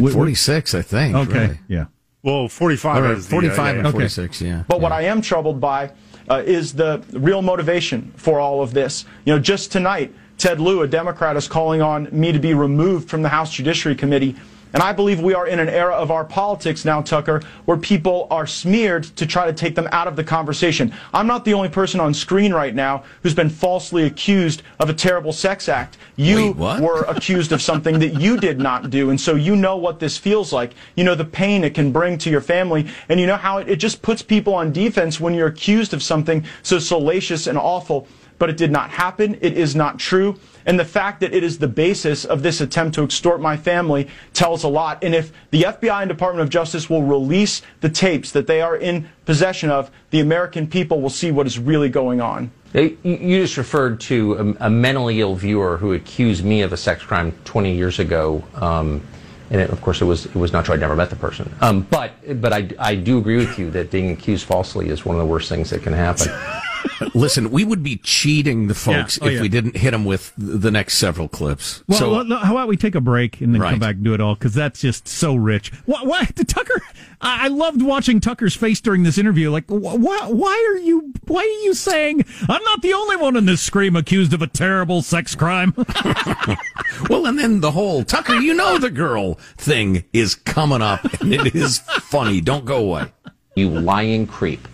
wh- 0.00 0.12
46, 0.12 0.74
I 0.74 0.82
think. 0.82 1.16
Okay, 1.16 1.32
really. 1.46 1.60
yeah. 1.68 1.86
Well, 2.22 2.48
45 2.48 2.96
All 2.96 3.02
right, 3.02 3.18
is 3.18 3.26
the, 3.26 3.30
45 3.30 3.58
uh, 3.58 3.62
and 3.78 3.84
yeah. 3.84 3.90
46, 3.90 4.42
yeah. 4.42 4.64
But 4.68 4.80
what 4.80 4.92
I 4.92 5.02
am 5.02 5.22
troubled 5.22 5.60
by 5.60 5.90
uh, 6.30 6.42
is 6.44 6.72
the 6.72 7.02
real 7.12 7.42
motivation 7.42 8.12
for 8.16 8.38
all 8.38 8.62
of 8.62 8.72
this. 8.72 9.04
You 9.24 9.34
know, 9.34 9.40
just 9.40 9.72
tonight, 9.72 10.14
Ted 10.38 10.60
Lieu, 10.60 10.82
a 10.82 10.86
Democrat, 10.86 11.36
is 11.36 11.48
calling 11.48 11.82
on 11.82 12.08
me 12.12 12.30
to 12.30 12.38
be 12.38 12.54
removed 12.54 13.10
from 13.10 13.22
the 13.22 13.28
House 13.28 13.52
Judiciary 13.52 13.96
Committee. 13.96 14.36
And 14.72 14.82
I 14.82 14.92
believe 14.92 15.20
we 15.20 15.34
are 15.34 15.46
in 15.46 15.58
an 15.58 15.68
era 15.68 15.94
of 15.94 16.10
our 16.10 16.24
politics 16.24 16.84
now, 16.84 17.02
Tucker, 17.02 17.42
where 17.64 17.76
people 17.76 18.26
are 18.30 18.46
smeared 18.46 19.04
to 19.16 19.26
try 19.26 19.46
to 19.46 19.52
take 19.52 19.74
them 19.74 19.88
out 19.92 20.08
of 20.08 20.16
the 20.16 20.24
conversation. 20.24 20.92
I'm 21.12 21.26
not 21.26 21.44
the 21.44 21.54
only 21.54 21.68
person 21.68 22.00
on 22.00 22.14
screen 22.14 22.52
right 22.52 22.74
now 22.74 23.04
who's 23.22 23.34
been 23.34 23.50
falsely 23.50 24.04
accused 24.04 24.62
of 24.78 24.88
a 24.88 24.94
terrible 24.94 25.32
sex 25.32 25.68
act. 25.68 25.98
You 26.16 26.52
were 26.52 27.02
accused 27.02 27.52
of 27.52 27.60
something 27.60 27.98
that 27.98 28.20
you 28.20 28.36
did 28.38 28.58
not 28.58 28.90
do. 28.90 29.10
And 29.10 29.20
so 29.20 29.34
you 29.34 29.56
know 29.56 29.76
what 29.76 30.00
this 30.00 30.16
feels 30.16 30.52
like. 30.52 30.72
You 30.96 31.04
know 31.04 31.14
the 31.14 31.24
pain 31.24 31.64
it 31.64 31.74
can 31.74 31.92
bring 31.92 32.18
to 32.18 32.30
your 32.30 32.40
family. 32.40 32.88
And 33.08 33.20
you 33.20 33.26
know 33.26 33.36
how 33.36 33.58
it, 33.58 33.68
it 33.68 33.76
just 33.76 34.02
puts 34.02 34.22
people 34.22 34.54
on 34.54 34.72
defense 34.72 35.20
when 35.20 35.34
you're 35.34 35.48
accused 35.48 35.92
of 35.92 36.02
something 36.02 36.44
so 36.62 36.78
salacious 36.78 37.46
and 37.46 37.58
awful. 37.58 38.08
But 38.38 38.50
it 38.50 38.56
did 38.56 38.72
not 38.72 38.90
happen. 38.90 39.38
It 39.40 39.56
is 39.56 39.76
not 39.76 39.98
true. 39.98 40.38
And 40.66 40.78
the 40.78 40.84
fact 40.84 41.20
that 41.20 41.32
it 41.34 41.42
is 41.42 41.58
the 41.58 41.68
basis 41.68 42.24
of 42.24 42.42
this 42.42 42.60
attempt 42.60 42.94
to 42.96 43.02
extort 43.02 43.40
my 43.40 43.56
family 43.56 44.08
tells 44.32 44.64
a 44.64 44.68
lot. 44.68 45.02
And 45.02 45.14
if 45.14 45.32
the 45.50 45.62
FBI 45.62 46.02
and 46.02 46.08
Department 46.08 46.42
of 46.42 46.50
Justice 46.50 46.88
will 46.88 47.02
release 47.02 47.62
the 47.80 47.88
tapes 47.88 48.32
that 48.32 48.46
they 48.46 48.60
are 48.60 48.76
in 48.76 49.08
possession 49.24 49.70
of, 49.70 49.90
the 50.10 50.20
American 50.20 50.66
people 50.66 51.00
will 51.00 51.10
see 51.10 51.30
what 51.30 51.46
is 51.46 51.58
really 51.58 51.88
going 51.88 52.20
on. 52.20 52.50
You 52.74 52.96
you 53.02 53.42
just 53.42 53.56
referred 53.56 54.00
to 54.02 54.56
a, 54.60 54.66
a 54.66 54.70
mentally 54.70 55.20
ill 55.20 55.34
viewer 55.34 55.76
who 55.76 55.92
accused 55.92 56.44
me 56.44 56.62
of 56.62 56.72
a 56.72 56.76
sex 56.76 57.02
crime 57.02 57.32
20 57.44 57.74
years 57.74 57.98
ago. 57.98 58.42
Um, 58.54 59.02
and 59.50 59.60
it, 59.60 59.68
of 59.68 59.82
course, 59.82 60.00
it 60.00 60.06
was 60.06 60.24
it 60.26 60.34
was 60.34 60.52
not 60.52 60.64
true. 60.64 60.74
I 60.74 60.78
never 60.78 60.96
met 60.96 61.10
the 61.10 61.16
person. 61.16 61.52
Um, 61.60 61.82
but 61.90 62.12
but 62.40 62.54
I, 62.54 62.70
I 62.78 62.94
do 62.94 63.18
agree 63.18 63.36
with 63.36 63.58
you 63.58 63.70
that 63.72 63.90
being 63.90 64.10
accused 64.10 64.46
falsely 64.46 64.88
is 64.88 65.04
one 65.04 65.14
of 65.14 65.20
the 65.20 65.26
worst 65.26 65.50
things 65.50 65.68
that 65.70 65.82
can 65.82 65.92
happen. 65.92 66.28
Listen, 67.14 67.50
we 67.50 67.64
would 67.64 67.82
be 67.82 67.96
cheating 67.98 68.68
the 68.68 68.74
folks 68.74 69.18
Yeah. 69.20 69.24
Oh, 69.24 69.30
if 69.30 69.34
yeah. 69.36 69.42
we 69.42 69.48
didn't 69.48 69.76
hit 69.76 69.90
them 69.90 70.04
with 70.04 70.32
the 70.38 70.70
next 70.70 70.98
several 70.98 71.28
clips. 71.28 71.82
Well, 71.88 71.98
so 71.98 72.10
well, 72.24 72.38
how 72.38 72.52
about 72.52 72.68
we 72.68 72.76
take 72.76 72.94
a 72.94 73.00
break 73.00 73.40
and 73.40 73.54
then 73.54 73.60
Right. 73.60 73.70
come 73.70 73.78
back 73.80 73.96
and 73.96 74.04
do 74.04 74.14
it 74.14 74.20
all? 74.20 74.34
Because 74.34 74.54
that's 74.54 74.80
just 74.80 75.06
so 75.08 75.34
rich. 75.34 75.72
Why, 75.86 76.02
why 76.02 76.24
Tucker? 76.46 76.80
I 77.20 77.44
I 77.44 77.48
loved 77.48 77.82
watching 77.82 78.18
Tucker's 78.20 78.54
face 78.54 78.80
during 78.80 79.02
this 79.04 79.18
interview. 79.18 79.50
Like, 79.50 79.66
wh- 79.68 79.98
why, 79.98 80.26
why 80.28 80.72
are 80.74 80.78
you? 80.78 81.12
Why 81.26 81.40
are 81.42 81.64
you 81.64 81.74
saying 81.74 82.24
I'm 82.48 82.62
not 82.64 82.82
the 82.82 82.92
only 82.94 83.16
one 83.16 83.36
in 83.36 83.46
this 83.46 83.60
scream 83.60 83.94
accused 83.96 84.32
of 84.32 84.42
a 84.42 84.46
terrible 84.46 85.02
sex 85.02 85.34
crime? 85.34 85.74
well, 87.08 87.26
and 87.26 87.38
then 87.38 87.60
the 87.60 87.70
whole 87.72 88.04
Tucker, 88.04 88.34
you 88.34 88.54
know 88.54 88.78
the 88.78 88.90
girl 88.90 89.34
thing 89.56 90.04
is 90.12 90.34
coming 90.34 90.82
up, 90.82 91.04
and 91.20 91.32
it 91.32 91.54
is 91.54 91.78
funny. 91.78 92.40
Don't 92.40 92.64
go 92.64 92.78
away. 92.78 93.12
You 93.54 93.68
lying 93.68 94.26
creep. 94.26 94.66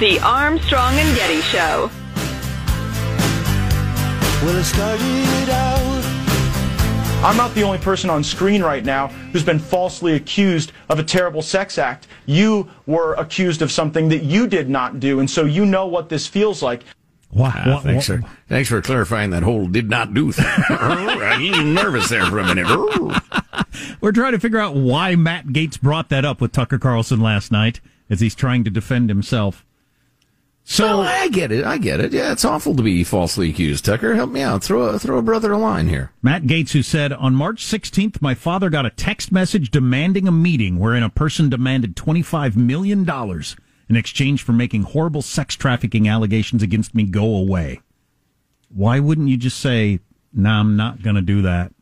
The 0.00 0.18
Armstrong 0.20 0.94
and 0.94 1.14
Getty 1.14 1.42
Show. 1.42 1.90
Well, 4.42 4.56
it 4.56 4.64
started 4.64 5.50
out. 5.50 6.04
I'm 7.22 7.36
not 7.36 7.54
the 7.54 7.64
only 7.64 7.76
person 7.76 8.08
on 8.08 8.24
screen 8.24 8.62
right 8.62 8.82
now 8.82 9.08
who's 9.08 9.44
been 9.44 9.58
falsely 9.58 10.14
accused 10.14 10.72
of 10.88 10.98
a 10.98 11.04
terrible 11.04 11.42
sex 11.42 11.76
act. 11.76 12.06
You 12.24 12.66
were 12.86 13.12
accused 13.16 13.60
of 13.60 13.70
something 13.70 14.08
that 14.08 14.22
you 14.22 14.46
did 14.46 14.70
not 14.70 15.00
do, 15.00 15.20
and 15.20 15.28
so 15.28 15.44
you 15.44 15.66
know 15.66 15.86
what 15.86 16.08
this 16.08 16.26
feels 16.26 16.62
like. 16.62 16.82
Wow. 17.30 17.52
Ah, 17.54 17.80
thanks, 17.80 18.06
for, 18.06 18.22
thanks 18.48 18.70
for 18.70 18.80
clarifying 18.80 19.28
that 19.32 19.42
whole 19.42 19.66
did 19.66 19.90
not 19.90 20.14
do 20.14 20.32
thing. 20.32 20.46
I'm 20.70 21.52
a 21.52 21.62
nervous 21.62 22.08
there 22.08 22.24
for 22.24 22.38
a 22.38 22.54
minute. 22.54 22.66
We're 24.00 24.12
trying 24.12 24.32
to 24.32 24.40
figure 24.40 24.60
out 24.60 24.74
why 24.74 25.14
Matt 25.14 25.48
Gaetz 25.48 25.78
brought 25.78 26.08
that 26.08 26.24
up 26.24 26.40
with 26.40 26.52
Tucker 26.52 26.78
Carlson 26.78 27.20
last 27.20 27.52
night 27.52 27.82
as 28.08 28.20
he's 28.20 28.34
trying 28.34 28.64
to 28.64 28.70
defend 28.70 29.10
himself. 29.10 29.62
So 30.64 31.00
I 31.00 31.28
get 31.28 31.50
it. 31.50 31.64
I 31.64 31.78
get 31.78 32.00
it. 32.00 32.12
Yeah, 32.12 32.30
it's 32.30 32.44
awful 32.44 32.76
to 32.76 32.82
be 32.82 33.02
falsely 33.02 33.50
accused. 33.50 33.84
Tucker, 33.84 34.14
help 34.14 34.30
me 34.30 34.40
out. 34.40 34.62
Throw 34.62 34.82
a, 34.82 34.98
throw 34.98 35.18
a 35.18 35.22
brother 35.22 35.52
a 35.52 35.58
line 35.58 35.88
here. 35.88 36.12
Matt 36.22 36.44
Gaetz, 36.44 36.70
who 36.72 36.82
said, 36.82 37.12
On 37.12 37.34
March 37.34 37.64
16th, 37.64 38.22
my 38.22 38.34
father 38.34 38.70
got 38.70 38.86
a 38.86 38.90
text 38.90 39.32
message 39.32 39.70
demanding 39.70 40.28
a 40.28 40.32
meeting 40.32 40.78
wherein 40.78 41.02
a 41.02 41.10
person 41.10 41.48
demanded 41.48 41.96
$25 41.96 42.56
million 42.56 43.08
in 43.88 43.96
exchange 43.96 44.42
for 44.42 44.52
making 44.52 44.82
horrible 44.82 45.22
sex 45.22 45.56
trafficking 45.56 46.08
allegations 46.08 46.62
against 46.62 46.94
me 46.94 47.04
go 47.04 47.34
away. 47.34 47.80
Why 48.68 49.00
wouldn't 49.00 49.28
you 49.28 49.36
just 49.36 49.58
say, 49.58 49.98
Nah, 50.32 50.60
I'm 50.60 50.76
not 50.76 51.02
going 51.02 51.16
to 51.16 51.22
do 51.22 51.42
that? 51.42 51.72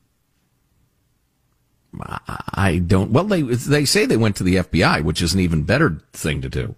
I 2.54 2.78
don't. 2.78 3.10
Well, 3.10 3.24
they 3.24 3.42
they 3.42 3.84
say 3.84 4.06
they 4.06 4.16
went 4.16 4.36
to 4.36 4.44
the 4.44 4.56
FBI, 4.56 5.02
which 5.02 5.22
is 5.22 5.34
an 5.34 5.40
even 5.40 5.62
better 5.62 6.00
thing 6.12 6.42
to 6.42 6.48
do. 6.48 6.74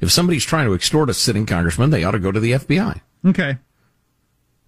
If 0.00 0.10
somebody's 0.12 0.44
trying 0.44 0.66
to 0.66 0.74
extort 0.74 1.10
a 1.10 1.14
sitting 1.14 1.46
congressman, 1.46 1.90
they 1.90 2.04
ought 2.04 2.12
to 2.12 2.18
go 2.18 2.32
to 2.32 2.40
the 2.40 2.52
FBI. 2.52 3.00
Okay. 3.26 3.58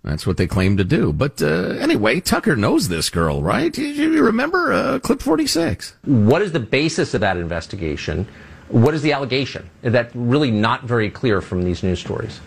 That's 0.02 0.26
what 0.26 0.36
they 0.36 0.46
claim 0.46 0.76
to 0.76 0.84
do. 0.84 1.12
But 1.12 1.42
uh, 1.42 1.74
anyway, 1.80 2.20
Tucker 2.20 2.54
knows 2.54 2.88
this 2.88 3.10
girl, 3.10 3.42
right? 3.42 3.76
You 3.76 4.22
remember 4.22 4.72
uh, 4.72 4.98
clip 5.00 5.20
46? 5.20 5.96
What 6.04 6.42
is 6.42 6.52
the 6.52 6.60
basis 6.60 7.12
of 7.12 7.22
that 7.22 7.36
investigation? 7.36 8.28
What 8.68 8.94
is 8.94 9.02
the 9.02 9.12
allegation? 9.12 9.68
That's 9.82 10.14
really 10.14 10.52
not 10.52 10.84
very 10.84 11.10
clear 11.10 11.40
from 11.40 11.64
these 11.64 11.82
news 11.82 11.98
stories. 11.98 12.40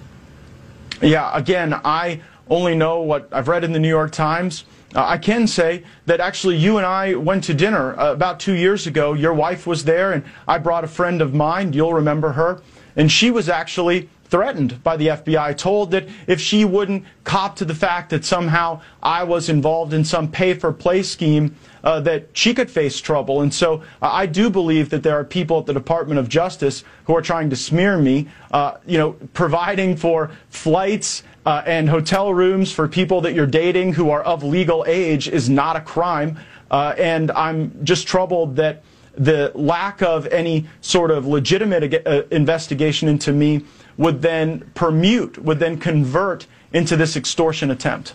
Yeah, 1.02 1.30
again, 1.34 1.74
I 1.74 2.22
only 2.50 2.76
know 2.76 3.02
what 3.02 3.30
I've 3.32 3.48
read 3.48 3.64
in 3.64 3.72
the 3.72 3.80
New 3.80 3.90
York 3.90 4.12
Times. 4.12 4.66
Uh, 4.96 5.06
I 5.06 5.18
can 5.18 5.46
say 5.46 5.84
that 6.08 6.20
actually 6.20 6.58
you 6.58 6.78
and 6.78 6.86
I 6.86 7.14
went 7.14 7.44
to 7.46 7.54
dinner 7.54 8.00
uh, 8.00 8.12
about 8.12 8.40
two 8.40 8.54
years 8.54 8.88
ago. 8.88 9.14
Your 9.14 9.34
wife 9.34 9.68
was 9.68 9.84
there, 9.84 10.14
and 10.14 10.24
I 10.48 10.58
brought 10.58 10.84
a 10.84 10.88
friend 10.88 11.22
of 11.22 11.34
mine. 11.34 11.74
You'll 11.74 11.94
remember 11.94 12.32
her. 12.32 12.62
And 12.96 13.12
she 13.12 13.30
was 13.30 13.50
actually 13.50 14.10
threatened 14.26 14.84
by 14.84 14.96
the 14.96 15.08
FBI, 15.08 15.58
told 15.58 15.92
that 15.92 16.08
if 16.28 16.40
she 16.40 16.64
wouldn't 16.64 17.04
cop 17.24 17.56
to 17.56 17.66
the 17.66 17.74
fact 17.74 18.12
that 18.12 18.24
somehow 18.24 18.82
I 19.02 19.24
was 19.24 19.50
involved 19.50 19.94
in 19.94 20.04
some 20.04 20.30
pay 20.30 20.54
for 20.54 20.72
play 20.72 21.02
scheme, 21.04 21.56
uh, 21.84 22.00
that 22.02 22.28
she 22.34 22.54
could 22.54 22.70
face 22.70 23.00
trouble. 23.00 23.42
And 23.42 23.54
so 23.54 23.82
uh, 24.02 24.10
I 24.12 24.26
do 24.26 24.50
believe 24.50 24.90
that 24.90 25.04
there 25.04 25.18
are 25.18 25.24
people 25.24 25.60
at 25.60 25.66
the 25.66 25.74
Department 25.74 26.20
of 26.20 26.30
Justice 26.30 26.84
who 27.06 27.16
are 27.16 27.22
trying 27.22 27.50
to 27.50 27.56
smear 27.56 27.98
me, 27.98 28.28
uh, 28.52 28.78
you 28.86 28.98
know, 28.98 29.14
providing 29.34 29.96
for 29.96 30.32
flights 30.50 31.24
uh, 31.50 31.64
and 31.66 31.90
hotel 31.90 32.32
rooms 32.32 32.72
for 32.72 32.88
people 32.88 33.22
that 33.22 33.34
you're 33.34 33.48
dating 33.48 33.92
who 33.92 34.12
are 34.12 34.22
of 34.22 34.44
legal 34.44 34.86
age 34.88 35.28
is 35.28 35.50
not 35.50 35.76
a 35.76 35.82
crime. 35.82 36.38
Uh, 36.70 36.94
and 36.96 37.32
I'm 37.32 37.84
just 37.84 38.08
troubled 38.08 38.56
that 38.58 38.84
the 39.16 39.52
lack 39.56 40.04
of 40.04 40.28
any 40.28 40.68
sort 40.82 41.10
of 41.10 41.26
legitimate 41.26 42.06
uh, 42.06 42.22
investigation 42.30 43.10
into 43.10 43.34
me 43.34 43.66
would 43.98 44.22
then 44.22 44.60
permute, 44.76 45.40
would 45.40 45.58
then 45.58 45.80
convert 45.80 46.46
into 46.72 46.96
this 46.96 47.18
extortion 47.18 47.72
attempt. 47.72 48.14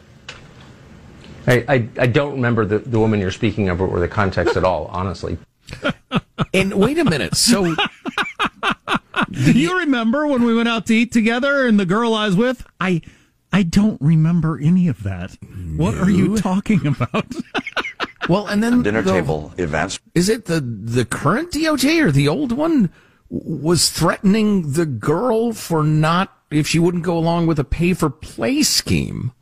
I, 1.49 1.65
I, 1.69 1.89
I 1.99 2.07
don't 2.07 2.35
remember 2.35 2.65
the, 2.65 2.79
the 2.79 3.01
woman 3.01 3.19
you're 3.19 3.33
speaking 3.33 3.69
of 3.69 3.81
or 3.81 3.99
the 3.99 4.07
context 4.07 4.57
at 4.57 4.63
all, 4.63 4.87
honestly. 4.93 5.39
And 6.53 6.75
wait 6.75 6.99
a 6.99 7.05
minute. 7.05 7.37
So 7.37 7.75
do 9.31 9.53
you 9.53 9.79
remember 9.79 10.27
when 10.27 10.45
we 10.45 10.55
went 10.55 10.69
out 10.69 10.87
to 10.87 10.95
eat 10.95 11.13
together 11.13 11.67
and 11.67 11.79
the 11.79 11.87
girl 11.87 12.15
I 12.15 12.27
was 12.27 12.37
with? 12.37 12.65
I 12.81 13.03
I 13.55 13.63
don't 13.63 14.01
remember 14.01 14.59
any 14.61 14.89
of 14.89 15.05
that. 15.05 15.37
What 15.77 15.95
are 15.95 16.11
you 16.11 16.37
talking 16.37 16.87
about? 16.87 17.27
Well, 18.27 18.47
and 18.47 18.63
then 18.63 18.83
dinner 18.83 19.03
the- 19.03 19.13
table 19.13 19.53
events. 19.59 20.01
Is 20.15 20.31
it 20.31 20.47
the 20.47 20.59
the 20.59 21.05
current 21.05 21.53
DOJ 21.53 22.03
or 22.03 22.11
the 22.11 22.27
old 22.27 22.53
one 22.53 22.91
was 23.29 23.91
threatening 23.91 24.73
the 24.73 24.87
girl 24.87 25.53
for 25.53 25.83
not 25.83 26.33
if 26.51 26.67
she 26.67 26.79
wouldn't 26.79 27.03
go 27.05 27.19
along 27.19 27.47
with 27.47 27.59
a 27.59 27.65
pay 27.65 27.93
for 27.93 28.09
play 28.09 28.63
scheme, 28.63 29.33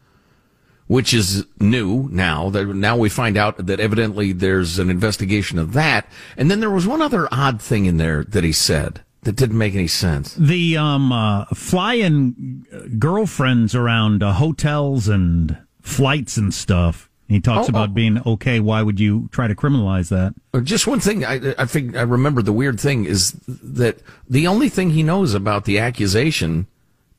which 0.88 1.14
is 1.14 1.46
new 1.60 2.08
now. 2.10 2.50
That 2.50 2.66
now 2.74 2.96
we 2.96 3.08
find 3.08 3.36
out 3.36 3.66
that 3.66 3.78
evidently 3.78 4.32
there's 4.32 4.80
an 4.80 4.90
investigation 4.90 5.60
of 5.60 5.74
that. 5.74 6.08
And 6.36 6.50
then 6.50 6.58
there 6.58 6.68
was 6.68 6.84
one 6.84 7.02
other 7.02 7.28
odd 7.30 7.62
thing 7.62 7.86
in 7.86 7.98
there 7.98 8.24
that 8.24 8.42
he 8.42 8.50
said 8.52 9.04
that 9.22 9.36
didn't 9.36 9.58
make 9.58 9.74
any 9.74 9.86
sense. 9.88 10.34
the 10.34 10.76
um 10.76 11.12
uh, 11.12 11.44
flying 11.54 12.66
girlfriends 12.98 13.74
around 13.74 14.22
uh, 14.22 14.32
hotels 14.32 15.08
and 15.08 15.56
flights 15.80 16.36
and 16.36 16.52
stuff. 16.54 17.08
He 17.28 17.40
talks 17.40 17.66
Oh, 17.68 17.70
about 17.70 17.90
oh. 17.90 17.92
being 17.92 18.20
okay. 18.26 18.60
Why 18.60 18.82
would 18.82 19.00
you 19.00 19.28
try 19.32 19.48
to 19.48 19.54
criminalize 19.54 20.10
that? 20.10 20.34
Uh, 20.52 20.60
Just 20.60 20.86
one 20.86 21.00
thing, 21.00 21.24
I, 21.24 21.54
I 21.58 21.64
think 21.64 21.96
I 21.96 22.02
remember 22.02 22.42
the 22.42 22.52
weird 22.52 22.78
thing 22.78 23.04
is 23.06 23.32
that 23.48 24.00
the 24.28 24.46
only 24.46 24.68
thing 24.68 24.90
he 24.90 25.02
knows 25.02 25.32
about 25.32 25.64
the 25.64 25.78
accusation 25.78 26.66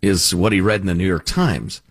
is 0.02 0.36
what 0.36 0.52
he 0.52 0.62
read 0.62 0.82
in 0.82 0.88
the 0.88 0.94
New 0.94 1.08
York 1.08 1.26
Times. 1.26 1.82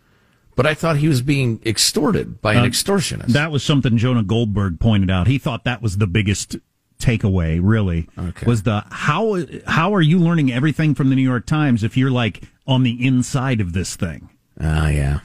But 0.55 0.67
I 0.67 0.75
thought 0.75 0.99
he 0.99 1.09
was 1.09 1.23
being 1.23 1.61
extorted 1.65 2.41
by 2.43 2.53
an 2.53 2.61
Uh, 2.65 2.67
extortionist. 2.67 3.29
That 3.29 3.51
was 3.51 3.63
something 3.65 3.97
Jonah 3.97 4.23
Goldberg 4.23 4.79
pointed 4.79 5.11
out. 5.11 5.27
He 5.27 5.39
thought 5.39 5.65
that 5.65 5.81
was 5.83 5.97
the 5.97 6.07
biggest 6.07 6.57
takeaway. 7.03 7.61
Really, 7.63 8.09
okay. 8.19 8.47
was 8.47 8.63
the 8.63 8.85
how 8.91 9.39
how 9.67 9.95
are 9.95 10.01
you 10.01 10.19
learning 10.19 10.53
everything 10.53 10.95
from 10.95 11.11
the 11.11 11.17
New 11.17 11.23
York 11.23 11.47
Times 11.47 11.83
if 11.83 11.97
you're 11.97 12.11
like 12.11 12.43
on 12.67 12.83
the 12.83 13.05
inside 13.05 13.61
of 13.61 13.73
this 13.73 13.97
thing? 13.97 14.29
Ah, 14.61 14.89
yeah. 14.89 15.21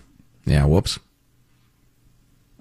Yeah, 0.46 0.66
whoops. 0.66 1.00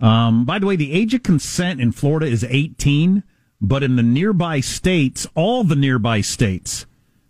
Um, 0.00 0.44
by 0.44 0.58
the 0.58 0.66
way, 0.66 0.76
the 0.76 0.92
age 0.92 1.14
of 1.14 1.22
consent 1.22 1.80
in 1.80 1.92
Florida 1.92 2.26
is 2.26 2.44
18, 2.44 3.22
but 3.60 3.82
in 3.82 3.96
the 3.96 4.02
nearby 4.02 4.60
states, 4.60 5.26
all 5.34 5.64
the 5.64 5.76
nearby 5.76 6.20
states, 6.20 6.84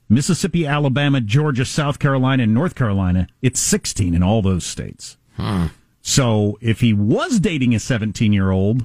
Mississippi, 0.09 0.67
Alabama, 0.67 1.21
Georgia, 1.21 1.65
South 1.65 1.99
Carolina, 1.99 2.45
and 2.45 2.55
North 2.55 2.75
Carolina, 2.75 3.29
it's 3.43 3.61
16 3.61 4.15
in 4.15 4.23
all 4.23 4.43
those 4.43 4.65
states. 4.65 5.17
Hmm. 5.37 5.67
So 6.03 6.59
if 6.61 6.81
he 6.81 6.93
was 6.93 7.41
dating 7.41 7.75
a 7.75 7.81
17 7.81 8.33
year 8.33 8.51
old, 8.51 8.85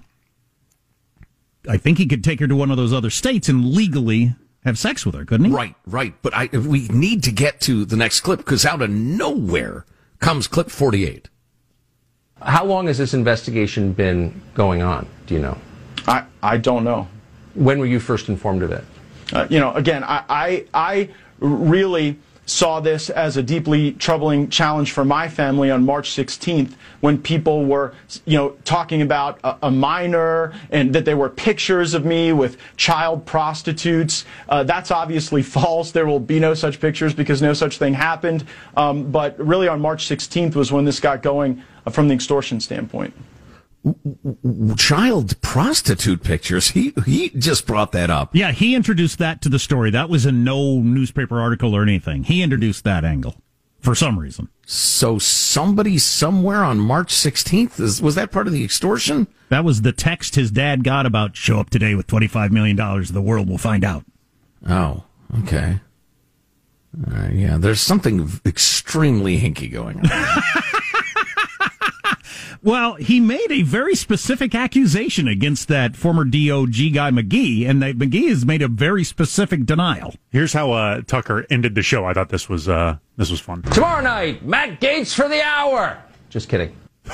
I 1.68 1.78
think 1.78 1.98
he 1.98 2.08
could 2.08 2.24
take 2.24 2.40
her 2.40 2.48
to 2.48 2.56
one 2.56 2.72
of 2.72 2.78
those 2.78 2.94
other 2.94 3.10
states 3.10 3.50
and 3.50 3.74
legally 3.74 4.36
have 4.66 4.78
sex 4.78 5.06
with 5.06 5.16
her, 5.16 5.26
couldn't 5.26 5.48
he? 5.48 5.52
Right, 5.52 5.76
right. 5.86 6.14
But 6.22 6.34
I, 6.34 6.48
we 6.48 6.88
need 6.90 7.24
to 7.24 7.32
get 7.32 7.60
to 7.62 7.86
the 7.86 7.96
next 7.96 8.22
clip 8.22 8.40
because 8.40 8.66
out 8.66 8.82
of 8.82 8.90
nowhere 8.90 9.86
comes 10.20 10.48
clip 10.48 10.70
48. 10.70 11.30
How 12.42 12.66
long 12.66 12.88
has 12.88 12.98
this 12.98 13.14
investigation 13.14 13.94
been 13.94 14.42
going 14.56 14.82
on? 14.82 15.08
Do 15.28 15.36
you 15.36 15.42
know? 15.42 15.58
I, 16.08 16.24
I 16.42 16.58
don't 16.58 16.84
know. 16.84 17.08
When 17.54 17.80
were 17.80 17.86
you 17.86 18.00
first 18.00 18.30
informed 18.30 18.64
of 18.64 18.72
it? 18.72 18.84
Uh, 19.32 19.48
you 19.50 19.60
know, 19.60 19.74
again, 19.74 20.04
I, 20.04 20.24
I, 20.30 20.66
I 20.74 21.10
really 21.40 22.18
saw 22.46 22.80
this 22.80 23.10
as 23.10 23.38
a 23.38 23.44
deeply 23.44 23.94
troubling 23.94 24.50
challenge 24.50 24.92
for 24.92 25.06
my 25.06 25.28
family 25.28 25.70
on 25.72 25.86
March 25.86 26.10
16th 26.12 26.74
when 27.00 27.18
people 27.22 27.66
were, 27.66 27.94
you 28.26 28.38
know, 28.38 28.50
talking 28.66 29.02
about 29.02 29.40
a, 29.44 29.58
a 29.64 29.72
minor 29.72 30.54
and 30.72 30.94
that 30.94 31.06
there 31.06 31.18
were 31.18 31.30
pictures 31.30 31.94
of 31.94 32.04
me 32.04 32.34
with 32.34 32.58
child 32.78 33.26
prostitutes. 33.26 34.26
Uh, 34.50 34.64
that's 34.64 34.92
obviously 34.92 35.42
false. 35.58 35.92
There 35.92 36.08
will 36.08 36.20
be 36.20 36.40
no 36.40 36.54
such 36.54 36.80
pictures 36.80 37.14
because 37.14 37.42
no 37.42 37.54
such 37.54 37.78
thing 37.78 37.94
happened. 37.94 38.46
Um, 38.76 39.12
but 39.12 39.38
really 39.40 39.68
on 39.68 39.80
March 39.80 40.08
16th 40.08 40.56
was 40.56 40.72
when 40.72 40.86
this 40.86 41.00
got 41.00 41.22
going 41.22 41.64
uh, 41.86 41.92
from 41.92 42.08
the 42.08 42.14
extortion 42.14 42.60
standpoint 42.60 43.14
child 44.78 45.40
prostitute 45.42 46.24
pictures. 46.24 46.70
He 46.70 46.94
he 47.06 47.30
just 47.30 47.66
brought 47.66 47.92
that 47.94 48.10
up. 48.10 48.36
Yeah, 48.36 48.52
he 48.52 48.76
introduced 48.76 49.18
that 49.20 49.42
to 49.42 49.50
the 49.50 49.60
story. 49.60 49.92
That 49.92 50.10
was 50.10 50.26
in 50.26 50.44
no 50.44 50.80
newspaper 50.80 51.40
article 51.40 51.76
or 51.76 51.82
anything. 51.82 52.24
He 52.24 52.42
introduced 52.42 52.84
that 52.84 53.04
angle 53.04 53.36
for 53.80 53.96
some 53.96 54.20
reason. 54.20 54.50
So 54.66 55.18
somebody 55.18 55.98
somewhere 55.98 56.64
on 56.64 56.80
March 56.80 57.14
16th 57.14 57.80
is, 57.80 58.02
was 58.02 58.16
that 58.16 58.32
part 58.32 58.48
of 58.48 58.54
the 58.54 58.64
extortion? 58.64 59.28
That 59.50 59.66
was 59.66 59.82
the 59.82 59.92
text 59.92 60.36
his 60.36 60.52
dad 60.52 60.84
got 60.84 61.06
about 61.06 61.36
show 61.36 61.60
up 61.60 61.70
today 61.70 61.96
with 61.96 62.08
25 62.08 62.52
million 62.52 62.78
dollars. 62.78 63.10
The 63.10 63.22
world 63.22 63.50
will 63.50 63.58
find 63.58 63.84
out. 63.84 64.06
Oh, 64.70 65.04
okay. 65.40 65.80
Uh, 67.10 67.30
yeah, 67.32 67.58
there's 67.58 67.82
something 67.82 68.30
extremely 68.46 69.40
hinky 69.40 69.72
going 69.72 70.00
on. 70.00 70.10
Well, 72.64 72.94
he 72.96 73.20
made 73.20 73.52
a 73.52 73.64
very 73.64 73.96
specific 73.96 74.54
accusation 74.54 75.28
against 75.28 75.68
that 75.70 75.96
former 75.96 76.24
DOJ 76.24 76.94
guy 76.94 77.10
McGee, 77.10 77.68
and 77.68 77.82
that 77.82 77.98
McGee 77.98 78.30
has 78.30 78.46
made 78.46 78.62
a 78.62 78.68
very 78.68 79.04
specific 79.04 79.66
denial. 79.66 80.14
Here's 80.30 80.54
how 80.54 80.72
uh, 80.72 81.02
Tucker 81.02 81.48
ended 81.50 81.74
the 81.74 81.82
show. 81.82 82.06
I 82.06 82.14
thought 82.14 82.30
this 82.30 82.48
was 82.48 82.70
uh, 82.70 82.98
this 83.18 83.32
was 83.32 83.40
fun. 83.40 83.64
Tomorrow 83.64 84.04
night, 84.04 84.46
Matt 84.46 84.80
Gaetz 84.80 85.16
for 85.16 85.28
the 85.28 85.42
hour. 85.42 85.98
Just 86.30 86.50
kidding. 86.50 86.76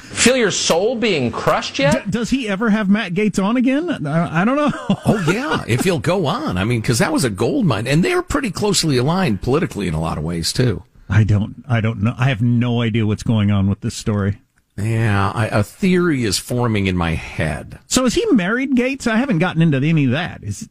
Feel 0.00 0.36
your 0.36 0.50
soul 0.50 0.96
being 0.96 1.30
crushed 1.30 1.78
yet? 1.78 2.06
D- 2.06 2.10
does 2.10 2.30
he 2.30 2.48
ever 2.48 2.70
have 2.70 2.88
Matt 2.88 3.12
Gaetz 3.12 3.42
on 3.42 3.58
again? 3.58 4.06
I, 4.06 4.40
I 4.40 4.44
don't 4.46 4.56
know. 4.56 4.72
oh 5.04 5.22
yeah, 5.30 5.62
if 5.68 5.84
he'll 5.84 5.98
go 5.98 6.24
on. 6.24 6.56
I 6.56 6.64
mean, 6.64 6.80
because 6.80 7.00
that 7.00 7.12
was 7.12 7.24
a 7.24 7.30
gold 7.30 7.66
mine, 7.66 7.86
and 7.86 8.02
they're 8.02 8.22
pretty 8.22 8.50
closely 8.50 8.96
aligned 8.96 9.42
politically 9.42 9.88
in 9.88 9.94
a 9.94 10.00
lot 10.00 10.16
of 10.16 10.24
ways 10.24 10.54
too. 10.54 10.82
I 11.08 11.24
don't. 11.24 11.64
I 11.68 11.80
don't 11.80 12.02
know. 12.02 12.14
I 12.16 12.28
have 12.28 12.42
no 12.42 12.80
idea 12.82 13.06
what's 13.06 13.22
going 13.22 13.50
on 13.50 13.68
with 13.68 13.80
this 13.80 13.94
story. 13.94 14.40
Yeah, 14.76 15.30
I, 15.34 15.46
a 15.46 15.62
theory 15.62 16.24
is 16.24 16.38
forming 16.38 16.86
in 16.86 16.96
my 16.96 17.12
head. 17.12 17.78
So 17.86 18.04
is 18.06 18.14
he 18.14 18.26
married, 18.32 18.72
Gaetz? 18.72 19.06
I 19.06 19.16
haven't 19.16 19.38
gotten 19.38 19.62
into 19.62 19.78
any 19.78 20.06
of 20.06 20.10
that. 20.10 20.42
Is 20.42 20.68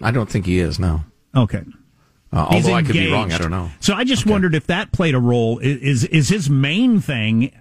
I 0.00 0.10
don't 0.10 0.30
think 0.30 0.46
he 0.46 0.58
is. 0.58 0.78
No. 0.78 1.02
Okay. 1.34 1.62
Uh, 2.32 2.46
although 2.50 2.72
I 2.72 2.82
could 2.82 2.94
be 2.94 3.12
wrong, 3.12 3.30
I 3.30 3.36
don't 3.36 3.50
know. 3.50 3.70
So 3.80 3.92
I 3.92 4.04
just 4.04 4.22
okay. 4.22 4.30
wondered 4.30 4.54
if 4.54 4.66
that 4.68 4.90
played 4.90 5.14
a 5.14 5.18
role. 5.18 5.58
Is 5.58 6.04
is 6.04 6.30
his 6.30 6.48
main 6.48 6.98
thing 6.98 7.52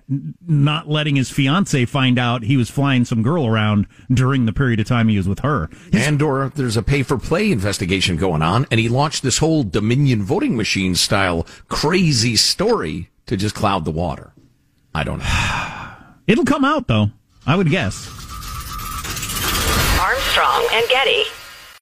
not 0.47 0.87
letting 0.87 1.17
his 1.17 1.29
fiance 1.29 1.83
find 1.85 2.17
out 2.17 2.43
he 2.43 2.55
was 2.55 2.69
flying 2.69 3.03
some 3.03 3.21
girl 3.21 3.45
around 3.45 3.85
during 4.09 4.45
the 4.45 4.53
period 4.53 4.79
of 4.79 4.87
time 4.87 5.09
he 5.09 5.17
was 5.17 5.27
with 5.27 5.39
her? 5.39 5.69
His, 5.91 6.07
and 6.07 6.21
or 6.21 6.53
there's 6.55 6.77
a 6.77 6.83
pay 6.83 7.03
for 7.03 7.17
play 7.17 7.51
investigation 7.51 8.15
going 8.15 8.41
on, 8.41 8.65
and 8.71 8.79
he 8.79 8.87
launched 8.87 9.23
this 9.23 9.39
whole 9.39 9.63
Dominion 9.63 10.23
voting 10.23 10.55
machine 10.55 10.95
style 10.95 11.45
crazy 11.67 12.37
story 12.37 13.09
to 13.25 13.35
just 13.35 13.55
cloud 13.55 13.83
the 13.83 13.91
water. 13.91 14.31
I 14.95 15.03
don't 15.03 15.19
know. 15.19 15.25
It'll 16.27 16.45
come 16.45 16.63
out 16.63 16.87
though. 16.87 17.11
I 17.45 17.57
would 17.57 17.69
guess. 17.69 18.07
Armstrong 19.99 20.67
and 20.71 20.87
Getty. 20.87 21.40